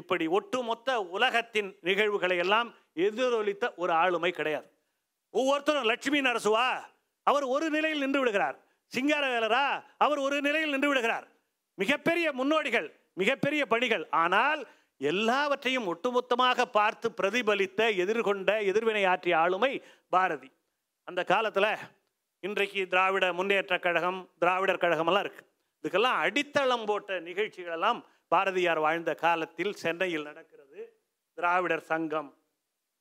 இப்படி 0.00 0.26
ஒட்டுமொத்த 0.38 0.88
உலகத்தின் 1.16 1.70
நிகழ்வுகளை 1.80 2.36
எல்லாம் 2.36 2.68
எதிரொலித்த 3.06 3.64
ஒரு 3.76 3.92
ஆளுமை 3.92 4.30
கிடையாது. 4.30 4.68
ஒவ்வொருத்தரும் 5.34 5.88
லட்சுமி 5.90 6.20
நரசுவா 6.20 6.68
அவர் 7.26 7.46
ஒரு 7.54 7.66
நிலையில் 7.70 8.02
நின்று 8.04 8.20
விடுகிறார். 8.20 8.56
சிங்காரவேலரா 8.92 9.64
அவர் 10.04 10.18
ஒரு 10.18 10.36
நிலையில் 10.40 10.70
நின்று 10.70 10.88
விடுகிறார். 10.88 11.26
மிகப்பெரிய 11.78 12.32
முன்னோடிகள் 12.32 12.88
மிகப்பெரிய 13.14 13.62
பணிகள். 13.66 14.04
ஆனால் 14.22 14.60
எல்லாவற்றையும் 15.00 15.86
ஒட்டுமொத்தமாக 15.92 16.64
பார்த்து 16.78 17.06
பிரதிபலித்த 17.10 17.80
எதிர்கொண்ட 18.02 18.50
எதிர்வினை 18.70 19.04
ஆற்றிய 19.12 19.34
ஆளுமை 19.38 19.72
பாரதி. 20.14 20.50
அந்த 21.08 21.20
காலத்தில் 21.24 21.72
இன்றைக்கு 22.46 22.82
திராவிட 22.92 23.24
முன்னேற்ற 23.38 23.74
கழகம் 23.78 24.20
திராவிடர் 24.42 24.82
கழகமெல்லாம் 24.82 25.24
இருக்குது 25.26 25.48
இதுக்கெல்லாம் 25.84 26.18
அடித்தளம் 26.24 26.84
போட்ட 26.88 27.18
நிகழ்ச்சிகள் 27.28 27.76
எல்லாம் 27.76 28.00
பாரதியார் 28.32 28.80
வாழ்ந்த 28.86 29.12
காலத்தில் 29.24 29.72
சென்னையில் 29.82 30.26
நடக்கிறது. 30.30 30.80
திராவிடர் 31.38 31.84
சங்கம். 31.92 32.28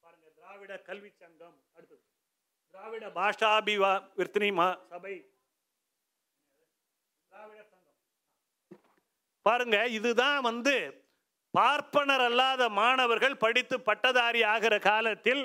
பாருங்க 0.03 0.27
திராவிட 0.37 0.71
கல்வி 0.89 1.11
சங்கம் 1.23 1.57
அடுத்தது. 1.75 2.01
திராவிட 2.73 3.05
பாஷாபிவா 3.19 3.91
விர்த்தினி 4.19 4.49
மா 4.59 4.69
சபை. 4.93 5.15
திராவிடர் 7.31 7.69
சங்கம். 7.73 7.97
பாருங்க 9.41 9.77
இதுதான் 9.99 10.41
வந்து 10.49 10.75
பார்ப்பனர் 11.53 12.23
அல்லாத 12.27 12.63
மாணவர்கள் 12.79 13.41
படித்து 13.43 13.75
பட்டதாரி 13.87 14.41
ஆகிற 14.53 14.73
காலத்தில் 14.79 15.43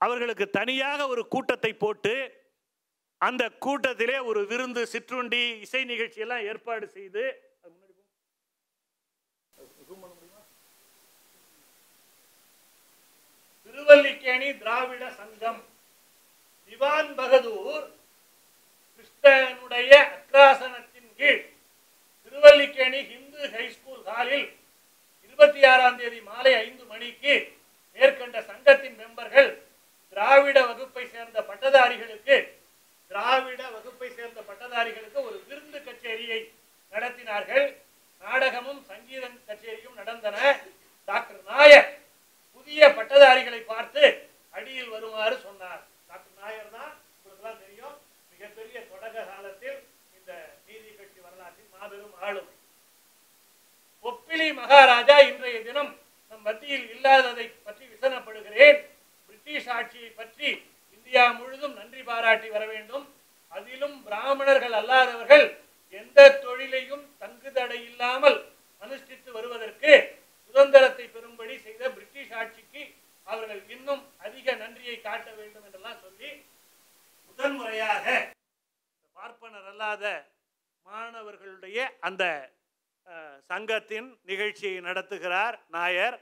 அவர்களுக்கு 0.00 0.46
தனியாக 0.58 1.00
ஒரு 1.12 1.22
கூட்டத்தை 1.34 1.72
போட்டு 1.74 2.14
அந்த 3.20 3.42
கூட்டத்திலே 3.66 4.18
ஒரு 4.30 4.40
விருந்து 4.50 4.82
சிற்றுண்டி 4.92 5.42
இசை 5.64 5.82
நிகழ்ச்சி 5.92 6.20
எல்லாம் 6.24 6.46
ஏற்பாடு 6.50 6.86
செய்து 6.96 7.24
திருவல்லிக்கேணி 13.66 14.48
திராவிட 14.58 15.04
சங்கம். 15.18 15.60
திவான் 16.66 17.10
பகதூர் 17.18 17.86
கிருஷ்ணனுடைய 18.96 19.92
அக்ராசனத்தின் 20.16 21.10
கீழ். 21.18 21.42
திருவல்லிக்கேணி 22.22 23.00
ஹிந்து 23.10 23.42
பதினாறாம் 25.82 26.00
தேதி 26.00 26.20
மாலை 26.30 26.50
ஐந்து 26.64 26.84
மணிக்கு 26.90 27.32
மேற்கண்ட 27.94 28.38
சங்கத்தின் 28.50 28.98
மெம்பர்கள் 29.00 29.48
திராவிட 30.12 30.58
வகுப்பை 30.68 31.04
சேர்ந்த 31.14 31.38
பட்டதாரிகளுக்கு 31.48 32.36
திராவிட 33.10 33.62
வகுப்பை 33.74 34.08
சேர்ந்த 34.18 34.40
பட்டதாரிகளுக்கு 34.50 35.18
ஒரு 35.28 35.36
விருந்து 35.48 35.78
கச்சேரியை 35.86 36.38
நடத்தினார்கள். 36.92 37.66
நாடகமும் 38.22 38.80
சங்கீத 38.90 39.24
கச்சேரியும் 39.48 39.98
நடந்தன. 40.00 40.36
டாக்டர் 41.08 41.42
நாயர் 41.50 41.90
புதிய 42.54 42.92
பட்டதாரிகளை 42.98 43.60
பார்த்து 43.72 44.04
அடியில் 44.54 44.94
வருமாறு 44.94 45.36
சொன்னார். 45.46 45.82
டாக்டர் 46.10 46.38
நாயர் 46.42 46.72
தான் 46.78 46.92
உங்களுக்கெல்லாம் 47.16 47.60
தெரியும் 47.64 47.96
மிகப்பெரிய 48.32 48.78
தொடக்க 48.92 49.18
காலத்தில் 49.32 49.78
இந்த 50.18 50.32
நீதி 50.66 50.90
கட்சி 50.92 51.18
வரலாற்றின் 51.26 51.72
மாபெரும் 51.74 52.16
ஆளுமை. 52.26 52.54
ஒப்பிலி 54.04 54.46
மகாராஜா 54.60 55.16
இன்றைய 55.30 55.58
தினம் 55.66 55.90
நம் 56.30 56.44
மத்தியில் 56.46 56.86
இல்லாததை 56.94 57.46
பற்றி 57.66 57.84
விசனப்படுகிறேன். 57.92 58.78
பிரிட்டிஷ் 59.26 59.68
ஆட்சியை 59.76 60.10
பற்றி 60.20 60.48
இந்தியா 60.94 61.24
முழுதும் 61.38 61.74
நன்றி 61.80 62.00
பாராட்டி 62.08 62.48
வர 62.54 62.64
வேண்டும். 62.72 63.04
அதிலும் 63.52 63.96
பிராமணர்கள் 64.06 64.74
அல்லாதவர்கள் 64.80 65.44
எந்த 66.00 66.18
தொழிலையும் 66.44 67.04
தங்குதடை 67.22 67.78
இல்லாமல் 67.90 68.38
அனுஷ்டித்து 68.82 69.30
வருவதற்கு 69.36 69.92
சுதந்திரத்தை 70.46 71.06
பெறும்படி 71.06 71.54
செய்த 71.66 71.82
பிரிட்டிஷ் 71.96 72.34
ஆட்சிக்கு 72.40 72.82
அவர்கள் 73.26 73.62
இன்னும் 73.74 74.02
அதிக 74.26 74.54
நன்றியை 74.62 74.96
காட்ட 74.98 75.28
வேண்டும் 75.38 75.64
என்றெல்லாம் 75.66 76.02
சொல்லி 76.04 76.30
முதன்முறையாக 77.28 78.06
பார்ப்பனர் 79.16 79.68
அல்லாத 79.72 80.04
மாணவர்களுடைய 80.86 81.78
அந்த 82.08 82.24
சங்கத்தின் 83.50 84.08
நிகழ்ச்சியை 84.30 84.76
நடத்துகிறார் 84.88 85.56
நாயர். 85.76 86.16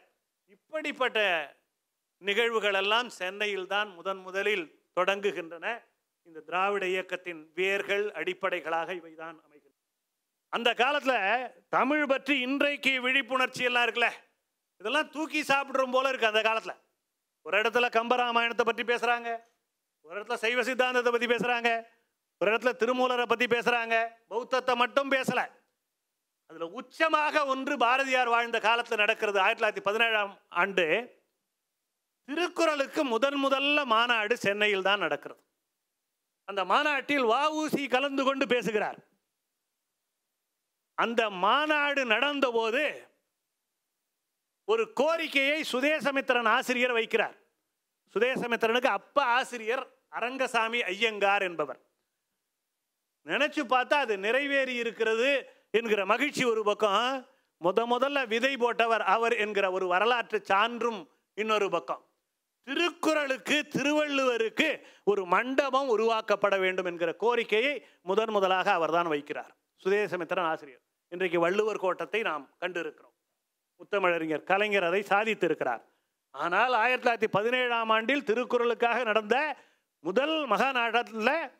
இப்படிப்பட்ட 0.56 1.18
நிகழ்வுகளெல்லாம் 2.22 3.08
சென்னையில் 3.18 3.70
தான் 3.74 3.88
முதன் 3.98 4.22
முதலில் 4.26 4.66
தொடங்குகின்றன. 4.98 5.66
இந்த 6.26 6.38
திராவிட 6.48 6.84
இயக்கத்தின் 6.94 7.42
வேர்கள் 7.58 8.04
அடிப்படைகளாக 8.20 8.88
இவை 9.00 9.12
தான் 9.22 9.36
அமைகின்றன. 9.44 9.78
அந்த 10.52 10.70
காலத்தில் 10.82 11.52
தமிழ் 11.76 12.06
பற்றி 12.12 12.34
இன்றைக்கு 12.46 12.92
விழிப்புணர்ச்சி 13.06 13.62
எல்லாம் 13.70 13.86
இருக்குல்ல? 13.86 14.10
இதெல்லாம் 14.80 15.12
தூக்கி 15.16 15.40
சாப்பிடுறோம் 15.52 15.94
போல 15.96 16.10
இருக்கு 16.10 16.30
அந்த 16.32 16.42
காலத்தில். 16.48 16.76
ஒரு 17.46 17.54
இடத்துல 17.62 17.88
கம்பராமாயணத்தை 17.98 18.64
பற்றி 18.68 18.84
பேசுகிறாங்க 18.90 19.30
ஒரு 20.06 20.14
இடத்துல 20.16 20.38
சைவ 20.44 20.62
சித்தாந்தத்தை 20.68 21.12
பற்றி 21.12 21.28
பேசுகிறாங்க 21.32 21.70
ஒரு 22.40 22.48
இடத்துல 22.50 22.72
திருமூலரை 22.82 23.26
பற்றி 23.30 23.46
பேசுகிறாங்க 23.54 23.96
பௌத்தத்தை 24.32 24.74
மட்டும் 24.82 25.10
பேசலை. 25.16 25.44
அதில் 26.50 26.70
உச்சமாக 26.70 27.46
ஒன்று 27.46 27.76
பாரதியார் 27.76 28.28
வாழ்ந்த 28.28 28.60
காலத்தில் 28.60 28.98
நடக்கிறது 28.98 29.40
ஆயிரத்தி 29.40 29.62
தொள்ளாயிரத்தி 29.64 29.82
பதினேழாம் 29.82 30.38
ஆண்டு. 30.48 30.86
திருக்குறளுக்கு 32.24 33.04
முதன் 33.04 33.44
முதல்ல 33.44 33.84
மாநாடு 33.84 34.36
சென்னையில் 34.36 34.82
தான் 34.82 34.98
நடக்கிறது. 34.98 35.40
அந்த 36.44 36.64
மாநாட்டில் 36.64 37.24
வஉசி 37.24 37.88
கலந்து 37.88 38.24
கொண்டு 38.24 38.46
பேசுகிறார். 38.46 38.98
அந்த 40.94 41.30
மாநாடு 41.30 42.04
நடந்தபோது 42.04 43.08
ஒரு 44.64 44.92
கோரிக்கையை 44.92 45.64
சுதேசமித்திரன் 45.72 46.48
ஆசிரியர் 46.48 46.92
வைக்கிறார். 46.92 47.36
சுதேசமித்திரனுக்கு 48.14 48.86
அப்ப 48.86 49.24
ஆசிரியர் 49.24 49.86
அரங்கசாமி 50.08 50.82
ஐயங்கார் 50.82 51.42
என்பவர். 51.42 51.80
நினைச்சு 53.26 53.62
பார்த்தா 53.68 53.94
அது 53.94 54.18
நிறைவேறி 54.18 54.74
இருக்கிறது. 54.74 55.58
என்கிற 55.70 56.06
மகிழ்ச்சி 56.06 56.44
ஒரு 56.44 56.62
பக்கம் 56.62 57.28
முத 57.64 57.80
முதல்ல 57.90 58.26
விதை 58.26 58.54
போட்டவர் 58.54 59.02
அவர் 59.14 59.34
என்கிற 59.36 59.70
ஒரு 59.70 59.86
வரலாற்று 59.86 60.44
சான்றும் 60.44 61.10
இன்னொரு 61.34 61.70
பக்கம். 61.70 62.04
திருக்குறளுக்கு 62.62 63.68
திருவள்ளுவருக்கு 63.68 64.82
ஒரு 65.04 65.26
மண்டபம் 65.26 65.98
உருவாக்கப்பட 65.98 66.58
வேண்டும் 66.58 66.84
என்கிற 66.84 67.12
கோரிக்கையை 67.12 67.86
முதன் 68.02 68.30
முதலாக 68.30 68.72
அவர்தான் 68.72 69.06
வைக்கிறார். 69.06 69.52
சுதேசமித்திரன் 69.84 70.48
ஆசிரியர். 70.48 70.82
இன்றைக்கு 71.08 71.40
வள்ளுவர் 71.40 71.78
கோட்டத்தை 71.78 72.22
நாம் 72.22 72.56
கண்டிருக்கிறோம். 72.60 73.14
முத்தமிழறிஞர் 73.80 74.42
கலைஞர் 74.42 74.84
அதை 74.84 75.02
சாதித்திருக்கிறார். 75.08 75.82
ஆனால் 76.30 76.72
ஆயிரத்தி 76.72 77.10
தொள்ளாயிரத்தி 77.10 77.30
பதினேழாம் 77.30 77.88
ஆண்டில் 77.88 78.24
திருக்குறளுக்காக 78.24 79.04
நடந்த 79.04 79.56
முதல் 79.98 80.46
மகாநாடத்தில் 80.48 81.50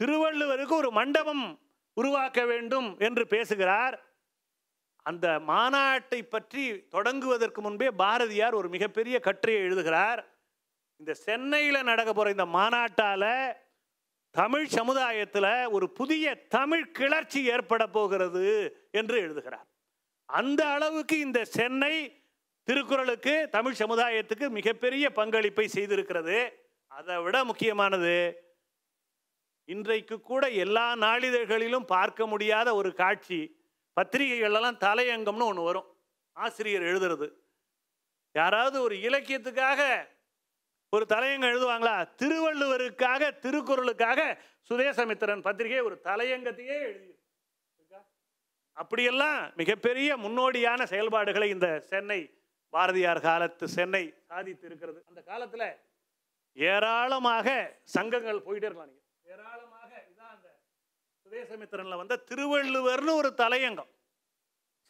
திருவள்ளுவருக்கு 0.00 0.72
ஒரு 0.72 0.90
மண்டபம் 0.90 1.60
உருவாக்க 1.94 2.44
வேண்டும் 2.44 2.98
என்று 2.98 3.26
பேசுகிறார். 3.26 3.96
அந்த 5.02 5.26
மாநாட்டை 5.46 6.22
பற்றி 6.22 6.64
தொடங்குவதற்கு 6.90 7.60
முன்பே 7.60 7.90
பாரதியார் 7.90 8.54
ஒரு 8.54 8.68
மிகப்பெரிய 8.68 9.20
கட்டுரையை 9.20 9.64
எழுதுகிறார். 9.64 10.20
இந்த 10.96 11.14
சென்னையில் 11.14 11.82
நடக்க 11.82 12.10
போகிற 12.12 12.30
இந்த 12.30 12.46
மாநாட்டால் 12.46 13.30
தமிழ் 14.30 14.66
சமுதாயத்தில் 14.66 15.66
ஒரு 15.66 15.86
புதிய 15.90 16.34
தமிழ் 16.48 16.90
கிளர்ச்சி 16.90 17.44
ஏற்பட 17.44 17.86
போகிறது 17.86 18.46
என்று 18.90 19.16
எழுதுகிறார். 19.20 19.66
அந்த 20.28 20.62
அளவுக்கு 20.66 21.18
இந்த 21.18 21.44
சென்னை 21.44 21.94
திருக்குறளுக்கு 22.68 23.48
தமிழ் 23.50 23.76
சமுதாயத்துக்கு 23.78 24.48
மிகப்பெரிய 24.48 25.12
பங்களிப்பை 25.12 25.66
செய்திருக்கிறது. 25.74 26.38
அதை 26.86 27.22
விட 27.22 27.44
முக்கியமானது 27.44 28.14
இன்றைக்கு 29.68 30.20
கூட 30.20 30.44
எல்லா 30.64 30.86
நாளிதழ்களிலும் 30.96 31.86
பார்க்க 31.86 32.26
முடியாத 32.26 32.68
ஒரு 32.74 32.90
காட்சி 32.94 33.38
பத்திரிகைகளெல்லாம் 33.96 34.80
தலையங்கம்னு 34.80 35.46
ஒன்று 35.46 35.62
வரும். 35.62 35.88
ஆசிரியர் 36.36 36.82
எழுதுறது. 36.82 37.26
யாராவது 38.34 38.76
ஒரு 38.82 38.96
இலக்கியத்துக்காக 39.00 39.80
ஒரு 40.92 41.04
தலையங்கம் 41.08 41.52
எழுதுவாங்களா? 41.52 41.94
திருவள்ளுவருக்காக 42.16 43.22
திருக்குறளுக்காக 43.44 44.20
சுதேசமித்திரன் 44.70 45.40
பத்திரிகை 45.40 45.80
ஒரு 45.80 46.00
தலையங்கத்தையே 46.04 46.78
எழுதி 46.82 47.10
அப்படியெல்லாம் 48.76 49.40
மிகப்பெரிய 49.56 50.10
முன்னோடியான 50.16 50.82
செயல்பாடுகளை 50.82 51.48
இந்த 51.48 51.68
சென்னை 51.90 52.20
பாரதியார் 52.72 53.20
காலத்து 53.20 53.64
சென்னை 53.68 54.04
சாதித்து 54.26 54.66
இருக்கிறது 54.66 55.00
அந்த 55.08 55.20
காலத்தில் 55.22 55.66
ஏராளமாக 56.56 57.46
சங்கங்கள் 57.96 58.44
போயிட்டே 58.46 58.66
இருக்கலாம் 58.66 58.90
நீங்கள் 58.90 59.03
சுதேசமித்திரன்ல 61.24 61.96
வந்த 61.96 62.22
திருவள்ளுவர்னு 62.30 63.12
ஒரு 63.20 63.30
தலையங்கம். 63.42 63.90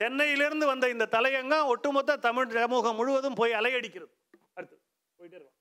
சென்னையிலிருந்து 0.01 0.67
வந்த 0.67 0.85
இந்த 0.95 1.07
தலையங்கம் 1.17 1.69
ஒட்டுமொத்த 1.73 2.17
தமிழ் 2.27 2.55
சமூகம் 2.57 2.97
முழுவதும் 2.97 3.37
போய் 3.41 3.53
அலையடிக்கிறது. 3.53 4.13
அடுத்து 4.57 4.77
போயிட்டே 5.19 5.37
இருக்கும் 5.39 5.61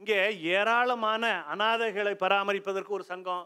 இங்கே 0.00 0.18
ஏராளமான 0.56 1.24
அனாதைகளை 1.52 2.14
பராமரிப்பதற்கு 2.24 2.92
ஒரு 2.98 3.04
சங்கம் 3.04 3.44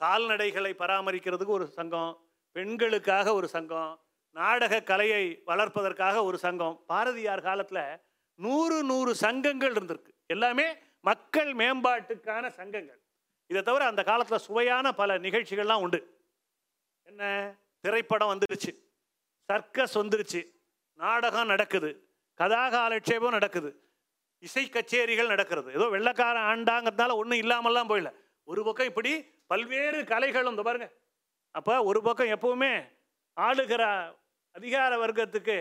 கால்நடைகளை 0.00 0.72
பராமரிக்கிறதுக்கு 0.82 1.56
ஒரு 1.58 1.66
சங்கம் 1.78 2.12
பெண்களுக்காக 2.56 3.34
ஒரு 3.38 3.48
சங்கம் 3.48 3.92
நாடக 4.36 4.82
கலையை 4.90 5.24
வளர்ப்பதற்காக 5.50 6.16
ஒரு 6.28 6.38
சங்கம். 6.38 6.74
பாரதியார் 6.86 7.46
காலத்தில் 7.48 7.84
நூறு 8.38 8.78
நூறு 8.90 9.12
சங்கங்கள் 9.24 9.74
இருந்திருக்கு. 9.74 10.12
எல்லாமே 10.26 10.66
மக்கள் 11.00 11.50
மேம்பாட்டுக்கான 11.54 12.44
சங்கங்கள். 12.58 13.00
இதை 13.50 13.62
தவிர 13.62 13.84
அந்த 13.86 14.02
காலத்தில் 14.02 14.38
சுவையான 14.38 14.92
பல 14.92 15.18
நிகழ்ச்சிகள்லாம் 15.18 15.80
உண்டு. 15.80 16.00
என்ன? 17.02 17.54
திரைப்படம் 17.80 18.38
வந்துருச்சு. 18.38 18.72
சர்க்கஸ் 19.44 19.98
வந்துருச்சு. 19.98 20.40
நாடகம் 20.94 21.46
நடக்குது. 21.46 21.90
கதாக 22.38 22.74
ஆலட்சேபம் 22.76 23.30
நடக்குது. 23.30 23.70
இசை 24.38 24.68
கச்சேரிகள் 24.68 25.26
நடக்கிறது. 25.26 25.72
ஏதோ 25.72 25.84
வெள்ளக்கார 25.84 26.36
ஆண்டாங்கிறதுனால 26.52 27.14
ஒன்றும் 27.14 27.38
இல்லாமல்லாம் 27.38 27.90
போயிடல 27.90 28.14
ஒரு 28.44 28.64
பக்கம் 28.64 28.86
இப்படி 28.86 29.24
பல்வேறு 29.46 30.02
கலைகளும் 30.02 30.50
இந்த 30.50 30.62
பாருங்க. 30.62 30.90
அப்போ 31.50 31.82
ஒரு 31.82 32.02
பக்கம் 32.02 32.26
எப்பவுமே 32.26 32.88
ஆளுகிற 33.40 33.82
அதிகார 34.52 35.06
வர்க்கத்துக்கு 35.06 35.58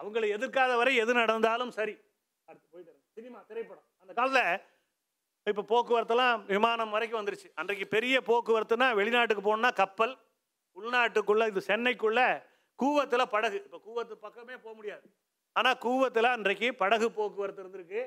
அவங்களை 0.00 0.26
எதிர்க்காத 0.36 0.76
வரை 0.76 0.96
எது 0.96 1.12
நடந்தாலும் 1.14 1.70
சரி. 1.70 1.96
அடுத்து 2.44 2.68
போயிட்டு 2.70 3.00
சினிமா 3.12 3.38
திரைப்படம். 3.46 3.84
அந்த 3.98 4.12
காலத்தில் 4.12 4.66
இப்போ 5.50 5.62
போக்குவரத்தெல்லாம் 5.70 6.42
விமானம் 6.52 6.92
வரைக்கும் 6.94 7.20
வந்துருச்சு. 7.20 7.48
அன்றைக்கு 7.60 7.86
பெரிய 7.94 8.16
போக்குவரத்துனா 8.28 8.86
வெளிநாட்டுக்கு 8.98 9.42
போகணுன்னா 9.46 9.72
கப்பல் 9.82 10.14
உள்நாட்டுக்குள்ளே 10.76 11.46
இது 11.52 11.60
சென்னைக்குள்ளே 11.70 12.26
கூவத்தில் 12.78 13.32
படகு. 13.34 13.58
இப்போ 13.66 13.78
கூவத்து 13.86 14.14
பக்கமே 14.26 14.56
போக 14.64 14.74
முடியாது. 14.78 15.06
ஆனால் 15.56 15.78
கூவத்தில் 15.84 16.34
அன்றைக்கு 16.36 16.68
படகு 16.82 17.06
போக்குவரத்து 17.18 17.62
இருந்திருக்கு 17.64 18.02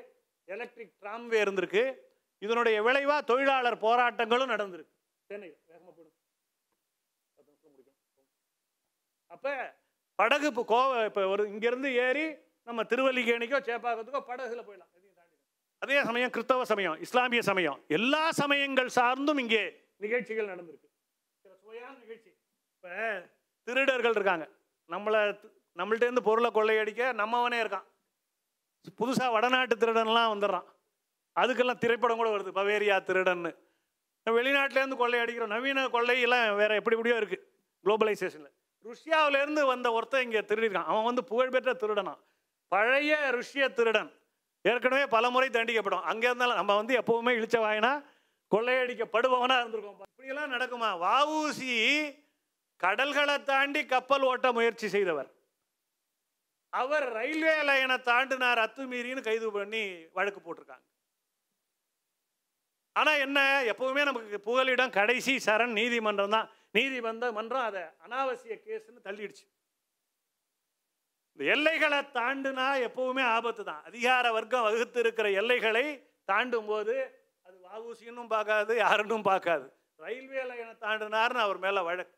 எலக்ட்ரிக் 0.54 0.94
ட்ராம்வே 1.02 1.38
இருந்திருக்கு 1.44 1.84
இதனுடைய 2.42 2.76
விளைவாக 2.86 3.20
தொழிலாளர் 3.30 3.82
போராட்டங்களும் 3.86 4.52
நடந்திருக்கு. 4.54 4.92
சென்னையில் 5.30 5.58
வேகமாக 5.70 5.92
போயிடும் 5.96 6.14
அப்போ 9.34 9.52
படகு 10.18 10.46
இப்போ 10.50 10.64
கோவ 10.74 10.90
இப்போ 11.08 11.22
ஒரு 11.32 11.42
இங்கேருந்து 11.52 11.88
ஏறி 12.04 12.26
நம்ம 12.68 12.82
திருவல்லிக்கேணிக்கோ 12.90 13.58
சேப்பாக்கத்துக்கோ 13.68 14.20
படகுல 14.28 14.62
போயிடலாம். 14.68 14.92
அதே 15.84 15.98
சமயம் 16.08 16.32
கிறிஸ்தவ 16.34 16.64
சமயம் 16.70 16.96
இஸ்லாமிய 17.06 17.42
சமயம் 17.48 17.78
எல்லா 17.96 18.22
சமயங்கள் 18.40 18.88
சார்ந்தும் 18.94 19.40
இங்கே 19.44 19.64
நிகழ்ச்சிகள் 20.04 20.50
நடந்திருக்கு. 20.52 20.88
சில 21.42 21.52
சுவையான 21.62 21.94
நிகழ்ச்சி. 22.02 22.30
இப்போ 22.74 22.94
திருடர்கள் 23.68 24.16
இருக்காங்க. 24.18 24.46
நம்மளை 24.88 25.20
நம்மள்ட்டேருந்து 25.80 26.22
பொருளை 26.28 26.50
கொள்ளையடிக்க 26.50 27.12
நம்மவனே 27.22 27.58
இருக்கான். 27.64 27.86
புதுசாக 29.00 29.30
வடநாட்டு 29.36 29.76
திருடன்லாம் 29.76 30.32
வந்துடுறான். 30.32 30.66
அதுக்கெல்லாம் 31.36 31.82
திரைப்படம் 31.84 32.20
கூட 32.20 32.28
வருது. 32.34 32.56
பவேரியா 32.58 32.96
திருடன்னு. 33.08 33.52
வெளிநாட்டிலேருந்து 34.26 34.96
கொள்ளை 35.00 35.18
அடிக்கிறோம் 35.22 35.52
நவீன 35.54 35.88
கொள்ளையெல்லாம் 35.96 36.56
வேற 36.60 36.74
எப்படி 36.80 36.96
எப்படியோ 36.96 37.18
இருக்குது 37.20 37.44
குளோபலைசேஷனில். 37.84 38.54
ருஷ்யாவிலேருந்து 38.88 39.62
வந்த 39.72 39.88
ஒருத்தன் 39.96 40.24
இங்கே 40.26 40.42
திருடிருக்கான். 40.48 40.88
அவன் 40.92 41.08
வந்து 41.10 41.22
புகழ்பெற்ற 41.30 41.72
திருடனான் 41.82 42.20
பழைய 42.72 43.18
ருஷ்ய 43.36 43.66
திருடன். 43.78 44.10
ஏற்கனவே 44.70 45.06
பல 45.14 45.30
முறை 45.30 45.48
தண்டிக்கப்படும். 45.48 46.06
அங்கே 46.10 46.26
இருந்தாலும் 46.26 46.60
நம்ம 46.60 46.76
வந்து 46.76 46.94
எப்பவுமே 47.00 47.32
இழிச்ச 47.38 47.56
வாயினா 47.64 47.92
கொள்ளையடிக்கப்படுபவனாக 48.52 49.60
இருந்திருக்கோம் 49.62 50.00
இப்படியெல்லாம் 50.12 50.54
நடக்குமா? 50.54 50.90
வஉசி 51.04 51.72
கடல்களை 52.76 53.36
தாண்டி 53.42 53.82
கப்பல் 53.86 54.26
ஓட்ட 54.30 54.46
முயற்சி 54.52 54.88
செய்தவர். 54.88 55.30
அவர் 56.72 57.06
ரயில்வே 57.12 57.54
லைனை 57.68 57.96
தாண்டினார் 58.02 58.60
அத்துமீறின்னு 58.64 59.26
கைது 59.28 59.48
பண்ணி 59.52 59.82
வழக்கு 60.12 60.40
போட்டிருக்காங்க. 60.40 60.86
ஆனால் 62.92 63.18
என்ன? 63.18 63.38
எப்பவுமே 63.72 64.02
நமக்கு 64.04 64.40
புகலிடம் 64.40 64.96
கடைசி 64.98 65.32
சரண் 65.46 65.76
நீதிமன்றம் 65.80 66.34
தான். 66.36 66.48
நீதிமன்ற 66.76 67.26
மன்றம் 67.32 67.66
அதை 67.70 67.82
அனாவசிய 68.04 68.54
கேஸ்ன்னு 68.66 69.06
தள்ளிடுச்சு. 69.08 69.44
இந்த 71.36 71.46
எல்லைகளை 71.54 71.98
தாண்டுனா 72.18 72.66
எப்பவுமே 72.88 73.24
ஆபத்து 73.36 73.62
தான். 73.64 73.82
அதிகார 73.88 74.26
வர்க்கம் 74.36 74.66
வகுத்து 74.66 74.98
இருக்கிற 75.04 75.26
எல்லைகளை 75.40 75.82
தாண்டும் 76.30 76.68
போது 76.70 76.94
அது 77.46 77.56
வாவூசின்னு 77.66 78.24
பார்க்காது 78.34 78.72
யாருன்னு 78.76 79.18
பார்க்காது. 79.28 79.66
ரயில்வே 80.04 80.42
லைனை 80.50 80.74
தாண்டினார்னு 80.84 81.42
அவர் 81.46 81.60
மேல 81.66 81.82
வழக்கு. 81.88 82.16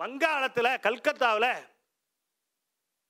வங்காளத்தில் 0.00 0.70
கல்கத்தாவில் 0.86 1.50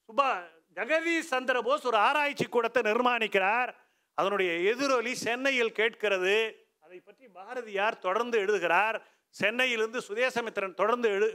சுபா 0.09 0.29
ஜெகதீஷ் 0.77 1.33
சந்திர 1.33 1.57
போஸ் 1.63 1.89
ஒரு 1.91 1.99
ஆராய்ச்சி 2.07 2.47
கூடத்தை 2.47 2.81
நிர்மாணிக்கிறார். 2.91 3.71
அதனுடைய 4.19 4.53
எதிரொலி 4.73 5.13
சென்னையில் 5.27 5.77
கேட்கிறது. 5.81 6.39
அதை 6.85 6.99
பற்றி 7.01 7.27
பாரதியார் 7.29 8.03
தொடர்ந்து 8.07 8.37
எழுதுகிறார். 8.45 8.99
சென்னையிலிருந்து 9.41 10.01
சுதேசமித்திரன் 10.09 10.81
தொடர்ந்து 10.83 11.09
எழு 11.17 11.29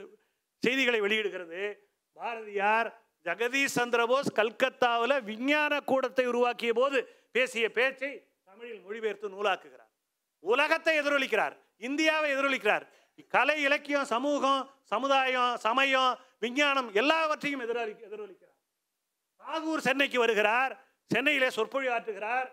செய்திகளை 0.63 0.99
வெளியிடுகிறது. 1.01 1.61
பாரதியார் 2.13 2.89
ஜெகதீஷ் 3.25 3.75
சந்திரபோஸ் 3.75 4.29
கல்கத்தாவில் 4.33 5.23
விஞ்ஞான 5.23 5.79
கூடத்தை 5.79 6.25
உருவாக்கிய 6.25 6.73
போது 6.73 6.99
பேசிய 7.31 7.65
பேச்சை 7.71 8.11
தமிழில் 8.43 8.81
மொழிபெயர்த்து 8.81 9.27
நூலாக்குகிறார். 9.29 9.91
உலகத்தை 10.39 10.93
எதிரொலிக்கிறார். 11.01 11.55
இந்தியாவை 11.77 12.29
எதிரொலிக்கிறார். 12.35 12.85
கலை 13.27 13.61
இலக்கியம் 13.61 14.05
சமூகம் 14.05 14.61
சமுதாயம் 14.83 15.57
சமயம் 15.57 16.19
விஞ்ஞானம் 16.39 16.89
எல்லாவற்றையும் 16.93 17.59
எதிரொலி 17.59 17.93
எதிரொலிக்கிறார். 18.07 18.57
தாகூர் 19.41 19.85
சென்னைக்கு 19.87 20.19
வருகிறார். 20.19 20.73
சென்னையிலே 21.11 21.49
சொற்பொழி 21.49 21.87
ஆற்றுகிறார். 21.87 22.49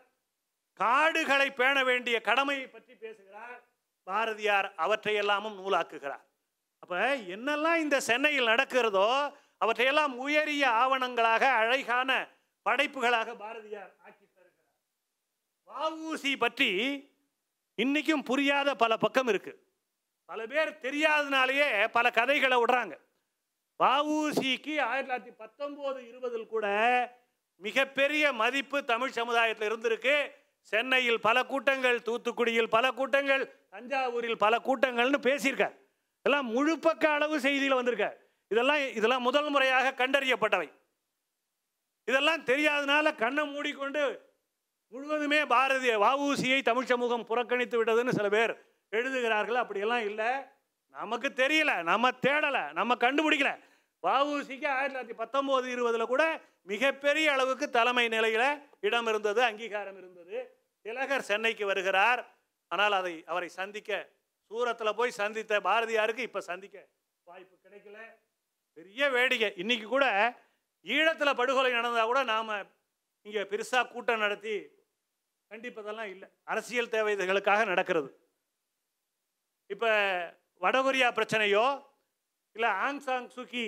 காடுகளை 0.81 1.51
பேண 1.51 1.77
வேண்டிய 1.85 2.21
கடமையை 2.21 2.67
பற்றி 2.67 2.95
பேசுகிறார். 2.95 3.61
பாரதியார் 4.03 4.69
அவற்றையெல்லாமும் 4.85 5.59
நூலாக்குகிறார். 5.61 6.25
அப்போ 6.83 6.99
என்னெல்லாம் 7.17 7.81
இந்த 7.85 7.97
சென்னையில் 8.01 8.51
நடக்கிறதோ 8.53 9.09
அவற்றையெல்லாம் 9.59 10.19
உயரிய 10.19 10.69
ஆவணங்களாக 10.69 11.45
அழகான 11.61 12.29
படைப்புகளாக 12.65 13.37
பாரதியார் 13.37 13.95
ஆக்கி 13.99 14.27
தருகிறார். 14.35 14.75
வஉசி 15.69 16.37
பற்றி 16.39 16.71
இன்னைக்கும் 17.77 18.23
புரியாத 18.23 18.75
பல 18.75 18.97
பக்கம் 18.97 19.27
இருக்கு. 19.27 19.67
பல 20.25 20.47
பேர் 20.47 20.79
தெரியாதனாலேயே 20.79 21.89
பல 21.89 22.11
கதைகளை 22.11 22.59
விடுறாங்க. 22.59 22.95
வஉசிக்கு 23.83 24.81
ஆயிரத்தி 24.81 25.31
தொள்ளாயிரத்தி 25.31 25.35
பத்தொம்போது 25.45 26.09
இருபதில் 26.09 26.47
கூட 26.47 26.67
மிகப்பெரிய 27.57 28.33
மதிப்பு 28.33 28.85
தமிழ் 28.85 29.11
சமுதாயத்தில் 29.11 29.73
இருந்திருக்கு. 29.73 30.31
சென்னையில் 30.61 31.21
பல 31.21 31.45
கூட்டங்கள் 31.45 31.99
தூத்துக்குடியில் 31.99 32.67
பல 32.67 32.91
கூட்டங்கள் 32.91 33.45
தஞ்சாவூரில் 33.71 34.35
பல 34.35 34.57
கூட்டங்கள்னு 34.57 35.19
பேசியிருக்கார். 35.23 35.77
எல்லாம் 36.23 36.47
முழுப்பக்க 36.47 37.05
அளவு 37.09 37.39
செய்தியில் 37.39 37.79
வந்திருக்கார். 37.81 38.28
இதெல்லாம் 38.53 38.83
இதெல்லாம் 38.99 39.27
முதல் 39.29 39.51
முறையாக 39.55 39.95
கண்டறியப்பட்டவை. 40.01 40.69
இதெல்லாம் 42.09 42.45
தெரியாதனால 42.45 43.15
கண்ணை 43.15 43.43
மூடிக்கொண்டு 43.47 44.03
முழுவதுமே 44.93 45.41
பாரதிய 45.55 45.95
வஉசியை 46.05 46.59
தமிழ் 46.63 46.91
சமூகம் 46.91 47.27
புறக்கணித்து 47.31 47.77
விட்டதுன்னு 47.79 48.17
சில 48.19 48.29
பேர் 48.29 48.53
எழுதுகிறார்கள். 48.93 49.59
அப்படியெல்லாம் 49.63 50.05
இல்லை. 50.11 50.31
நமக்கு 50.95 51.29
தெரியல 51.29 51.73
நம்ம 51.83 52.11
தேடலை 52.27 52.63
நம்ம 52.73 52.95
கண்டுபிடிக்கல. 52.95 53.51
வஉசிக்கு 54.03 54.69
ஆயிரத்தி 54.69 54.95
தொள்ளாயிரத்தி 54.95 55.17
பத்தொம்போது 55.23 55.67
இருபதில் 55.75 56.11
கூட 56.13 56.25
மிகப்பெரிய 56.63 57.33
அளவுக்கு 57.33 57.67
தலைமை 57.71 58.09
நிலையில் 58.09 58.49
இடம் 58.81 59.07
இருந்தது 59.07 59.41
அங்கீகாரம் 59.43 59.99
இருந்தது. 59.99 60.39
திலகர் 60.85 61.29
சென்னைக்கு 61.31 61.67
வருகிறார். 61.67 62.23
ஆனால் 62.69 62.93
அதை 62.93 63.15
அவரை 63.27 63.49
சந்திக்க 63.49 63.91
சூரத்தில் 64.51 64.99
போய் 64.99 65.19
சந்தித்த 65.21 65.61
பாரதியாருக்கு 65.61 66.27
இப்போ 66.29 66.41
சந்திக்க 66.41 66.77
வாய்ப்பு 67.25 67.57
கிடைக்கல. 67.65 67.99
பெரிய 68.79 69.05
வேடிக்கை. 69.15 69.49
இன்றைக்கி 69.63 69.87
கூட 69.93 70.07
ஈழத்தில் 70.95 71.39
படுகொலை 71.39 71.71
நடந்தால் 71.77 72.11
கூட 72.11 72.21
நாம் 72.33 72.51
இங்கே 73.27 73.43
பெருசாக 73.53 73.89
கூட்டம் 73.93 74.23
நடத்தி 74.25 74.55
கண்டிப்பதெல்லாம் 75.51 76.11
இல்லை. 76.15 76.29
அரசியல் 76.53 76.93
தேவைகளுக்காக 76.95 77.61
நடக்கிறது. 77.71 78.11
இப்போ 79.75 79.91
வடகொரியா 80.65 81.09
பிரச்சனையோ 81.19 81.67
இல்லை 82.57 82.71
ஆங் 82.85 83.01
சாங் 83.07 83.29
சுகி 83.37 83.67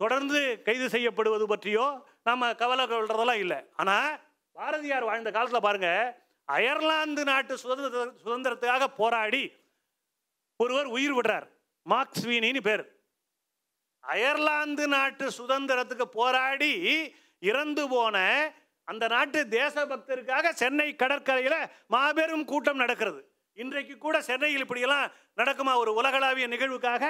தொடர்ந்து 0.00 0.40
கைது 0.66 0.86
செய்யப்படுவது 0.94 1.46
பற்றியோ 1.52 1.86
நம்ம 2.28 2.52
கவலை 2.62 2.84
கொள்றதெல்லாம் 2.92 3.42
இல்லை. 3.44 3.60
ஆனால் 3.82 4.10
பாரதியார் 4.58 5.08
வாழ்ந்த 5.10 5.30
காலத்தில் 5.36 5.66
பாருங்கள் 5.66 6.14
அயர்லாந்து 6.56 7.24
நாட்டு 7.30 7.56
சுதந்திர 7.64 8.04
சுதந்திரத்துக்காக 8.24 8.88
போராடி 9.00 9.42
ஒருவர் 10.62 10.88
உயிர் 10.96 11.14
விடுறார். 11.18 11.46
மார்க்ஸ்வீனின்னு 11.86 12.62
பேர். 12.68 12.84
அயர்லாந்து 14.04 14.84
நாட்டு 14.88 15.26
சுதந்திரத்துக்கு 15.38 16.06
போராடி 16.18 16.72
இறந்து 17.38 17.84
போன 17.88 18.16
அந்த 18.88 19.04
நாட்டு 19.08 19.40
தேசபக்தருக்காக 19.58 20.50
சென்னை 20.62 20.88
கடற்கரையில் 20.96 21.68
மாபெரும் 21.86 22.44
கூட்டம் 22.44 22.80
நடக்கிறது. 22.82 23.20
இன்றைக்கு 23.58 23.94
கூட 23.98 24.16
சென்னையில் 24.28 24.64
இப்படியெல்லாம் 24.64 25.12
நடக்குமா 25.40 25.72
ஒரு 25.82 25.90
உலகளாவிய 25.94 26.46
நிகழ்வுக்காக? 26.48 27.04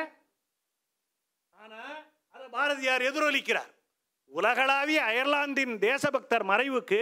ஆனால் 1.62 1.98
அதை 2.34 2.46
பாரதியார் 2.56 3.06
எதிரொலிக்கிறார். 3.10 3.70
உலகளாவிய 4.30 5.00
அயர்லாந்தின் 5.10 5.74
தேசபக்தர் 5.78 6.44
மறைவுக்கு 6.50 7.00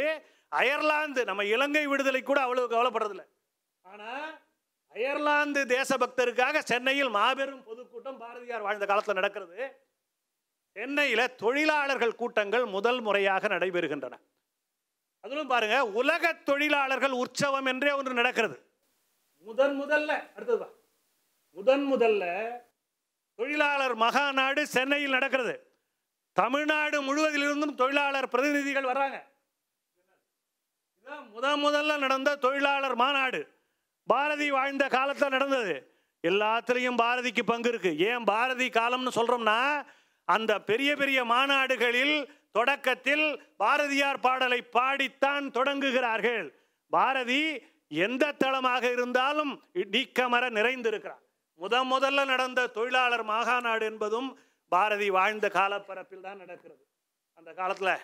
அயர்லாந்து 0.53 1.23
நம்ம 1.25 1.45
இலங்கை 1.55 1.87
விடுதலை 1.87 2.23
கூட 2.23 2.39
அவ்வளவு 2.41 2.69
கவலைப்படுறதில்லை. 2.75 3.27
ஆனால் 3.85 4.31
அயர்லாந்து 4.95 5.61
தேசபக்தருக்காக 5.65 6.59
சென்னையில் 6.59 7.09
மாபெரும் 7.09 7.65
பொதுக்கூட்டம் 7.65 8.19
பாரதியார் 8.19 8.61
வாழ்ந்த 8.61 8.87
காலத்தில் 8.87 9.15
நடக்கிறது. 9.15 9.59
சென்னையில் 10.73 11.35
தொழிலாளர்கள் 11.37 12.15
கூட்டங்கள் 12.15 12.65
முதல் 12.65 13.01
முறையாக 13.01 13.49
நடைபெறுகின்றன. 13.49 14.15
அதிலும் 15.21 15.47
பாருங்க 15.47 15.87
உலக 15.87 16.33
தொழிலாளர்கள் 16.33 17.11
உற்சவம் 17.11 17.67
என்றே 17.67 17.93
ஒன்று 17.93 18.13
நடக்கிறது. 18.13 18.57
முதன் 19.39 19.81
முதல்ல 19.81 20.11
அடுத்தது 20.35 20.69
முதன் 21.51 21.85
முதல்ல 21.93 22.25
தொழிலாளர் 23.35 23.97
மகாநாடு 23.97 24.63
சென்னையில் 24.63 25.11
நடக்கிறது. 25.11 25.55
தமிழ்நாடு 26.33 26.97
முழுவதிலிருந்தும் 27.03 27.75
தொழிலாளர் 27.75 28.29
பிரதிநிதிகள் 28.29 28.85
வர்றாங்க. 28.85 29.19
இதான் 31.05 31.27
முத 31.35 31.47
முதல்ல 31.67 31.99
நடந்த 31.99 32.37
தொழிலாளர் 32.37 32.95
மாநாடு. 32.95 33.41
பாரதி 34.13 34.49
வாழ்ந்த 34.57 34.85
காலத்தில் 34.97 35.35
நடந்தது. 35.37 35.77
எல்லாத்துலேயும் 36.29 37.01
பாரதிக்கு 37.05 37.43
பங்கு 37.53 37.69
இருக்கு. 37.73 37.93
ஏன் 38.09 38.25
பாரதி 38.33 38.67
காலம்னு 38.79 39.13
சொல்கிறோம்னா 39.19 39.61
அந்த 40.35 40.53
பெரிய 40.71 40.91
பெரிய 41.01 41.19
மாநாடுகளில் 41.33 42.17
தொடக்கத்தில் 42.57 43.27
பாரதியார் 43.63 44.21
பாடலை 44.27 44.61
பாடித்தான் 44.77 45.47
தொடங்குகிறார்கள். 45.57 46.47
பாரதி 46.93 47.43
எந்த 48.07 48.25
தளமாக 48.43 48.85
இருந்தாலும் 48.97 49.53
நீக்கமர 49.95 50.45
நிறைந்திருக்கிறார். 50.59 51.23
முத 51.61 51.75
முதல்ல 51.93 52.25
நடந்த 52.33 52.67
தொழிலாளர் 52.77 53.25
மாகாநாடு 53.33 53.85
என்பதும் 53.93 54.29
பாரதி 54.73 55.09
வாழ்ந்த 55.19 55.47
காலப்பரப்பில் 55.59 56.27
தான் 56.27 56.43
நடக்கிறது. 56.45 56.83
அந்த 57.39 57.51
காலத்தில் 57.61 57.95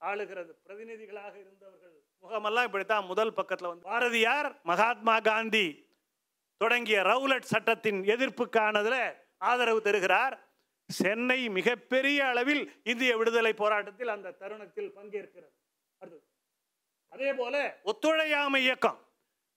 ஆளுகிறது 0.00 0.52
பிரதிநிதிகளாக 0.66 1.34
இருந்தவர்கள் 1.42 1.93
முகமெல்லாம் 2.24 2.64
இப்படித்தான் 2.64 3.04
முதல் 3.04 3.32
பக்கத்தில் 3.32 3.68
வந்து 3.68 3.84
பாரதியார் 3.84 4.60
மகாத்மா 4.62 5.18
காந்தி 5.18 5.66
தொடங்கிய 6.56 7.00
ரவுலட் 7.00 7.50
சட்டத்தின் 7.52 8.02
எதிர்ப்புக்கானதில் 8.02 9.16
ஆதரவு 9.38 9.80
தருகிறார். 9.82 10.34
சென்னை 10.88 11.48
மிகப்பெரிய 11.48 12.26
அளவில் 12.26 12.80
இந்திய 12.84 13.16
விடுதலை 13.16 13.52
போராட்டத்தில் 13.52 14.08
அந்த 14.08 14.30
தருணத்தில் 14.30 14.90
பங்கேற்கிறது. 14.96 15.50
அடுத்தது. 15.98 16.22
அதே 17.08 17.32
போல 17.34 17.80
ஒத்துழையாமை 17.82 18.62
இயக்கம். 18.62 18.98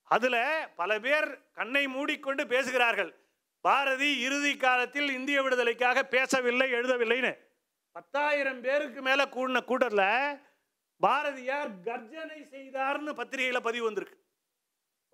அதில் 0.02 0.68
பல 0.76 0.98
பேர் 0.98 1.50
கண்ணை 1.52 1.88
மூடிக்கொண்டு 1.88 2.46
பேசுகிறார்கள். 2.46 3.14
பாரதி 3.60 4.10
இறுதி 4.20 4.56
காலத்தில் 4.56 5.10
இந்திய 5.10 5.42
விடுதலைக்காக 5.42 6.04
பேசவில்லை 6.04 6.72
எழுதவில்லைன்னு. 6.72 7.34
பத்தாயிரம் 7.92 8.60
பேருக்கு 8.60 9.02
மேலே 9.02 9.22
கூடின 9.22 9.64
கூட்டத்தில் 9.64 10.46
பாரதியார் 11.00 11.70
கர்ஜனை 11.84 12.40
செய்தார்னு 12.54 13.12
பத்திரிகையில் 13.20 13.66
பதிவு 13.66 13.84
வந்திருக்கு. 13.84 14.16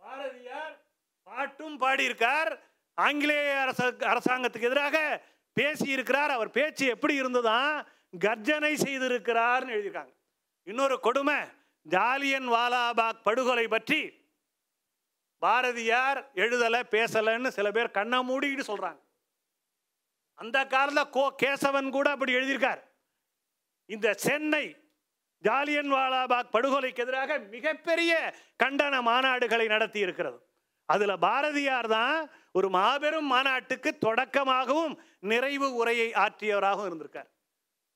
பாரதியார் 0.03 0.74
பாட்டும் 1.22 1.76
பாடியிருக்கார். 1.80 2.53
ஆங்கிலேய 2.95 3.61
அரச 3.61 3.91
அரசாங்கத்துக்கு 4.12 4.68
எதிராக 4.70 5.22
பேசியிருக்கிறார். 5.61 6.32
அவர் 6.37 6.51
பேச்சு 6.51 6.87
எப்படி 6.87 7.14
இருந்ததுதான் 7.14 7.87
கர்ஜனை 8.18 8.74
செய்திருக்கிறார்னு 8.74 9.74
எழுதியிருக்காங்க. 9.76 10.14
இன்னொரு 10.62 11.01
கொடுமை 11.01 11.39
ஜாலியன் 11.82 12.49
வாலாபாக் 12.49 13.24
படுகொலை 13.24 13.68
பற்றி 13.68 14.01
பாரதியார் 15.43 16.18
எழுதலை 16.35 16.80
பேசலைன்னு 16.95 17.49
சில 17.49 17.70
பேர் 17.70 17.97
கண்ணை 17.97 18.18
மூடிக்கிட்டு 18.28 18.64
சொல்கிறாங்க 18.70 19.01
அந்த 20.35 20.59
காலத்தில் 20.66 21.12
கோ 21.16 21.24
கேசவன் 21.43 21.91
கூட 21.97 22.07
அப்படி 22.11 22.32
எழுதியிருக்கார். 22.35 22.80
இந்த 23.91 24.14
சென்னை 24.26 24.64
ஜாலியன் 25.45 25.92
வாலாபாக் 25.97 26.53
படுகொலைக்கு 26.57 27.03
எதிராக 27.05 27.38
மிகப்பெரிய 27.55 28.12
கண்டன 28.62 28.95
மாநாடுகளை 29.09 29.66
நடத்தி 29.74 30.01
இருக்கிறது 30.07 30.38
அதில் 30.88 31.22
பாரதியார் 31.26 31.88
தான் 31.97 32.16
ஒரு 32.59 32.68
மாபெரும் 32.76 33.28
மாநாட்டுக்கு 33.32 33.90
தொடக்கமாகவும் 34.07 34.95
நிறைவு 35.32 35.68
உரையை 35.80 36.09
ஆற்றியவராகவும் 36.24 36.88
இருந்திருக்கார். 36.88 37.28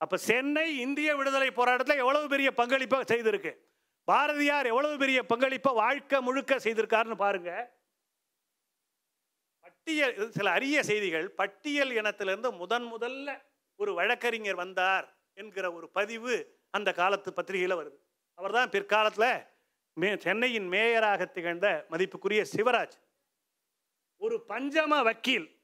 அப்போ 0.01 0.17
சென்னை 0.29 0.67
இந்திய 0.85 1.11
விடுதலை 1.17 1.49
போராட்டத்தில் 1.51 2.03
எவ்வளவு 2.03 2.27
பெரிய 2.29 2.49
பங்களிப்பை 2.61 2.99
செய்திருக்கு? 3.13 3.53
பாரதியார் 4.09 4.71
எவ்வளவு 4.73 4.95
பெரிய 5.03 5.19
பங்களிப்பை 5.33 5.73
வாழ்க்கை 5.83 6.19
முழுக்க 6.29 6.59
செய்திருக்காருன்னு 6.67 7.19
பாருங்க. 7.25 7.51
பட்டியல் 9.65 10.15
சில 10.37 10.49
அரிய 10.59 10.79
செய்திகள் 10.91 11.27
பட்டியல் 11.41 11.93
இனத்திலிருந்து 11.99 12.51
முதன் 12.63 12.87
முதல்ல 12.95 13.29
ஒரு 13.81 13.93
வழக்கறிஞர் 13.99 14.63
வந்தார் 14.65 15.07
என்கிற 15.41 15.67
ஒரு 15.73 15.87
பதிவு 15.99 16.35
அந்த 16.71 16.93
காலத்து 16.93 17.33
பத்திரிகையில் 17.33 17.77
வருது. 17.77 17.99
அவர்தான் 18.35 18.71
பிற்காலத்தில் 18.71 19.47
மே 19.93 20.17
சென்னையின் 20.17 20.69
மேயராக 20.69 21.25
திகழ்ந்த 21.25 21.87
மதிப்புக்குரிய 21.91 22.45
சிவராஜ். 22.57 22.97
ஒரு 24.17 24.45
பஞ்சம 24.49 25.03
வக்கீல் 25.03 25.61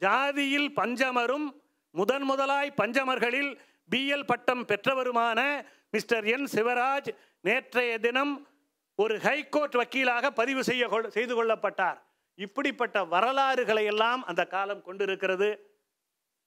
ஜாதியில் 0.00 0.68
பஞ்சமரும் 0.76 1.60
முதன் 1.90 2.22
முதலாய் 2.22 2.72
பஞ்சமர்களில் 2.76 3.58
பிஎல் 3.90 4.26
பட்டம் 4.26 4.66
பெற்றவருமான 4.66 5.64
மிஸ்டர் 5.90 6.24
என். 6.24 6.44
சிவராஜ் 6.44 7.16
நேற்றைய 7.40 7.98
தினம் 7.98 8.48
ஒரு 8.94 9.18
ஹைகோர்ட் 9.18 9.74
வக்கீலாக 9.74 10.30
பதிவு 10.30 10.64
செய்ய 10.64 11.06
செய்து 11.08 11.44
கொள்ளப்பட்டார். 11.44 11.98
இப்படிப்பட்ட 12.34 13.04
வரலாறுகளை 13.04 13.84
எல்லாம் 13.84 14.24
அந்த 14.24 14.46
காலம் 14.46 14.82
கொண்டிருக்கிறது. 14.82 15.80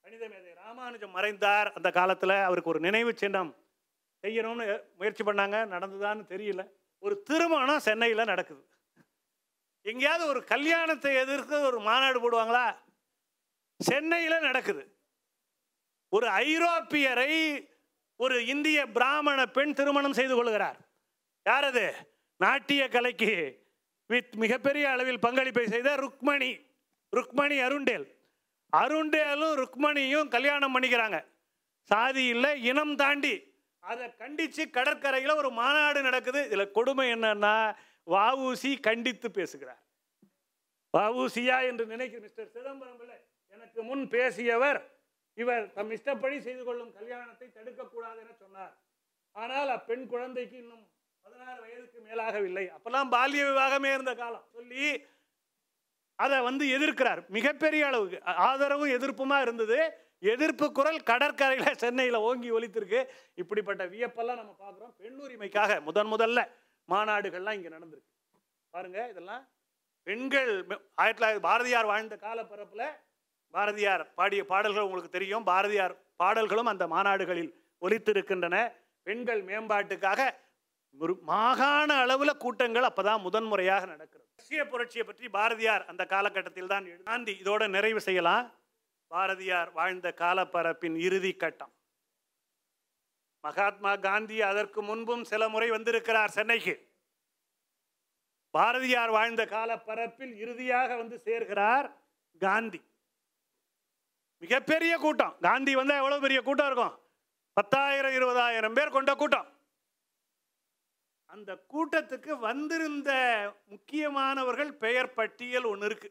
கணித 0.00 0.28
மேதை 0.28 0.52
ராமானுஜம் 0.54 1.10
மறைந்தார் 1.10 1.72
அந்த 1.72 1.90
காலத்தில். 1.90 2.30
அவருக்கு 2.30 2.70
ஒரு 2.70 2.80
நினைவு 2.80 3.16
சின்னம். 3.16 3.56
செய்யணும்னு 4.26 4.80
முயற்சி 4.96 5.24
பண்ணாங்க 5.24 5.56
நடந்ததான்னு 5.74 6.24
தெரியல. 6.28 6.70
ஒரு 6.98 7.22
திருமணம் 7.22 7.80
சென்னையில் 7.80 8.24
நடக்குது. 8.24 8.68
எங்கேயாவது 9.82 10.26
ஒரு 10.26 10.44
கல்யாணத்தை 10.44 11.14
எதிர்த்து 11.14 11.60
ஒரு 11.60 11.80
மாநாடு 11.80 12.18
போடுவாங்களா? 12.20 12.76
சென்னையில் 13.78 14.40
நடக்குது. 14.40 14.96
ஒரு 16.08 16.26
ஐரோப்பியரை 16.28 17.68
ஒரு 18.16 18.46
இந்திய 18.46 18.86
பிராமண 18.86 19.46
பெண் 19.46 19.72
திருமணம் 19.72 20.12
செய்து 20.12 20.34
கொள்கிறார். 20.34 20.78
யார் 21.44 21.64
அது? 21.64 21.94
நாட்டிய 22.36 22.88
கலைக்கு 22.88 23.64
வித் 24.06 24.34
மிகப்பெரிய 24.34 24.90
அளவில் 24.90 25.18
பங்களிப்பை 25.18 25.66
செய்த 25.66 25.96
ருக்மணி 25.96 26.66
ருக்மணி 27.16 27.58
அருண்டேல். 27.60 28.14
அருண்டேலும் 28.76 29.64
ருக்மணியும் 29.64 30.28
கல்யாணம் 30.28 30.80
பண்ணிக்கிறாங்க. 30.80 31.24
சாதி 31.82 32.24
இல்லை 32.24 32.62
இனம் 32.62 32.96
தாண்டி 32.96 33.55
அதை 33.90 34.06
கண்டித்து 34.22 34.62
கடற்கரையில் 34.76 35.38
ஒரு 35.40 35.50
மாநாடு 35.60 36.00
நடக்குது. 36.02 36.40
இதில் 36.48 36.74
கொடுமை 36.78 37.06
என்னன்னா 37.14 37.54
வஉசி 38.14 38.72
கண்டித்து 38.80 39.28
பேசுகிறார். 39.30 39.82
வஉசியா 40.94 41.56
என்று 41.68 41.84
நினைக்கிற 41.92 42.20
மிஸ்டர் 42.26 42.52
சிதம்பரம் 42.56 42.98
பிள்ளை 43.00 43.16
எனக்கு 43.54 43.80
முன் 43.82 44.04
பேசியவர் 44.08 44.80
இவர் 45.34 45.64
தம் 45.72 45.90
இஷ்டப்படி 45.96 46.36
செய்து 46.40 46.62
கொள்ளும் 46.64 46.92
கல்யாணத்தை 46.98 47.46
தடுக்கக்கூடாது 47.56 48.18
என 48.24 48.34
சொன்னார். 48.38 48.74
ஆனால் 49.32 49.70
அப்பெண் 49.76 50.06
குழந்தைக்கு 50.06 50.56
இன்னும் 50.56 50.84
பதினாறு 51.22 51.60
வயதுக்கு 51.60 51.98
மேலாகவில்லை. 52.08 52.64
அப்பெல்லாம் 52.76 53.12
பால்ய 53.16 53.42
விவாகமே 53.50 53.90
இருந்த 53.96 54.14
காலம். 54.14 54.46
சொல்லி 54.54 54.86
அதை 56.18 56.36
வந்து 56.40 56.64
எதிர்க்கிறார். 56.76 57.20
மிகப்பெரிய 57.28 57.86
அளவுக்கு 57.86 58.18
ஆதரவும் 58.24 58.94
எதிர்ப்புமா 58.98 59.38
இருந்தது. 59.40 59.78
எதிர்ப்பு 60.18 60.72
குரல் 60.72 61.02
கடற்கரையில் 61.02 61.74
சென்னையில் 61.74 62.14
ஓங்கி 62.14 62.50
ஒலித்திருக்கு. 62.50 63.06
இப்படிப்பட்ட 63.34 63.86
வியப்பெல்லாம் 63.86 64.36
நம்ம 64.36 64.56
பார்க்குறோம். 64.60 64.94
பெண்ணுரிமைக்காக 64.98 65.80
முதன் 65.80 66.12
முதல்ல 66.12 66.48
மாநாடுகள்லாம் 66.88 67.52
இங்கே 67.52 67.68
நடந்திருக்கு. 67.68 68.14
பாருங்க 68.70 69.08
இதெல்லாம் 69.08 69.48
பெண்கள் 70.02 70.66
ஆயிரத்தி 70.94 71.26
தொள்ளாயிரத்தி 71.26 71.40
பாரதியார் 71.40 71.84
வாழ்ந்த 71.84 72.16
காலப்பரப்பில் 72.16 72.86
பாரதியார் 73.50 74.14
பாடிய 74.14 74.46
பாடல்கள் 74.46 74.82
உங்களுக்கு 74.82 75.10
தெரியும். 75.10 75.44
பாரதியார் 75.44 75.96
பாடல்களும் 76.16 76.66
அந்த 76.66 76.86
மாநாடுகளில் 76.86 77.52
ஒலித்திருக்கின்றன. 77.80 78.72
பெண்கள் 79.02 79.44
மேம்பாட்டுக்காக 79.44 80.30
ஒரு 80.98 81.18
மாகாண 81.22 81.94
அளவில் 81.94 82.36
கூட்டங்கள் 82.36 82.82
அப்போதான் 82.82 83.20
முதன்முறையாக 83.20 83.86
நடக்கிறது. 83.86 84.28
ரஷ்ய 84.36 84.66
புரட்சியை 84.66 85.06
பற்றி 85.06 85.28
பாரதியார் 85.28 85.84
அந்த 85.84 86.06
காலகட்டத்தில் 86.06 86.66
தான் 86.66 86.84
எழுதி- 86.84 87.02
காந்தி 87.02 87.40
இதோட 87.42 87.68
நிறைவு 87.68 88.00
செய்யலாம். 88.00 88.52
பாரதியார் 89.06 89.72
வாழ்ந்த 89.72 90.14
காலப்பரப்பின் 90.16 90.96
இறுதி 90.96 91.32
கட்டம். 91.32 91.72
மகாத்மா 93.40 93.96
காந்தி 93.96 94.42
அதற்கு 94.42 94.82
முன்பும் 94.82 95.24
சில 95.24 95.48
முறை 95.48 95.70
வந்திருக்கிறார் 95.70 96.30
சென்னைக்கு. 96.30 96.74
பாரதியார் 98.50 99.10
வாழ்ந்த 99.10 99.44
காலப்பரப்பில் 99.44 100.36
இறுதியாக 100.36 100.96
வந்து 100.96 101.16
சேர்கிறார் 101.24 101.92
காந்தி. 102.38 102.80
மிகப்பெரிய 104.38 104.98
கூட்டம். 104.98 105.36
காந்தி 105.40 105.74
வந்தா 105.74 105.96
எவ்வளோ 105.96 106.18
பெரிய 106.18 106.42
கூட்டம் 106.42 106.66
இருக்கும்? 106.66 106.94
பத்தாயிரம் 107.52 108.12
இருபதாயிரம் 108.12 108.74
பேர் 108.74 108.90
கொண்ட 108.90 109.14
கூட்டம். 109.14 109.54
அந்த 111.24 111.64
கூட்டத்துக்கு 111.68 112.38
வந்திருந்த 112.38 113.10
முக்கியமானவர்கள் 113.66 114.72
பெயர் 114.72 115.14
பட்டியல் 115.14 115.64
ஒன்று 115.64 115.86
இருக்கு. 115.86 116.10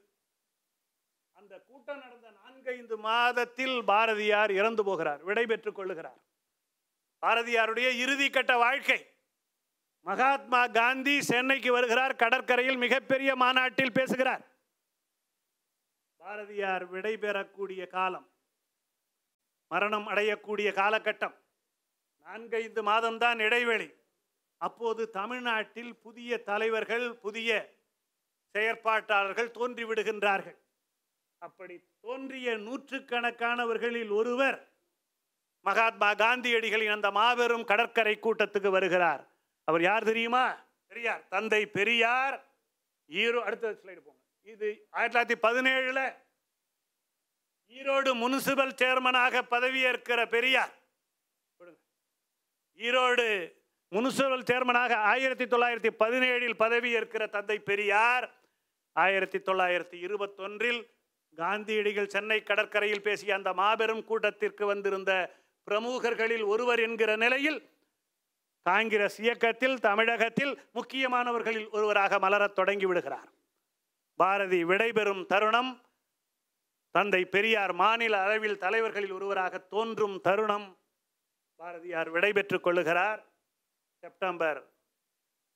அந்த 1.31 1.59
கூட்டம் 1.59 1.99
நடந்த 1.99 2.24
நான்கைந்து 2.65 2.97
மாதத்தில் 2.97 3.75
பாரதியார் 3.89 4.51
இறந்து 4.59 4.83
போகிறார் 4.83 5.21
விடை 5.27 5.45
பெற்றுக் 5.45 5.75
கொள்ளுகிறார். 5.79 6.21
பாரதியாருடைய 7.21 7.89
இறுதி 8.03 8.27
கட்ட 8.29 8.53
வாழ்க்கை. 8.57 8.97
மகாத்மா 10.05 10.61
காந்தி 10.77 11.15
சென்னைக்கு 11.27 11.69
வருகிறார் 11.71 12.15
கடற்கரையில் 12.15 12.79
மிகப்பெரிய 12.85 13.35
மாநாட்டில் 13.43 13.95
பேசுகிறார். 13.99 14.43
பாரதியார் 16.23 16.85
விடைபெறக்கூடிய 16.93 17.87
காலம் 17.95 18.27
மரணம் 19.71 20.07
அடையக்கூடிய 20.07 20.67
காலகட்டம். 20.81 21.37
நான்கைந்து 22.25 22.81
மாதம்தான் 22.91 23.39
இடைவெளி. 23.49 23.89
அப்போது 24.57 25.01
தமிழ்நாட்டில் 25.21 25.95
புதிய 25.95 26.43
தலைவர்கள் 26.51 27.07
புதிய 27.25 27.49
செயற்பாட்டாளர்கள் 28.53 29.55
தோன்றிவிடுகின்றார்கள். 29.57 30.59
அப்படி 31.45 31.75
தோன்றிய 32.01 32.51
நூற்றுக்கணக்கானவர்களில் 32.57 34.09
ஒருவர் 34.09 34.67
மகாத்மா 35.61 36.11
காந்தியடிகளின் 36.11 36.91
அந்த 36.91 37.11
மாபெரும் 37.11 37.65
கடற்கரை 37.65 38.19
கூட்டத்துக்கு 38.21 38.69
வருகிறார். 38.69 39.27
அவர் 39.63 39.81
யார் 39.81 40.03
தெரியுமா? 40.03 40.65
பெரியார். 40.87 41.27
தந்தை 41.27 41.65
பெரியார். 41.65 42.45
ஈரோ 43.09 43.39
அடுத்த 43.41 43.71
ஸ்லைடு 43.71 44.01
போங்க. 44.05 44.21
இது 44.41 44.87
ஆயிரத்தி 44.89 45.33
தொள்ளாயிரத்தி 45.33 45.45
பதினேழுல 45.45 46.15
ஈரோடு 47.69 48.11
முனிசிபல் 48.15 48.73
சேர்மனாக 48.81 49.41
பதவியேற்கிற 49.49 50.25
பெரியார். 50.25 50.73
கொடுங்க. 51.57 51.79
ஈரோடு 52.77 53.53
முனிசிபல் 53.91 54.47
சேர்மனாக 54.51 54.93
ஆயிரத்தி 54.93 55.45
தொள்ளாயிரத்தி 55.45 55.89
பதினேழில் 55.99 56.59
பதவியேற்கிற 56.59 57.29
தந்தை 57.29 57.59
பெரியார். 57.59 58.33
ஆயிரத்தி 58.93 59.37
தொள்ளாயிரத்தி 59.37 59.93
இருபத்தொன்றில் 59.93 60.81
காந்தியடிகள் 61.35 62.07
சென்னை 62.07 62.43
கடற்கரையில் 62.43 63.01
பேசிய 63.01 63.35
அந்த 63.35 63.53
மாபெரும் 63.53 64.03
கூட்டத்திற்கு 64.05 64.65
வந்திருந்த 64.65 65.11
பிரமுகர்களில் 65.67 66.45
ஒருவர் 66.45 66.79
என்கிற 66.79 67.15
நிலையில் 67.15 67.59
காங்கிரஸ் 68.61 69.21
இயக்கத்தில் 69.21 69.79
தமிழகத்தில் 69.79 70.59
முக்கியமானவர்களில் 70.73 71.69
ஒருவராக 71.69 72.19
மலரத் 72.19 72.53
தொடங்கி 72.53 72.85
விடுகிறார். 72.85 73.29
பாரதி 74.15 74.63
விடைபெறும் 74.63 75.25
தருணம் 75.25 75.81
தந்தை 76.91 77.25
பெரியார் 77.25 77.73
மாநில 77.73 78.23
அளவில் 78.23 78.57
தலைவர்களில் 78.57 79.11
ஒருவராக 79.11 79.57
தோன்றும் 79.57 80.21
தருணம். 80.21 80.77
பாரதியார் 81.55 82.09
விடைபெற்றுக் 82.09 82.67
கொள்ளுகிறார். 82.67 83.21
செப்டம்பர் 83.99 84.59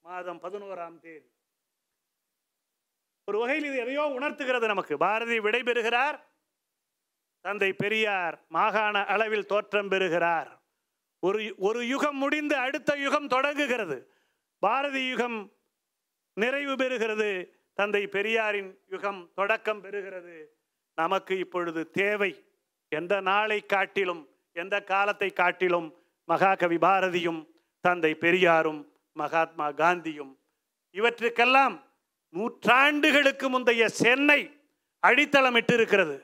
மாதம் 0.02 0.40
பதினோராம் 0.42 1.00
தேதி. 1.00 1.30
ஒரு 3.30 3.40
வகையில் 3.40 3.66
இது 3.66 3.78
எதையோ 3.78 4.06
உணர்த்துகிறது 4.06 4.68
நமக்கு. 4.68 4.98
பாரதி 4.98 5.40
விடைபெறுகிறார். 5.40 6.18
தந்தை 7.42 7.74
பெரியார் 7.74 8.46
மாகாண 8.48 9.06
அளவில் 9.06 9.46
தோற்றம் 9.46 9.88
பெறுகிறார். 9.88 10.50
ஒரு 11.20 11.56
ஒரு 11.58 11.88
யுகம் 11.88 12.18
முடிந்து 12.18 12.56
அடுத்த 12.56 12.96
யுகம் 12.98 13.28
தொடங்குகிறது. 13.28 13.98
பாரதி 14.60 15.04
யுகம் 15.04 15.52
நிறைவு 16.34 16.74
பெறுகிறது. 16.76 17.30
தந்தை 17.74 18.08
பெரியாரின் 18.08 18.72
யுகம் 18.88 19.32
தொடக்கம் 19.36 19.84
பெறுகிறது. 19.84 20.38
நமக்கு 20.96 21.38
இப்பொழுது 21.38 21.82
தேவை 21.90 22.32
எந்த 22.92 23.22
நாளை 23.22 23.66
காட்டிலும் 23.66 24.24
எந்த 24.54 24.76
காலத்தை 24.84 25.30
காட்டிலும் 25.32 25.88
மகாகவி 26.26 26.78
பாரதியும் 26.78 27.42
தந்தை 27.82 28.12
பெரியாரும் 28.16 28.82
மகாத்மா 29.14 29.68
காந்தியும் 29.72 30.34
இவற்றுக்கெல்லாம் 30.96 31.76
நூற்றாண்டுகளுக்கு 32.38 33.48
முந்தைய 33.54 33.84
சென்னை 34.02 34.40
அடித்தளமிட்டு 35.04 35.74
இருக்கிறது 35.78 36.18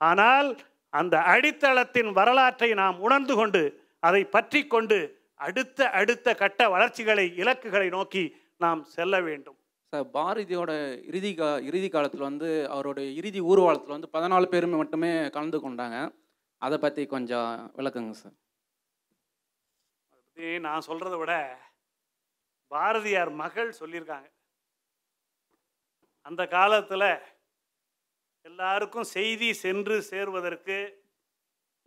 ஆனால் 0.00 0.48
அந்த 0.92 1.14
அடித்தளத்தின் 1.34 2.10
வரலாற்றை 2.18 2.70
நாம் 2.82 2.98
உணர்ந்து 3.06 3.34
கொண்டு 3.40 3.62
அதை 4.08 4.22
பற்றி 4.36 4.60
கொண்டு 4.74 4.98
அடுத்த 5.46 5.88
அடுத்த 5.98 6.34
கட்ட 6.42 6.60
வளர்ச்சிகளை 6.74 7.24
இலக்குகளை 7.42 7.88
நோக்கி 7.94 8.24
நாம் 8.64 8.80
செல்ல 8.96 9.14
வேண்டும். 9.28 9.56
சார் 9.92 10.06
பாரதியோட 10.16 10.70
இறுதி 11.08 11.32
கா 11.34 11.48
இறுதி 11.68 11.88
காலத்தில் 11.88 12.26
வந்து 12.28 12.48
அவருடைய 12.74 13.08
இறுதி 13.20 13.40
ஊர்வலத்தில் 13.50 13.94
வந்து 13.96 14.08
பதினாலு 14.16 14.46
பேருமே 14.52 14.76
மட்டுமே 14.82 15.10
கலந்து 15.36 15.58
கொண்டாங்க. 15.64 15.98
அதை 16.62 16.76
பற்றி 16.84 17.02
கொஞ்சம் 17.14 17.50
விளக்குங்க 17.78 18.14
சார். 18.22 18.36
பற்றி 20.12 20.46
நான் 20.66 20.86
சொல்கிறத 20.88 21.16
விட 21.22 21.34
பாரதியார் 22.70 23.32
மகள் 23.42 23.78
சொல்லியிருக்காங்க. 23.80 24.28
அந்த 26.26 26.46
காலத்தில் 26.46 27.08
எல்லாருக்கும் 28.42 29.08
செய்தி 29.16 29.48
சென்று 29.54 29.96
சேர்வதற்கு 30.02 30.76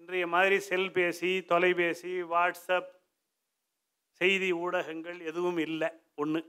இன்றைய 0.01 0.27
மாதிரி 0.27 0.57
செல்பேசி 0.69 1.31
தொலைபேசி 1.45 2.13
வாட்ஸ்அப் 2.33 2.91
செய்தி 4.21 4.49
ஊடகங்கள் 4.65 5.19
எதுவும் 5.19 5.57
இல்லை 5.57 5.89
ஒன்று 6.15 6.41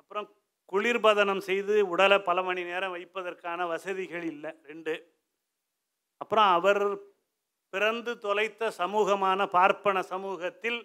அப்புறம் 0.00 0.28
குளிர்பதனம் 0.72 1.42
செய்து 1.48 1.74
உடலை 1.92 2.18
பல 2.18 2.42
மணி 2.42 2.62
நேரம் 2.64 2.94
வைப்பதற்கான 2.96 3.66
வசதிகள் 3.66 4.24
இல்லை 4.32 4.50
ரெண்டு. 4.62 4.94
அப்புறம் 6.20 6.50
அவர் 6.52 6.82
பிறந்து 7.72 8.18
தொலைத்த 8.18 8.70
சமூகமான 8.70 9.46
பார்ப்பன 9.46 10.02
சமூகத்தில் 10.02 10.80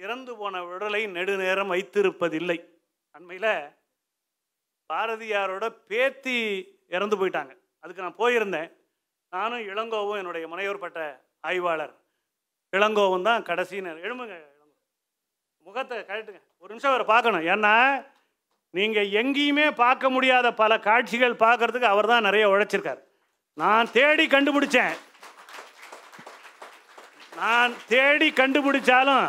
இறந்து 0.00 0.32
போன 0.36 0.64
உடலை 0.64 1.02
நெடுநேரம் 1.16 1.72
வைத்திருப்பதில்லை. 1.74 2.58
அண்மையில் 3.16 3.52
பாரதியாரோட 4.90 5.66
பேத்தி 5.90 6.34
இறந்து 6.96 7.16
போயிட்டாங்க. 7.20 7.52
அதுக்கு 7.82 8.04
நான் 8.04 8.20
போயிருந்தேன். 8.22 8.68
நானும் 9.34 9.62
இளங்கோவும் 9.70 10.18
என்னுடைய 10.20 10.44
முனையோர்பட்ட 10.50 11.00
ஆய்வாளர். 11.48 11.94
இளங்கோவும் 12.76 13.26
தான் 13.28 13.46
கடைசி 13.48 13.80
நேரம் 13.86 14.04
எழும்புங்க. 14.06 14.36
முகத்தை 15.66 15.96
கழட்டுங்க. 15.98 16.40
ஒரு 16.62 16.70
நிமிஷம் 16.72 16.92
அவரை 16.92 17.06
பார்க்கணும். 17.12 17.46
ஏன்னா 17.54 17.74
நீங்கள் 18.78 19.12
எங்கேயுமே 19.22 19.66
பார்க்க 19.84 20.10
முடியாத 20.16 20.46
பல 20.62 20.78
காட்சிகள் 20.88 21.40
பார்க்கறதுக்கு 21.44 21.92
அவர் 21.94 22.10
தான் 22.12 22.26
நிறைய 22.28 22.44
உழைச்சிருக்கார். 22.52 23.02
நான் 23.62 23.92
தேடி 23.98 24.26
கண்டுபிடிச்சேன். 24.26 24.94
நான் 27.40 27.74
தேடி 27.94 28.30
கண்டுபிடிச்சாலும் 28.42 29.26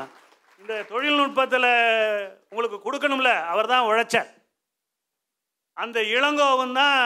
இந்த 0.68 0.86
தொழில்நுட்பத்தில் 0.88 1.66
உங்களுக்கு 2.50 2.78
கொடுக்கணும்ல 2.86 3.30
அவர் 3.52 3.70
தான் 3.72 3.86
உழைச்சார். 3.90 4.32
அந்த 5.84 5.98
இளங்கோவன் 6.16 6.74
தான் 6.80 6.98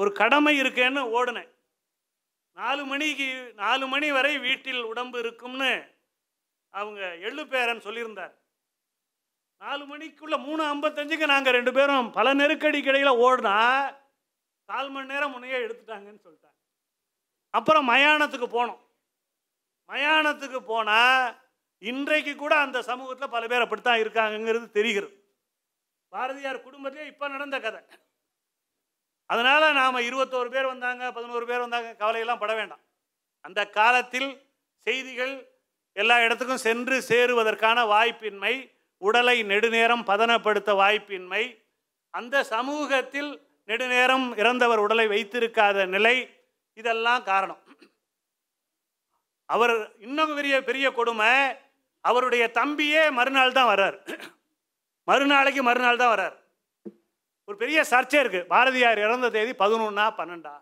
ஒரு 0.00 0.10
கடமை 0.18 0.52
இருக்கேன்னு 0.62 1.02
ஓடுனேன். 1.18 1.48
நாலு 2.60 2.82
மணிக்கு 2.90 3.28
நாலு 3.62 3.86
மணி 3.92 4.08
வரை 4.18 4.34
வீட்டில் 4.46 4.82
உடம்பு 4.90 5.18
இருக்கும்னு 5.24 5.72
அவங்க 6.74 7.00
எள்ளு 7.26 7.42
பேரன் 7.54 7.84
சொல்லியிருந்தார். 7.86 8.34
நாலு 9.64 9.82
மணிக்குள்ளே 9.92 10.38
மூணு 10.46 10.62
ஐம்பத்தஞ்சுக்கு 10.74 11.32
நாங்கள் 11.34 11.56
ரெண்டு 11.58 11.74
பேரும் 11.80 12.14
பல 12.20 12.34
நெருக்கடி 12.40 12.82
கடையில் 12.82 13.20
ஓடினா 13.26 13.58
கால் 14.68 14.90
மணி 14.94 15.12
நேரம் 15.12 15.32
முன்னையே 15.34 15.58
எடுத்துட்டாங்கன்னு 15.66 16.24
சொல்லிட்டாங்க. 16.26 16.58
அப்புறம் 17.58 17.88
மயானத்துக்கு 17.94 18.50
போனோம். 18.58 18.82
மயானத்துக்கு 19.88 20.60
போனால் 20.74 21.24
இன்றைக்கு 21.88 22.32
கூட 22.36 22.54
அந்த 22.64 22.78
சமூகத்தில் 22.88 23.34
பல 23.34 23.44
பேர் 23.50 23.64
அப்படித்தான் 23.64 24.00
இருக்காங்கங்கிறது 24.02 24.66
தெரிகிறது. 24.78 25.14
பாரதியார் 26.12 26.66
குடும்பத்திலே 26.66 27.06
இப்போ 27.12 27.26
நடந்த 27.28 27.56
கதை. 27.60 27.80
அதனால் 29.30 29.76
நாம் 29.80 30.04
இருபத்தோரு 30.08 30.50
பேர் 30.54 30.72
வந்தாங்க 30.72 31.12
பதினோரு 31.12 31.46
பேர் 31.50 31.64
வந்தாங்க 31.64 31.90
கவலையெல்லாம் 32.02 32.42
பட 32.42 32.54
வேண்டாம். 32.54 32.82
அந்த 33.44 33.60
காலத்தில் 33.78 34.30
செய்திகள் 34.86 35.34
எல்லா 35.96 36.16
இடத்துக்கும் 36.24 36.64
சென்று 36.66 36.96
சேருவதற்கான 37.08 37.78
வாய்ப்பின்மை 37.94 38.54
உடலை 39.02 39.36
நெடுநேரம் 39.42 40.04
பதனப்படுத்த 40.10 40.70
வாய்ப்பின்மை 40.82 41.42
அந்த 42.14 42.36
சமூகத்தில் 42.44 43.30
நெடுநேரம் 43.68 44.26
இறந்தவர் 44.36 44.78
உடலை 44.78 45.06
வைத்திருக்காத 45.06 45.86
நிலை 45.86 46.16
இதெல்லாம் 46.78 47.22
காரணம். 47.22 47.62
அவர் 49.48 49.74
இன்னும் 49.98 50.34
பெரிய 50.34 50.56
பெரிய 50.68 50.86
கொடுமை 50.98 51.32
அவருடைய 52.00 52.50
தம்பியே 52.58 53.02
மறுநாள் 53.18 53.56
தான் 53.58 53.70
வர்றார். 53.72 53.96
மறுநாளைக்கு 55.08 55.62
மறுநாள் 55.62 56.00
தான் 56.02 56.12
வர்றார். 56.14 56.36
ஒரு 57.48 57.56
பெரிய 57.56 57.84
சர்ச்சை 57.90 58.18
இருக்கு. 58.20 58.40
பாரதியார் 58.46 58.98
இறந்த 58.98 59.30
தேதி 59.30 59.50
பதினொன்னா 59.50 60.06
பன்னெண்டா? 60.18 60.54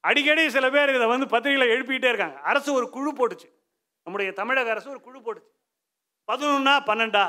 அடிக்கடி 0.00 0.50
சில 0.50 0.70
பேர் 0.70 0.94
இதை 0.94 1.06
வந்து 1.06 1.26
பத்திரிகையில் 1.26 1.72
எழுப்பிக்கிட்டே 1.74 2.10
இருக்காங்க. 2.12 2.38
அரசு 2.40 2.72
ஒரு 2.72 2.90
குழு 2.90 3.10
போட்டுச்சு. 3.10 3.48
நம்முடைய 4.02 4.32
தமிழக 4.32 4.70
அரசு 4.70 4.90
ஒரு 4.90 5.00
குழு 5.00 5.18
போட்டுச்சு. 5.18 5.52
பதினொன்னா 6.28 6.74
பன்னெண்டா? 6.90 7.24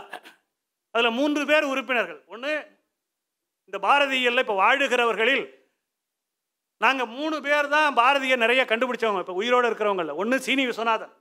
அதில் 0.96 1.18
மூன்று 1.20 1.46
பேர் 1.46 1.64
உறுப்பினர்கள். 1.64 2.22
ஒன்று 2.28 2.52
இந்த 3.66 3.78
பாரதியில் 3.88 4.38
இப்போ 4.38 4.56
வாழுகிறவர்களில் 4.64 5.46
நாங்கள் 6.78 7.12
மூணு 7.18 7.42
பேர் 7.42 7.68
தான் 7.68 7.96
பாரதியை 7.96 8.36
நிறைய 8.36 8.66
கண்டுபிடிச்சவங்க. 8.66 9.20
இப்போ 9.20 9.34
உயிரோடு 9.34 9.70
இருக்கிறவங்கள 9.70 10.16
ஒன்று 10.16 10.42
சீனி 10.42 10.64
விஸ்வநாதன். 10.68 11.14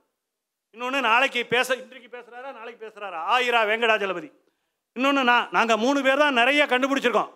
இன்னொன்று 0.75 0.99
நாளைக்கு 1.01 1.45
பேச 1.45 1.75
இன்றைக்கு 1.75 2.09
பேசுகிறாரா 2.15 2.51
நாளைக்கு 2.57 2.79
பேசுகிறாரா 2.83 3.19
ஆயிரா 3.33 3.61
வெங்கடாஜலபதி. 3.69 4.29
இன்னொன்று 4.95 5.23
நான் 5.23 5.49
நாங்கள் 5.51 5.81
மூணு 5.83 6.01
பேர் 6.05 6.21
தான் 6.23 6.39
நிறைய 6.41 6.65
கண்டுபிடிச்சிருக்கோம். 6.65 7.31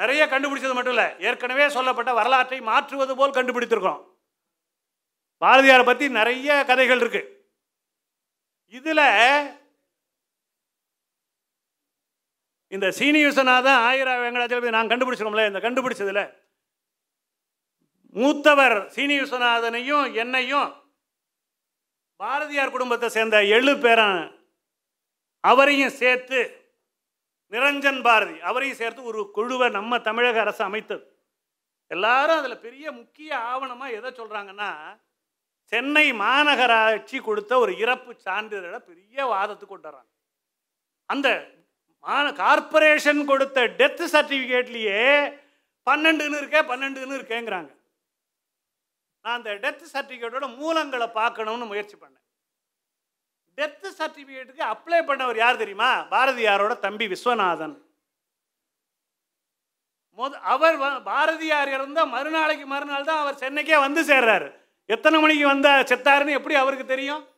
நிறைய 0.00 0.22
கண்டுபிடிச்சது 0.26 0.74
மட்டும் 0.74 0.94
இல்லை 0.94 1.08
ஏற்கனவே 1.28 1.68
சொல்லப்பட்ட 1.68 2.10
வரலாற்றை 2.18 2.60
மாற்றுவது 2.60 3.16
போல் 3.16 3.36
கண்டுபிடித்திருக்கோம் 3.38 4.00
பாரதியாரை 5.42 5.84
பற்றி 5.84 6.08
நிறைய 6.08 6.64
கதைகள் 6.64 7.00
இருக்கு. 7.02 7.22
இதில் 8.68 9.06
இந்த 12.68 12.86
சீனி 12.98 13.22
ஆயிரா 13.24 14.14
வெங்கடாஜலபதி 14.24 14.76
நான் 14.78 14.90
கண்டுபிடிச்சிருக்கோம்ல 14.92 15.50
இந்த 15.50 15.60
கண்டுபிடிச்சதில். 15.66 16.24
மூத்தவர் 18.20 18.78
சீனி 18.94 19.14
விஸ்வநாதனையும் 19.20 20.06
என்னையும் 20.22 20.70
பாரதியார் 22.22 22.74
குடும்பத்தை 22.74 23.08
சேர்ந்த 23.08 23.36
எழு 23.56 23.72
பேரன் 23.84 24.20
அவரையும் 25.44 25.96
சேர்த்து 26.00 26.40
நிரஞ்சன் 27.52 28.02
பாரதி 28.06 28.36
அவரையும் 28.48 28.80
சேர்த்து 28.80 29.08
ஒரு 29.10 29.22
குழுவை 29.36 29.66
நம்ம 29.78 29.98
தமிழக 30.08 30.38
அரசு 30.44 30.62
அமைத்தது. 30.66 31.02
எல்லாரும் 31.90 32.38
அதில் 32.40 32.62
பெரிய 32.66 32.84
முக்கிய 33.00 33.30
ஆவணமாக 33.50 33.96
எதை 33.98 34.10
சொல்கிறாங்கன்னா 34.20 34.70
சென்னை 35.72 36.06
மாநகராட்சி 36.22 37.18
கொடுத்த 37.28 37.52
ஒரு 37.64 37.72
இறப்பு 37.82 38.12
சான்றிதழை 38.26 38.80
பெரிய 38.90 39.26
வாதத்துக்கு 39.32 39.72
கொண்டு 39.74 39.88
வர்றாங்க 39.88 40.10
அந்த 41.10 41.28
மான 42.04 42.26
கார்பரேஷன் 42.42 43.22
கொடுத்த 43.30 43.66
டெத் 43.80 44.04
சர்டிஃபிகேட்லேயே 44.14 45.04
பன்னெண்டுன்னு 45.86 46.40
இருக்கே 46.40 46.60
பன்னெண்டுன்னு 46.70 47.18
இருக்கேங்கிறாங்க. 47.18 47.70
நான் 49.22 49.36
அந்த 49.36 49.54
டெத் 49.54 49.84
சர்டிஃபிகேட்டோட 49.92 50.46
மூலங்களை 50.46 51.12
பார்க்கணும்னு 51.12 51.64
முயற்சி 51.64 51.96
பண்ணேன். 51.96 52.22
டெத்து 53.56 53.88
சர்டிஃபிகேட்டுக்கு 53.98 54.62
அப்ளை 54.62 55.04
பண்ணவர் 55.04 55.36
யார் 55.36 55.56
தெரியுமா? 55.56 56.06
பாரதியாரோட 56.08 56.78
தம்பி 56.78 57.06
விஸ்வநாதன். 57.06 57.80
முத 60.16 60.30
அவர் 60.30 60.78
வ- 60.78 61.02
பாரதியார் 61.02 61.68
இருந்தால் 61.68 62.08
மறுநாளைக்கு 62.08 62.66
மறுநாள் 62.66 63.04
தான் 63.04 63.18
அவர் 63.18 63.34
சென்னைக்கே 63.34 63.78
வந்து 63.78 64.02
சேர்றாரு. 64.02 64.60
எத்தனை 64.86 65.20
மணிக்கு 65.20 65.46
வந்த 65.46 65.68
செத்தாருன்னு 65.68 66.30
எப்படி 66.30 66.54
அவருக்கு 66.54 66.86
தெரியும்? 66.86 67.28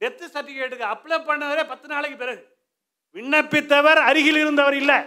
டெத்து 0.00 0.28
சர்டிஃபிகேட்டுக்கு 0.32 0.82
அப்ளை 0.82 1.24
பண்ணவரே 1.24 1.68
பத்து 1.68 1.88
நாளைக்கு 1.88 2.18
பிறகு. 2.18 2.58
விண்ணப்பித்தவர் 3.14 3.96
அருகில் 3.96 4.36
இருந்தவர் 4.36 4.74
இல்லை. 4.74 5.04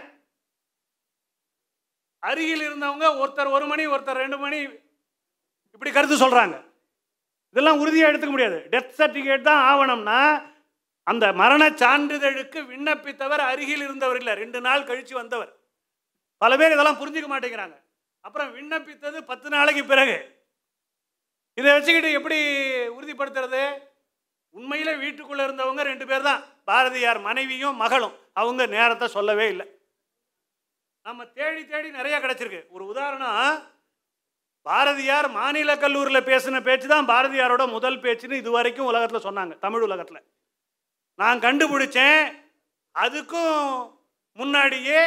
அருகில் 2.18 2.60
இருந்தவங்க 2.60 3.04
ஒருத்தர் 3.04 3.50
ஒரு 3.50 3.66
மணி 3.66 3.86
ஒருத்தர் 3.86 4.12
ரெண்டு 4.12 4.38
மணி 4.38 4.88
இப்படி 5.72 5.90
கருத்து 5.92 6.16
சொல்கிறாங்க 6.16 6.56
இதெல்லாம் 7.52 7.80
உறுதியாக 7.82 8.10
எடுத்துக்க 8.12 8.32
முடியாது. 8.34 8.58
டெத் 8.70 8.92
சர்டிஃபிகேட் 8.98 9.48
தான் 9.48 9.62
ஆவணம்னா 9.70 10.18
அந்த 11.02 11.32
மரண 11.32 11.62
சான்றிதழுக்கு 11.82 12.60
விண்ணப்பித்தவர் 12.72 13.42
அருகில் 13.52 13.84
இருந்தவர் 13.86 14.16
இல்லை. 14.16 14.34
ரெண்டு 14.34 14.60
நாள் 14.60 14.84
கழித்து 14.84 15.14
வந்தவர். 15.14 15.52
பல 16.36 16.56
பேர் 16.56 16.72
இதெல்லாம் 16.72 17.00
புரிஞ்சிக்க 17.00 17.28
மாட்டேங்கிறாங்க. 17.32 17.76
அப்புறம் 18.20 18.50
விண்ணப்பித்தது 18.56 19.18
பத்து 19.30 19.48
நாளைக்கு 19.48 19.84
பிறகு. 19.84 20.16
இதை 21.54 21.72
வச்சுக்கிட்டு 21.72 22.10
எப்படி 22.12 22.38
உறுதிப்படுத்துறது? 22.98 23.62
உண்மையில் 24.50 24.98
வீட்டுக்குள்ளே 24.98 25.44
இருந்தவங்க 25.44 25.82
ரெண்டு 25.82 26.06
பேர் 26.06 26.22
தான். 26.22 26.44
பாரதியார் 26.64 27.20
மனைவியும் 27.20 27.76
மகளும். 27.76 28.16
அவங்க 28.32 28.66
நேரத்தை 28.66 29.08
சொல்லவே 29.08 29.48
இல்லை. 29.48 29.66
நம்ம 31.02 31.26
தேடி 31.38 31.62
தேடி 31.66 31.90
நிறையா 31.90 32.18
கிடச்சிருக்கு. 32.22 32.62
ஒரு 32.68 32.84
உதாரணம் 32.86 33.62
பாரதியார் 34.68 35.28
மாநில 35.38 35.70
கல்லூரியில் 35.76 36.28
பேசின 36.30 36.60
பேச்சு 36.62 36.88
தான் 36.88 37.08
பாரதியாரோட 37.12 37.62
முதல் 37.76 37.98
பேச்சுன்னு 38.04 38.40
இது 38.42 38.50
வரைக்கும் 38.50 38.90
உலகத்தில் 38.90 39.26
சொன்னாங்க 39.28 39.58
தமிழ் 39.58 39.84
உலகத்தில். 39.88 40.22
நான் 41.18 41.40
கண்டுபிடிச்சேன் 41.46 42.22
அதுக்கும் 42.94 43.58
முன்னாடியே 44.38 45.00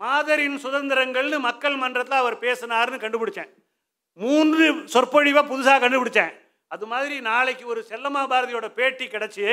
மாதரின் 0.00 0.58
சுதந்திரங்கள்னு 0.64 1.38
மக்கள் 1.48 1.76
மன்றத்தில் 1.76 2.22
அவர் 2.22 2.36
பேசினார்னு 2.38 2.98
கண்டுபிடிச்சேன். 3.04 3.50
மூன்று 4.18 4.64
சொற்பொழிவை 4.94 5.42
புதுசாக 5.52 5.78
கண்டுபிடிச்சேன். 5.84 6.32
அது 6.74 6.84
மாதிரி 6.86 7.20
நாளைக்கு 7.20 7.64
ஒரு 7.66 7.80
செல்லம்மா 7.90 8.22
பாரதியோட 8.32 8.68
பேட்டி 8.78 9.06
கிடச்சி 9.06 9.44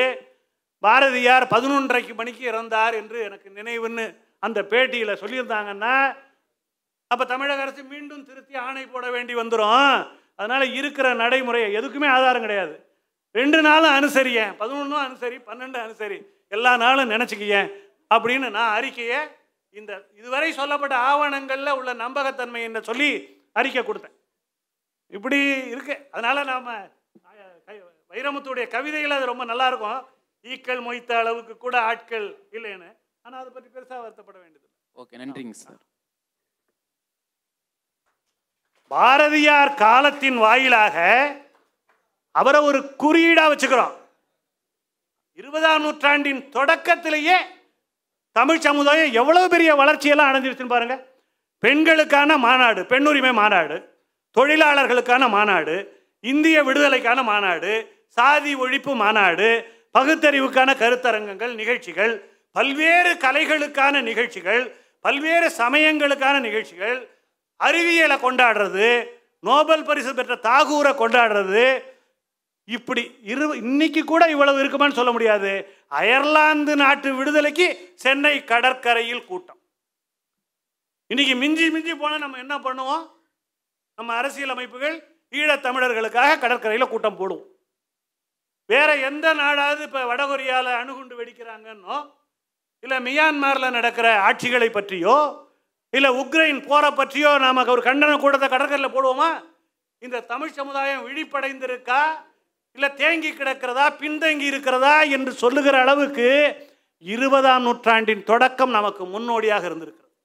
பாரதியார் 0.83 1.45
பதினொன்றரைக்கு 1.53 2.13
மணிக்கு 2.15 2.43
இறந்தார் 2.51 2.95
என்று 3.01 3.17
எனக்கு 3.27 3.49
நினைவுன்னு 3.59 4.05
அந்த 4.39 4.59
பேட்டியில் 4.71 5.19
சொல்லியிருந்தாங்கன்னா 5.21 5.95
அப்போ 7.11 7.23
தமிழக 7.31 7.63
அரசு 7.65 7.81
மீண்டும் 7.93 8.25
திருத்தி 8.29 8.55
ஆணை 8.65 8.83
போட 8.93 9.05
வேண்டி 9.15 9.33
வந்துடும் 9.39 9.81
அதனால் 10.39 10.65
இருக்கிற 10.79 11.07
நடைமுறையை 11.21 11.69
எதுக்குமே 11.79 12.07
ஆதாரம் 12.15 12.45
கிடையாது. 12.45 12.75
ரெண்டு 13.39 13.59
நாளும் 13.67 13.95
அனுசரியேன் 13.97 14.53
பதினொன்றும் 14.61 15.03
அனுசரி 15.07 15.37
பன்னெண்டு 15.49 15.79
அனுசரி. 15.85 16.19
எல்லா 16.55 16.71
நாளும் 16.83 17.11
நினச்சிக்கியேன் 17.13 17.69
அப்படின்னு 18.13 18.47
நான் 18.57 18.75
அறிக்கையை 18.77 19.19
இந்த 19.79 19.91
இதுவரை 20.19 20.49
சொல்லப்பட்ட 20.59 20.95
ஆவணங்களில் 21.09 21.77
உள்ள 21.79 21.91
நம்பகத்தன்மை 22.03 22.61
என்ன 22.69 22.79
சொல்லி 22.89 23.11
அறிக்கை 23.59 23.83
கொடுத்தேன். 23.83 24.15
இப்படி 25.17 25.39
இருக்கு. 25.73 25.95
அதனால 26.15 26.43
நாம 26.51 26.75
வைரமுத்துடைய 28.11 28.65
கவிதைகள் 28.73 29.17
அது 29.17 29.31
ரொம்ப 29.31 29.43
நல்லா 29.51 29.67
இருக்கும். 29.71 30.01
ஈக்கள் 30.45 30.81
மொய்த்த 30.87 31.11
அளவுக்கு 31.21 31.53
கூட 31.65 31.75
ஆட்கள் 31.89 32.27
இல்லைன்னு. 32.57 32.89
ஆனால் 33.25 33.39
அதை 33.41 33.51
பற்றி 33.55 33.69
பெருசாக 33.75 34.01
வருத்தப்பட 34.05 34.37
வேண்டியது 34.43 34.67
ஓகே 35.01 35.19
நன்றிங்க 35.21 35.57
சார். 35.63 35.81
பாரதியார் 38.91 39.73
காலத்தின் 39.75 40.37
வாயிலாக 40.37 40.97
அவரை 42.35 42.59
ஒரு 42.69 42.79
குறியீடா 43.03 43.45
வச்சுக்கிறோம். 43.51 43.93
இருபதாம் 45.39 45.83
நூற்றாண்டின் 45.83 46.41
தொடக்கத்திலேயே 46.49 47.37
தமிழ் 48.35 48.59
சமுதாயம் 48.59 49.13
எவ்வளவு 49.13 49.47
பெரிய 49.49 49.71
வளர்ச்சியெல்லாம் 49.75 50.29
அடைஞ்சிருச்சுன்னு 50.31 50.75
பாருங்க. 50.75 50.95
பெண்களுக்கான 51.63 52.37
மாநாடு 52.37 52.81
பெண்ணுரிமை 52.91 53.33
மாநாடு 53.33 53.77
தொழிலாளர்களுக்கான 54.37 55.23
மாநாடு 55.29 55.75
இந்திய 56.23 56.57
விடுதலைக்கான 56.63 57.19
மாநாடு 57.23 57.71
சாதி 58.17 58.53
ஒழிப்பு 58.55 58.93
மாநாடு 58.95 59.49
பகுத்தறிவுக்கான 59.97 60.69
கருத்தரங்கங்கள் 60.81 61.53
நிகழ்ச்சிகள் 61.55 62.13
பல்வேறு 62.55 63.11
கலைகளுக்கான 63.25 64.01
நிகழ்ச்சிகள் 64.01 64.63
பல்வேறு 65.05 65.47
சமயங்களுக்கான 65.57 66.35
நிகழ்ச்சிகள் 66.39 66.97
அறிவியலை 67.67 68.17
கொண்டாடுறது 68.17 68.87
நோபல் 69.47 69.87
பரிசு 69.89 70.11
பெற்ற 70.13 70.35
தாகூரை 70.49 70.91
கொண்டாடுறது 71.01 71.63
இப்படி 72.67 73.03
இரு 73.31 73.45
இன்னைக்கு 73.61 74.01
கூட 74.11 74.23
இவ்வளவு 74.33 74.59
இருக்குமான்னு 74.61 74.97
சொல்ல 74.97 75.11
முடியாது. 75.15 75.51
அயர்லாந்து 75.99 76.73
நாட்டு 76.81 77.09
விடுதலைக்கு 77.19 77.67
சென்னை 78.03 78.35
கடற்கரையில் 78.51 79.27
கூட்டம். 79.29 79.59
இன்னைக்கு 81.11 81.33
மிஞ்சி 81.43 81.65
மிஞ்சி 81.75 81.93
போனால் 81.95 82.23
நம்ம 82.25 82.37
என்ன 82.43 82.55
பண்ணுவோம்? 82.67 83.03
நம்ம 83.97 84.13
அரசியல் 84.19 84.53
அமைப்புகள் 84.55 84.95
ஈழத்தமிழர்களுக்காக 85.39 86.37
கடற்கரையில் 86.43 86.91
கூட்டம் 86.93 87.19
போடுவோம். 87.19 87.47
வேற 88.69 88.89
எந்த 89.09 89.27
நாடாவது 89.41 89.81
இப்போ 89.87 90.01
வடகொரியாவில் 90.11 90.79
அணுகுண்டு 90.81 91.15
வெடிக்கிறாங்கன்னோ 91.19 91.97
இல்லை 92.83 92.97
மியான்மரில் 93.07 93.75
நடக்கிற 93.77 94.07
ஆட்சிகளை 94.27 94.69
பற்றியோ 94.69 95.17
இல்லை 95.91 96.19
உக்ரைன் 96.19 96.67
போரை 96.67 96.91
பற்றியோ 96.91 97.37
நாம் 97.37 97.67
ஒரு 97.67 97.81
கண்டன 97.81 98.19
கூட்டத்தை 98.19 98.49
கடற்கரையில் 98.49 98.91
போடுவோமா? 98.91 99.43
இந்த 99.99 100.19
தமிழ் 100.19 100.51
சமுதாயம் 100.51 101.07
விழிப்படைந்திருக்கா? 101.07 102.01
இல்லை 102.73 102.93
தேங்கி 102.93 103.31
கிடக்கிறதா? 103.31 103.93
பின்தங்கி 103.99 104.39
இருக்கிறதா? 104.39 105.01
என்று 105.01 105.31
சொல்லுகிற 105.31 105.81
அளவுக்கு 105.81 106.55
இருபதாம் 106.97 107.61
நூற்றாண்டின் 107.61 108.23
தொடக்கம் 108.23 108.69
நமக்கு 108.69 109.05
முன்னோடியாக 109.05 109.65
இருந்திருக்கிறது. 109.65 110.15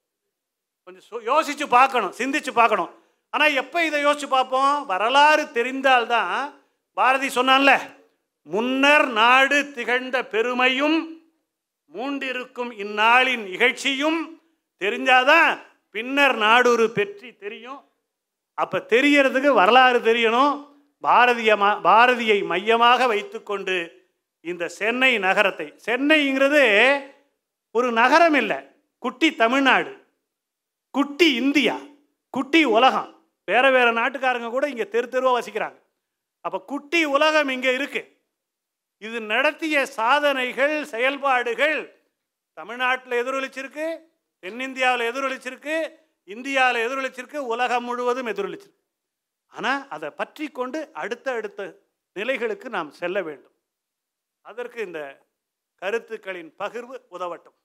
கொஞ்சம் 0.84 1.04
சோ- 1.10 1.28
யோசிச்சு 1.28 1.68
பார்க்கணும் 1.68 2.14
சிந்திச்சு 2.18 2.52
பார்க்கணும். 2.52 2.90
ஆனால் 3.30 3.54
எப்போ 3.54 3.84
இதை 3.84 4.04
யோசிச்சு 4.04 4.26
பார்ப்போம்? 4.26 4.86
வரலாறு 4.86 5.42
தெரிந்தால்தான். 5.42 6.52
பாரதி 6.94 7.26
சொன்னான்ல 7.26 7.80
முன்னர் 8.42 9.08
நாடு 9.08 9.72
திகழ்ந்த 9.72 10.24
பெருமையும் 10.24 11.20
மூண்டிருக்கும் 11.94 12.72
இந்நாளின் 12.72 13.46
இகழ்ச்சியும் 13.46 14.35
தெரிஞ்சாதான் 14.82 15.50
பின்னர் 15.94 16.36
நாடொரு 16.44 16.86
பெற்றி 16.96 17.28
தெரியும். 17.44 17.80
அப்போ 18.62 18.78
தெரியறதுக்கு 18.94 19.50
வரலாறு 19.60 19.98
தெரியணும். 20.08 20.54
பாரதிய 21.04 21.52
பாரதியை 21.86 22.38
மையமாக 22.52 23.06
வைத்துக்கொண்டு 23.12 23.76
இந்த 24.50 24.64
சென்னை 24.78 25.12
நகரத்தை 25.26 25.66
சென்னைங்கிறது 25.86 26.62
ஒரு 27.78 27.88
நகரம் 28.00 28.36
இல்லை. 28.42 28.58
குட்டி 29.04 29.28
தமிழ்நாடு 29.42 29.92
குட்டி 30.96 31.28
இந்தியா 31.42 31.76
குட்டி 32.34 32.60
உலகம். 32.76 33.10
வேறு 33.48 33.68
வேறு 33.76 33.90
நாட்டுக்காரங்க 33.98 34.48
கூட 34.54 34.66
இங்கே 34.72 34.86
தெரு 34.94 35.06
தெருவாக 35.14 35.36
வசிக்கிறாங்க. 35.38 35.78
அப்போ 36.44 36.58
குட்டி 36.72 37.00
உலகம் 37.16 37.50
இங்கே 37.56 37.72
இருக்குது 37.78 38.10
இது 39.02 39.18
நடத்திய 39.34 39.76
சாதனைகள் 39.98 40.74
செயல்பாடுகள் 40.92 41.78
தமிழ்நாட்டில் 42.58 43.18
எதிரொலிச்சிருக்கு. 43.22 43.86
தென்னிந்தியாவில் 44.46 45.08
எதிரொலிச்சிருக்கு 45.10 45.76
இந்தியாவில் 46.34 46.84
எதிரொலிச்சிருக்கு 46.86 47.38
உலகம் 47.52 47.84
முழுவதும் 47.84 48.28
எதிரொலிச்சிருக்கு. 48.32 48.82
ஆனால் 49.56 49.82
அதை 49.94 50.08
பற்றி 50.20 50.46
கொண்டு 50.58 50.78
அடுத்த 51.02 51.26
அடுத்த 51.38 51.60
நிலைகளுக்கு 52.16 52.68
நாம் 52.76 52.90
செல்ல 53.00 53.22
வேண்டும். 53.22 53.54
அதற்கு 54.50 54.78
இந்த 54.82 55.00
கருத்துக்களின் 55.82 56.50
பகிர்வு 56.58 56.96
உதவட்டும். 57.16 57.55